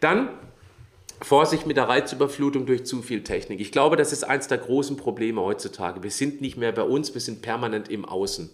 Dann 0.00 0.28
Vorsicht 1.22 1.66
mit 1.66 1.76
der 1.76 1.88
Reizüberflutung 1.88 2.66
durch 2.66 2.84
zu 2.84 3.02
viel 3.02 3.22
Technik. 3.22 3.60
Ich 3.60 3.72
glaube, 3.72 3.96
das 3.96 4.12
ist 4.12 4.24
eines 4.24 4.48
der 4.48 4.58
großen 4.58 4.96
Probleme 4.96 5.40
heutzutage. 5.40 6.02
Wir 6.02 6.10
sind 6.10 6.40
nicht 6.40 6.56
mehr 6.56 6.72
bei 6.72 6.82
uns, 6.82 7.14
wir 7.14 7.20
sind 7.20 7.42
permanent 7.42 7.88
im 7.88 8.04
Außen 8.04 8.50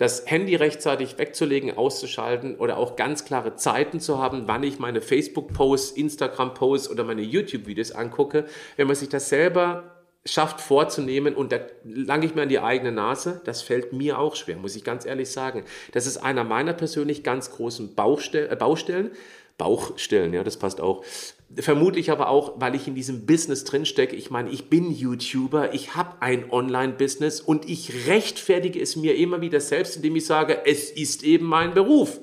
das 0.00 0.24
Handy 0.24 0.56
rechtzeitig 0.56 1.18
wegzulegen, 1.18 1.76
auszuschalten 1.76 2.56
oder 2.56 2.78
auch 2.78 2.96
ganz 2.96 3.26
klare 3.26 3.56
Zeiten 3.56 4.00
zu 4.00 4.18
haben, 4.18 4.44
wann 4.46 4.62
ich 4.62 4.78
meine 4.78 5.02
Facebook-Posts, 5.02 5.90
Instagram-Posts 5.90 6.90
oder 6.90 7.04
meine 7.04 7.20
YouTube-Videos 7.20 7.92
angucke. 7.92 8.46
Wenn 8.78 8.86
man 8.86 8.96
sich 8.96 9.10
das 9.10 9.28
selber 9.28 10.00
schafft 10.24 10.62
vorzunehmen 10.62 11.34
und 11.34 11.52
da 11.52 11.58
lange 11.84 12.24
ich 12.24 12.34
mir 12.34 12.42
an 12.42 12.48
die 12.48 12.60
eigene 12.60 12.92
Nase, 12.92 13.42
das 13.44 13.60
fällt 13.60 13.92
mir 13.92 14.18
auch 14.18 14.36
schwer, 14.36 14.56
muss 14.56 14.74
ich 14.74 14.84
ganz 14.84 15.04
ehrlich 15.04 15.30
sagen. 15.30 15.64
Das 15.92 16.06
ist 16.06 16.16
einer 16.16 16.44
meiner 16.44 16.72
persönlich 16.72 17.22
ganz 17.22 17.50
großen 17.50 17.94
Baustell, 17.94 18.48
äh, 18.50 18.56
Baustellen. 18.56 19.10
Bauchstellen, 19.60 20.32
ja, 20.32 20.42
das 20.42 20.56
passt 20.56 20.80
auch. 20.80 21.04
Vermutlich 21.54 22.10
aber 22.10 22.30
auch, 22.30 22.54
weil 22.58 22.74
ich 22.74 22.88
in 22.88 22.94
diesem 22.94 23.26
Business 23.26 23.64
drinstecke. 23.64 24.16
Ich 24.16 24.30
meine, 24.30 24.48
ich 24.48 24.70
bin 24.70 24.90
YouTuber, 24.90 25.74
ich 25.74 25.94
habe 25.94 26.22
ein 26.22 26.50
Online-Business 26.50 27.42
und 27.42 27.68
ich 27.68 28.06
rechtfertige 28.08 28.80
es 28.80 28.96
mir 28.96 29.16
immer 29.16 29.42
wieder 29.42 29.60
selbst, 29.60 29.96
indem 29.96 30.16
ich 30.16 30.24
sage, 30.24 30.62
es 30.64 30.90
ist 30.90 31.24
eben 31.24 31.44
mein 31.44 31.74
Beruf. 31.74 32.20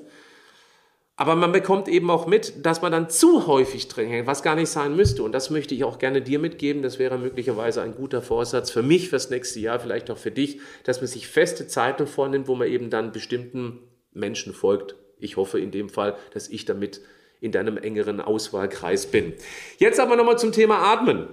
Aber 1.14 1.36
man 1.36 1.52
bekommt 1.52 1.86
eben 1.86 2.10
auch 2.10 2.26
mit, 2.26 2.66
dass 2.66 2.82
man 2.82 2.90
dann 2.90 3.08
zu 3.08 3.46
häufig 3.46 3.86
drin 3.86 4.08
hängt, 4.08 4.26
was 4.26 4.42
gar 4.42 4.56
nicht 4.56 4.68
sein 4.68 4.96
müsste. 4.96 5.22
Und 5.22 5.30
das 5.30 5.50
möchte 5.50 5.76
ich 5.76 5.84
auch 5.84 6.00
gerne 6.00 6.20
dir 6.20 6.40
mitgeben. 6.40 6.82
Das 6.82 6.98
wäre 6.98 7.18
möglicherweise 7.18 7.82
ein 7.82 7.94
guter 7.94 8.20
Vorsatz 8.20 8.72
für 8.72 8.82
mich 8.82 9.10
fürs 9.10 9.30
nächste 9.30 9.60
Jahr, 9.60 9.78
vielleicht 9.78 10.10
auch 10.10 10.18
für 10.18 10.32
dich, 10.32 10.60
dass 10.82 11.00
man 11.00 11.06
sich 11.06 11.28
feste 11.28 11.68
Zeiten 11.68 12.08
vornimmt, 12.08 12.48
wo 12.48 12.56
man 12.56 12.66
eben 12.66 12.90
dann 12.90 13.12
bestimmten 13.12 13.78
Menschen 14.12 14.52
folgt. 14.52 14.96
Ich 15.20 15.36
hoffe 15.36 15.60
in 15.60 15.70
dem 15.70 15.88
Fall, 15.88 16.16
dass 16.34 16.48
ich 16.48 16.64
damit 16.64 17.00
in 17.40 17.52
deinem 17.52 17.76
engeren 17.76 18.20
Auswahlkreis 18.20 19.06
bin. 19.10 19.34
Jetzt 19.78 20.00
aber 20.00 20.16
nochmal 20.16 20.38
zum 20.38 20.52
Thema 20.52 20.92
Atmen. 20.92 21.28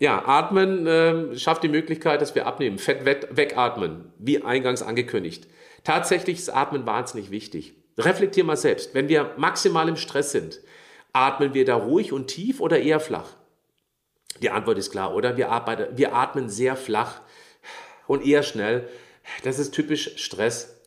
Ja, 0.00 0.26
Atmen 0.26 0.86
äh, 0.86 1.36
schafft 1.36 1.62
die 1.62 1.68
Möglichkeit, 1.68 2.20
dass 2.20 2.34
wir 2.34 2.46
abnehmen, 2.46 2.78
Fett 2.78 3.04
wegatmen, 3.04 4.12
wie 4.18 4.42
eingangs 4.42 4.82
angekündigt. 4.82 5.48
Tatsächlich 5.82 6.38
ist 6.38 6.50
Atmen 6.50 6.86
wahnsinnig 6.86 7.30
wichtig. 7.30 7.74
Reflektier 7.98 8.44
mal 8.44 8.56
selbst, 8.56 8.94
wenn 8.94 9.08
wir 9.08 9.32
maximal 9.38 9.88
im 9.88 9.96
Stress 9.96 10.30
sind, 10.30 10.60
atmen 11.12 11.52
wir 11.52 11.64
da 11.64 11.74
ruhig 11.74 12.12
und 12.12 12.28
tief 12.28 12.60
oder 12.60 12.78
eher 12.78 13.00
flach? 13.00 13.30
Die 14.40 14.50
Antwort 14.50 14.78
ist 14.78 14.90
klar, 14.90 15.14
oder? 15.14 15.36
Wir, 15.36 15.50
arbeiten, 15.50 15.96
wir 15.96 16.14
atmen 16.14 16.48
sehr 16.48 16.76
flach 16.76 17.20
und 18.06 18.24
eher 18.24 18.44
schnell. 18.44 18.88
Das 19.42 19.58
ist 19.58 19.72
typisch 19.74 20.12
Stress 20.16 20.77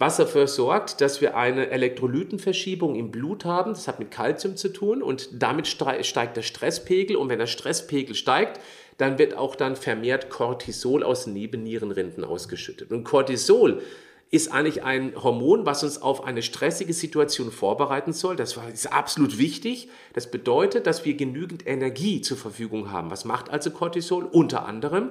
was 0.00 0.16
dafür 0.16 0.46
sorgt, 0.46 1.02
dass 1.02 1.20
wir 1.20 1.36
eine 1.36 1.68
Elektrolytenverschiebung 1.68 2.96
im 2.96 3.10
Blut 3.10 3.44
haben. 3.44 3.74
Das 3.74 3.86
hat 3.86 3.98
mit 3.98 4.10
Kalzium 4.10 4.56
zu 4.56 4.72
tun 4.72 5.02
und 5.02 5.28
damit 5.42 5.68
steigt 5.68 6.36
der 6.38 6.42
Stresspegel 6.42 7.16
und 7.16 7.28
wenn 7.28 7.38
der 7.38 7.46
Stresspegel 7.46 8.14
steigt, 8.14 8.60
dann 8.96 9.18
wird 9.18 9.36
auch 9.36 9.54
dann 9.54 9.76
vermehrt 9.76 10.30
Cortisol 10.30 11.02
aus 11.02 11.26
Nebennierenrinden 11.26 12.24
ausgeschüttet. 12.24 12.92
Und 12.92 13.04
Cortisol 13.04 13.82
ist 14.30 14.50
eigentlich 14.50 14.82
ein 14.84 15.12
Hormon, 15.22 15.66
was 15.66 15.82
uns 15.84 16.00
auf 16.00 16.24
eine 16.24 16.40
stressige 16.40 16.94
Situation 16.94 17.50
vorbereiten 17.50 18.14
soll. 18.14 18.36
Das 18.36 18.56
ist 18.72 18.90
absolut 18.90 19.36
wichtig. 19.36 19.90
Das 20.14 20.30
bedeutet, 20.30 20.86
dass 20.86 21.04
wir 21.04 21.14
genügend 21.14 21.66
Energie 21.66 22.22
zur 22.22 22.38
Verfügung 22.38 22.90
haben. 22.90 23.10
Was 23.10 23.26
macht 23.26 23.50
also 23.50 23.70
Cortisol? 23.70 24.24
Unter 24.24 24.64
anderem, 24.64 25.10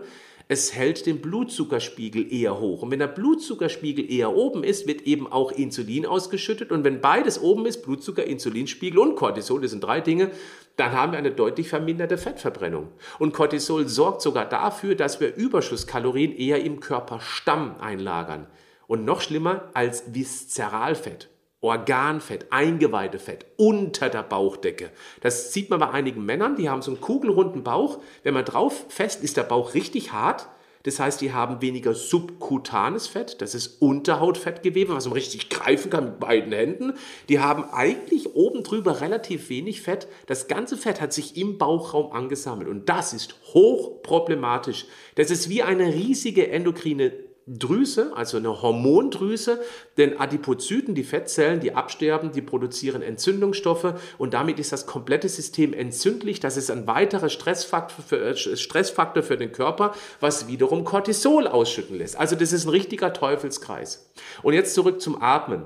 es 0.52 0.74
hält 0.74 1.06
den 1.06 1.22
Blutzuckerspiegel 1.22 2.34
eher 2.34 2.60
hoch. 2.60 2.82
Und 2.82 2.90
wenn 2.90 2.98
der 2.98 3.08
Blutzuckerspiegel 3.08 4.12
eher 4.12 4.36
oben 4.36 4.64
ist, 4.64 4.88
wird 4.88 5.04
eben 5.04 5.32
auch 5.32 5.52
Insulin 5.52 6.08
ausgeschüttet. 6.08 6.72
Und 6.72 6.84
wenn 6.84 7.02
beides 7.02 7.40
oben 7.40 7.68
ist, 7.68 7.84
Blutzucker, 7.84 8.24
Insulinspiegel 8.24 8.98
und 8.98 9.16
Cortisol, 9.16 9.62
das 9.62 9.70
sind 9.70 9.84
drei 9.84 10.02
Dinge, 10.02 10.32
dann 10.76 10.94
haben 10.94 11.12
wir 11.12 11.20
eine 11.20 11.30
deutlich 11.30 11.70
verminderte 11.70 12.18
Fettverbrennung. 12.18 12.88
Und 13.20 13.34
Cortisol 13.34 13.88
sorgt 13.88 14.24
sogar 14.24 14.50
dafür, 14.50 14.96
dass 14.96 15.20
wir 15.20 15.36
Überschusskalorien 15.36 16.36
eher 16.36 16.64
im 16.64 16.80
Körperstamm 16.80 17.76
einlagern. 17.80 18.48
Und 18.88 19.06
noch 19.06 19.22
schlimmer 19.22 19.70
als 19.76 20.16
Viszeralfett. 20.16 21.30
Organfett, 21.62 22.48
Eingeweidefett 22.52 23.46
unter 23.58 24.10
der 24.10 24.24
Bauchdecke. 24.24 24.92
Das 25.22 25.52
sieht 25.52 25.70
man 25.70 25.80
bei 25.80 25.90
einigen 25.90 26.24
Männern, 26.24 26.56
die 26.56 26.70
haben 26.70 26.82
so 26.82 26.92
einen 26.92 27.02
kugelrunden 27.02 27.64
Bauch. 27.64 28.00
Wenn 28.24 28.34
man 28.34 28.46
drauf 28.46 28.86
fest, 28.88 29.24
ist 29.24 29.36
der 29.36 29.44
Bauch 29.44 29.74
richtig 29.74 30.14
hart. 30.14 30.48
Das 30.84 31.00
heißt, 31.00 31.20
die 31.20 31.34
haben 31.34 31.62
weniger 31.62 31.94
subkutanes 31.94 33.08
Fett, 33.08 33.42
das 33.42 33.54
ist 33.54 33.82
Unterhautfettgewebe, 33.82 34.94
was 34.94 35.06
man 35.06 35.14
richtig 35.14 35.50
greifen 35.50 35.90
kann 35.92 36.06
mit 36.06 36.20
beiden 36.22 36.54
Händen. 36.54 36.94
Die 37.28 37.42
haben 37.42 37.66
eigentlich 37.66 38.34
oben 38.34 38.64
drüber 38.64 39.02
relativ 39.02 39.50
wenig 39.50 39.82
Fett. 39.82 40.08
Das 40.26 40.48
ganze 40.48 40.78
Fett 40.78 41.02
hat 41.02 41.12
sich 41.12 41.36
im 41.36 41.58
Bauchraum 41.58 42.14
angesammelt 42.14 42.70
und 42.70 42.88
das 42.88 43.12
ist 43.12 43.36
hochproblematisch. 43.54 44.86
Das 45.16 45.32
ist 45.32 45.50
wie 45.50 45.64
eine 45.64 45.94
riesige 45.94 46.50
endokrine 46.50 47.12
Drüse, 47.52 48.12
also 48.16 48.38
eine 48.38 48.62
Hormondrüse, 48.62 49.60
denn 49.98 50.20
Adipozyten, 50.20 50.94
die 50.94 51.04
Fettzellen, 51.04 51.60
die 51.60 51.74
absterben, 51.74 52.32
die 52.32 52.44
produzieren 52.44 53.02
Entzündungsstoffe 53.02 53.96
und 54.20 54.36
damit 54.36 54.60
ist 54.60 54.72
das 54.72 54.86
komplette 54.86 55.28
System 55.28 55.74
entzündlich. 55.74 56.40
Das 56.40 56.58
ist 56.58 56.70
ein 56.70 56.86
weiterer 56.86 57.30
Stressfaktor 57.30 58.06
für, 58.06 58.18
äh, 58.20 58.36
Stressfaktor 58.36 59.24
für 59.24 59.36
den 59.36 59.52
Körper, 59.52 59.96
was 60.20 60.48
wiederum 60.48 60.84
Cortisol 60.84 61.48
ausschütten 61.48 61.98
lässt. 61.98 62.18
Also 62.18 62.36
das 62.36 62.54
ist 62.54 62.66
ein 62.66 62.70
richtiger 62.70 63.14
Teufelskreis. 63.14 64.12
Und 64.44 64.54
jetzt 64.54 64.76
zurück 64.76 65.02
zum 65.02 65.20
Atmen. 65.20 65.64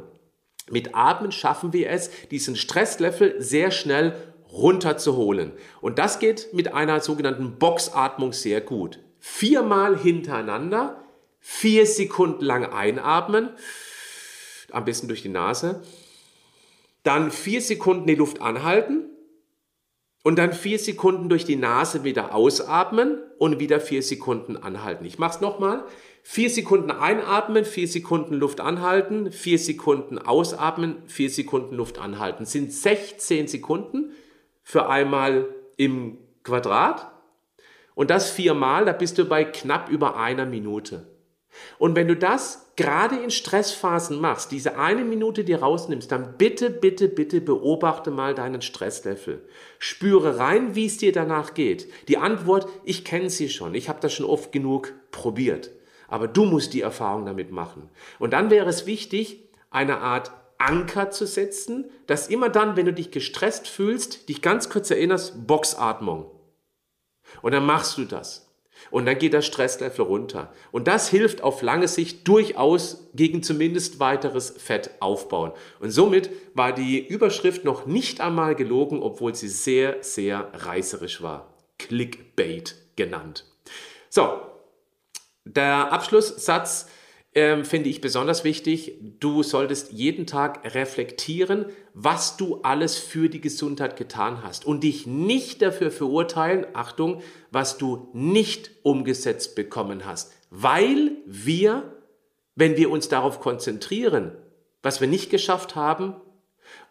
Mit 0.70 0.96
Atmen 0.96 1.34
schaffen 1.34 1.74
wir 1.74 1.90
es, 1.90 2.10
diesen 2.32 2.56
Stresslevel 2.56 3.42
sehr 3.42 3.72
schnell 3.72 4.16
runterzuholen. 4.50 5.52
Und 5.82 6.00
das 6.00 6.20
geht 6.20 6.54
mit 6.54 6.74
einer 6.74 7.02
sogenannten 7.02 7.58
Boxatmung 7.60 8.32
sehr 8.32 8.62
gut. 8.62 9.00
Viermal 9.20 9.98
hintereinander 9.98 11.03
vier 11.46 11.86
Sekunden 11.86 12.46
lang 12.46 12.66
einatmen, 12.66 13.50
am 14.72 14.86
besten 14.86 15.10
durch 15.10 15.22
die 15.22 15.30
Nase, 15.30 15.84
dann 17.04 17.32
vier 17.32 17.62
Sekunden 17.62 18.08
die 18.08 18.16
Luft 18.16 18.42
anhalten 18.42 19.10
und 20.24 20.38
dann 20.38 20.54
vier 20.54 20.80
Sekunden 20.80 21.28
durch 21.28 21.44
die 21.44 21.58
Nase 21.58 22.06
wieder 22.06 22.34
ausatmen 22.34 23.18
und 23.40 23.60
wieder 23.60 23.82
vier 23.82 24.02
Sekunden 24.02 24.56
anhalten. 24.56 25.04
Ich 25.04 25.20
mache 25.20 25.36
es 25.36 25.42
nochmal. 25.42 25.84
Vier 26.24 26.50
Sekunden 26.50 26.92
einatmen, 26.92 27.66
vier 27.66 27.90
Sekunden 27.90 28.36
Luft 28.36 28.62
anhalten, 28.62 29.34
vier 29.34 29.60
Sekunden 29.60 30.18
ausatmen, 30.18 31.04
vier 31.08 31.30
Sekunden 31.30 31.76
Luft 31.76 32.00
anhalten. 32.00 32.46
Sind 32.46 32.72
16 32.72 33.50
Sekunden 33.50 34.14
für 34.64 34.88
einmal 34.88 35.54
im 35.76 36.20
Quadrat. 36.44 37.12
Und 37.96 38.10
das 38.10 38.32
viermal, 38.32 38.86
da 38.86 38.94
bist 38.94 39.18
du 39.18 39.26
bei 39.26 39.44
knapp 39.44 39.90
über 39.90 40.16
einer 40.16 40.46
Minute. 40.46 41.13
Und 41.78 41.96
wenn 41.96 42.08
du 42.08 42.16
das 42.16 42.72
gerade 42.76 43.16
in 43.18 43.30
Stressphasen 43.30 44.20
machst, 44.20 44.52
diese 44.52 44.78
eine 44.78 45.04
Minute 45.04 45.44
dir 45.44 45.62
rausnimmst, 45.62 46.12
dann 46.12 46.38
bitte, 46.38 46.70
bitte, 46.70 47.08
bitte 47.08 47.42
beobachte 47.42 48.12
mal 48.12 48.34
deinen 48.34 48.62
Stresslevel. 48.62 49.48
Spüre 49.80 50.40
rein, 50.40 50.76
wie 50.76 50.86
es 50.86 50.98
dir 50.98 51.12
danach 51.12 51.54
geht. 51.54 51.88
Die 52.08 52.18
Antwort, 52.18 52.68
ich 52.84 53.06
kenne 53.06 53.30
sie 53.30 53.50
schon, 53.50 53.76
ich 53.76 53.90
habe 53.90 54.00
das 54.02 54.14
schon 54.14 54.26
oft 54.26 54.52
genug 54.52 54.94
probiert. 55.12 55.72
Aber 56.08 56.28
du 56.28 56.46
musst 56.46 56.74
die 56.74 56.82
Erfahrung 56.82 57.26
damit 57.26 57.52
machen. 57.52 57.90
Und 58.20 58.34
dann 58.34 58.50
wäre 58.50 58.70
es 58.70 58.86
wichtig, 58.86 59.50
eine 59.70 60.00
Art 60.00 60.32
Anker 60.58 61.12
zu 61.12 61.26
setzen, 61.26 61.90
dass 62.08 62.28
immer 62.28 62.50
dann, 62.50 62.76
wenn 62.78 62.86
du 62.86 62.94
dich 62.94 63.12
gestresst 63.12 63.68
fühlst, 63.68 64.30
dich 64.30 64.42
ganz 64.42 64.70
kurz 64.70 64.90
erinnerst, 64.92 65.48
Boxatmung. 65.48 66.30
Und 67.42 67.52
dann 67.54 67.66
machst 67.66 67.98
du 67.98 68.06
das. 68.06 68.53
Und 68.94 69.08
dann 69.08 69.18
geht 69.18 69.34
der 69.34 69.42
Stresslevel 69.42 70.06
runter. 70.06 70.54
Und 70.72 70.88
das 70.88 71.10
hilft 71.10 71.42
auf 71.42 71.64
lange 71.64 71.88
Sicht 71.88 72.28
durchaus 72.28 73.10
gegen 73.16 73.42
zumindest 73.42 74.00
weiteres 74.00 74.52
Fett 74.52 74.92
aufbauen. 75.00 75.52
Und 75.80 75.90
somit 75.90 76.30
war 76.54 76.74
die 76.74 77.04
Überschrift 77.04 77.66
noch 77.66 77.88
nicht 77.88 78.22
einmal 78.22 78.54
gelogen, 78.54 79.02
obwohl 79.02 79.34
sie 79.34 79.48
sehr, 79.48 80.04
sehr 80.04 80.52
reißerisch 80.54 81.24
war. 81.24 81.56
Clickbait 81.80 82.76
genannt. 82.96 83.46
So, 84.10 84.30
der 85.44 85.92
Abschlusssatz 85.92 86.88
ähm, 87.36 87.66
finde 87.66 87.90
ich 87.90 88.02
besonders 88.02 88.44
wichtig. 88.44 88.98
Du 89.20 89.42
solltest 89.44 89.92
jeden 89.92 90.28
Tag 90.28 90.76
reflektieren, 90.76 91.66
was 91.94 92.38
du 92.38 92.62
alles 92.62 92.98
für 92.98 93.30
die 93.30 93.42
Gesundheit 93.42 93.96
getan 93.98 94.44
hast 94.44 94.66
und 94.66 94.84
dich 94.84 95.08
nicht 95.08 95.62
dafür 95.62 95.92
verurteilen, 95.92 96.68
Achtung, 96.74 97.22
was 97.52 97.78
du 97.78 98.10
nicht 98.14 98.72
umgesetzt 98.84 99.56
bekommen 99.56 100.06
hast, 100.06 100.34
weil 100.50 101.12
wir, 101.26 101.96
wenn 102.56 102.78
wir 102.78 102.92
uns 102.92 103.10
darauf 103.10 103.40
konzentrieren, 103.40 104.34
was 104.84 105.02
wir 105.02 105.08
nicht 105.08 105.30
geschafft 105.30 105.76
haben, 105.76 106.16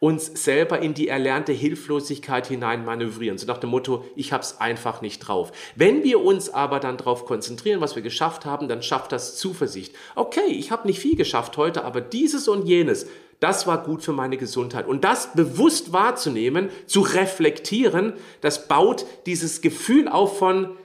uns 0.01 0.27
selber 0.43 0.81
in 0.81 0.95
die 0.95 1.09
erlernte 1.09 1.53
Hilflosigkeit 1.53 2.47
hinein 2.47 2.85
manövrieren. 2.85 3.39
So 3.39 3.47
nach 3.47 3.59
dem 3.59 3.71
Motto, 3.71 4.05
ich 4.17 4.33
habe 4.33 4.43
es 4.43 4.61
einfach 4.61 5.01
nicht 5.01 5.21
drauf. 5.21 5.53
Wenn 5.77 6.03
wir 6.03 6.21
uns 6.21 6.51
aber 6.51 6.81
dann 6.81 6.97
darauf 6.97 7.25
konzentrieren, 7.25 7.81
was 7.81 7.95
wir 7.95 8.03
geschafft 8.03 8.45
haben, 8.45 8.69
dann 8.69 8.83
schafft 8.83 9.13
das 9.13 9.37
Zuversicht. 9.37 9.95
Okay, 10.15 10.47
ich 10.49 10.71
habe 10.71 10.89
nicht 10.89 10.99
viel 10.99 11.17
geschafft 11.17 11.57
heute, 11.57 11.85
aber 11.85 12.01
dieses 12.01 12.49
und 12.49 12.67
jenes, 12.67 13.07
das 13.39 13.67
war 13.67 13.83
gut 13.83 14.03
für 14.03 14.13
meine 14.13 14.37
Gesundheit. 14.37 14.87
Und 14.87 15.05
das 15.05 15.35
bewusst 15.35 15.93
wahrzunehmen, 15.93 16.71
zu 16.87 17.01
reflektieren, 17.01 18.13
das 18.41 18.69
baut 18.69 19.05
dieses 19.27 19.63
Gefühl 19.63 20.09
auf 20.09 20.39
von, 20.39 20.77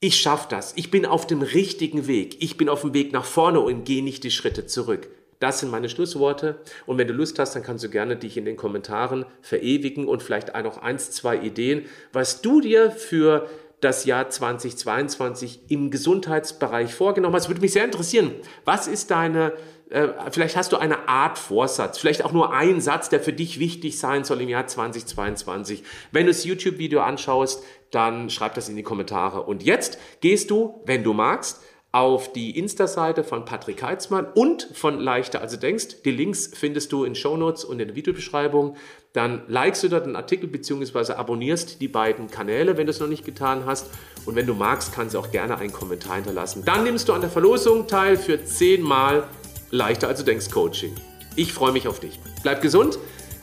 ich 0.00 0.16
schaffe 0.16 0.46
das, 0.50 0.74
ich 0.76 0.90
bin 0.90 1.06
auf 1.06 1.26
dem 1.26 1.42
richtigen 1.42 2.06
Weg, 2.06 2.42
ich 2.42 2.56
bin 2.56 2.68
auf 2.68 2.82
dem 2.82 2.94
Weg 2.94 3.12
nach 3.12 3.24
vorne 3.24 3.60
und 3.60 3.84
gehe 3.84 4.02
nicht 4.04 4.24
die 4.24 4.30
Schritte 4.30 4.66
zurück. 4.66 5.08
Das 5.38 5.60
sind 5.60 5.70
meine 5.70 5.88
Schlussworte. 5.88 6.60
Und 6.86 6.98
wenn 6.98 7.06
du 7.06 7.14
Lust 7.14 7.38
hast, 7.38 7.54
dann 7.54 7.62
kannst 7.62 7.84
du 7.84 7.88
gerne 7.88 8.16
dich 8.16 8.36
in 8.36 8.44
den 8.44 8.56
Kommentaren 8.56 9.24
verewigen 9.40 10.06
und 10.06 10.22
vielleicht 10.22 10.54
noch 10.54 10.78
eins, 10.78 11.10
zwei 11.10 11.36
Ideen, 11.36 11.86
was 12.12 12.42
du 12.42 12.60
dir 12.60 12.90
für 12.90 13.48
das 13.80 14.04
Jahr 14.04 14.28
2022 14.28 15.60
im 15.68 15.90
Gesundheitsbereich 15.90 16.92
vorgenommen 16.92 17.36
hast. 17.36 17.48
Würde 17.48 17.60
mich 17.60 17.72
sehr 17.72 17.84
interessieren. 17.84 18.32
Was 18.64 18.88
ist 18.88 19.12
deine, 19.12 19.52
äh, 19.90 20.08
vielleicht 20.32 20.56
hast 20.56 20.72
du 20.72 20.78
eine 20.78 21.08
Art 21.08 21.38
Vorsatz, 21.38 21.98
vielleicht 21.98 22.24
auch 22.24 22.32
nur 22.32 22.52
ein 22.52 22.80
Satz, 22.80 23.08
der 23.08 23.20
für 23.20 23.32
dich 23.32 23.60
wichtig 23.60 23.98
sein 23.98 24.24
soll 24.24 24.40
im 24.40 24.48
Jahr 24.48 24.66
2022. 24.66 25.84
Wenn 26.10 26.26
du 26.26 26.32
das 26.32 26.44
YouTube-Video 26.44 27.00
anschaust, 27.00 27.62
dann 27.92 28.30
schreib 28.30 28.54
das 28.54 28.68
in 28.68 28.76
die 28.76 28.82
Kommentare. 28.82 29.42
Und 29.44 29.62
jetzt 29.62 29.98
gehst 30.20 30.50
du, 30.50 30.82
wenn 30.84 31.04
du 31.04 31.12
magst, 31.12 31.62
auf 31.98 32.32
die 32.32 32.56
Insta-Seite 32.56 33.24
von 33.24 33.44
Patrick 33.44 33.82
Heitzmann 33.82 34.28
und 34.32 34.68
von 34.72 35.00
Leichter 35.00 35.40
also 35.40 35.56
denkst. 35.56 36.02
Die 36.04 36.12
Links 36.12 36.48
findest 36.54 36.92
du 36.92 37.02
in 37.02 37.16
Shownotes 37.16 37.64
und 37.64 37.80
in 37.80 37.88
der 37.88 37.96
Videobeschreibung. 37.96 38.76
Dann 39.14 39.42
likest 39.48 39.82
du 39.82 39.88
dort 39.88 40.06
den 40.06 40.14
Artikel 40.14 40.48
bzw. 40.48 41.14
abonnierst 41.14 41.80
die 41.80 41.88
beiden 41.88 42.30
Kanäle, 42.30 42.76
wenn 42.76 42.86
du 42.86 42.90
es 42.90 43.00
noch 43.00 43.08
nicht 43.08 43.24
getan 43.24 43.64
hast. 43.66 43.90
Und 44.26 44.36
wenn 44.36 44.46
du 44.46 44.54
magst, 44.54 44.92
kannst 44.92 45.16
du 45.16 45.18
auch 45.18 45.32
gerne 45.32 45.58
einen 45.58 45.72
Kommentar 45.72 46.14
hinterlassen. 46.14 46.62
Dann 46.64 46.84
nimmst 46.84 47.08
du 47.08 47.14
an 47.14 47.20
der 47.20 47.30
Verlosung 47.30 47.88
teil 47.88 48.16
für 48.16 48.44
10 48.44 48.80
Mal 48.80 49.24
Leichter 49.72 50.06
also 50.06 50.22
denkst 50.22 50.50
Coaching. 50.50 50.94
Ich 51.34 51.52
freue 51.52 51.72
mich 51.72 51.88
auf 51.88 51.98
dich. 51.98 52.20
Bleib 52.44 52.62
gesund, 52.62 52.96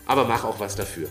aber 0.06 0.24
mach 0.24 0.46
auch 0.46 0.62
was 0.62 0.78
dafür. 0.78 1.10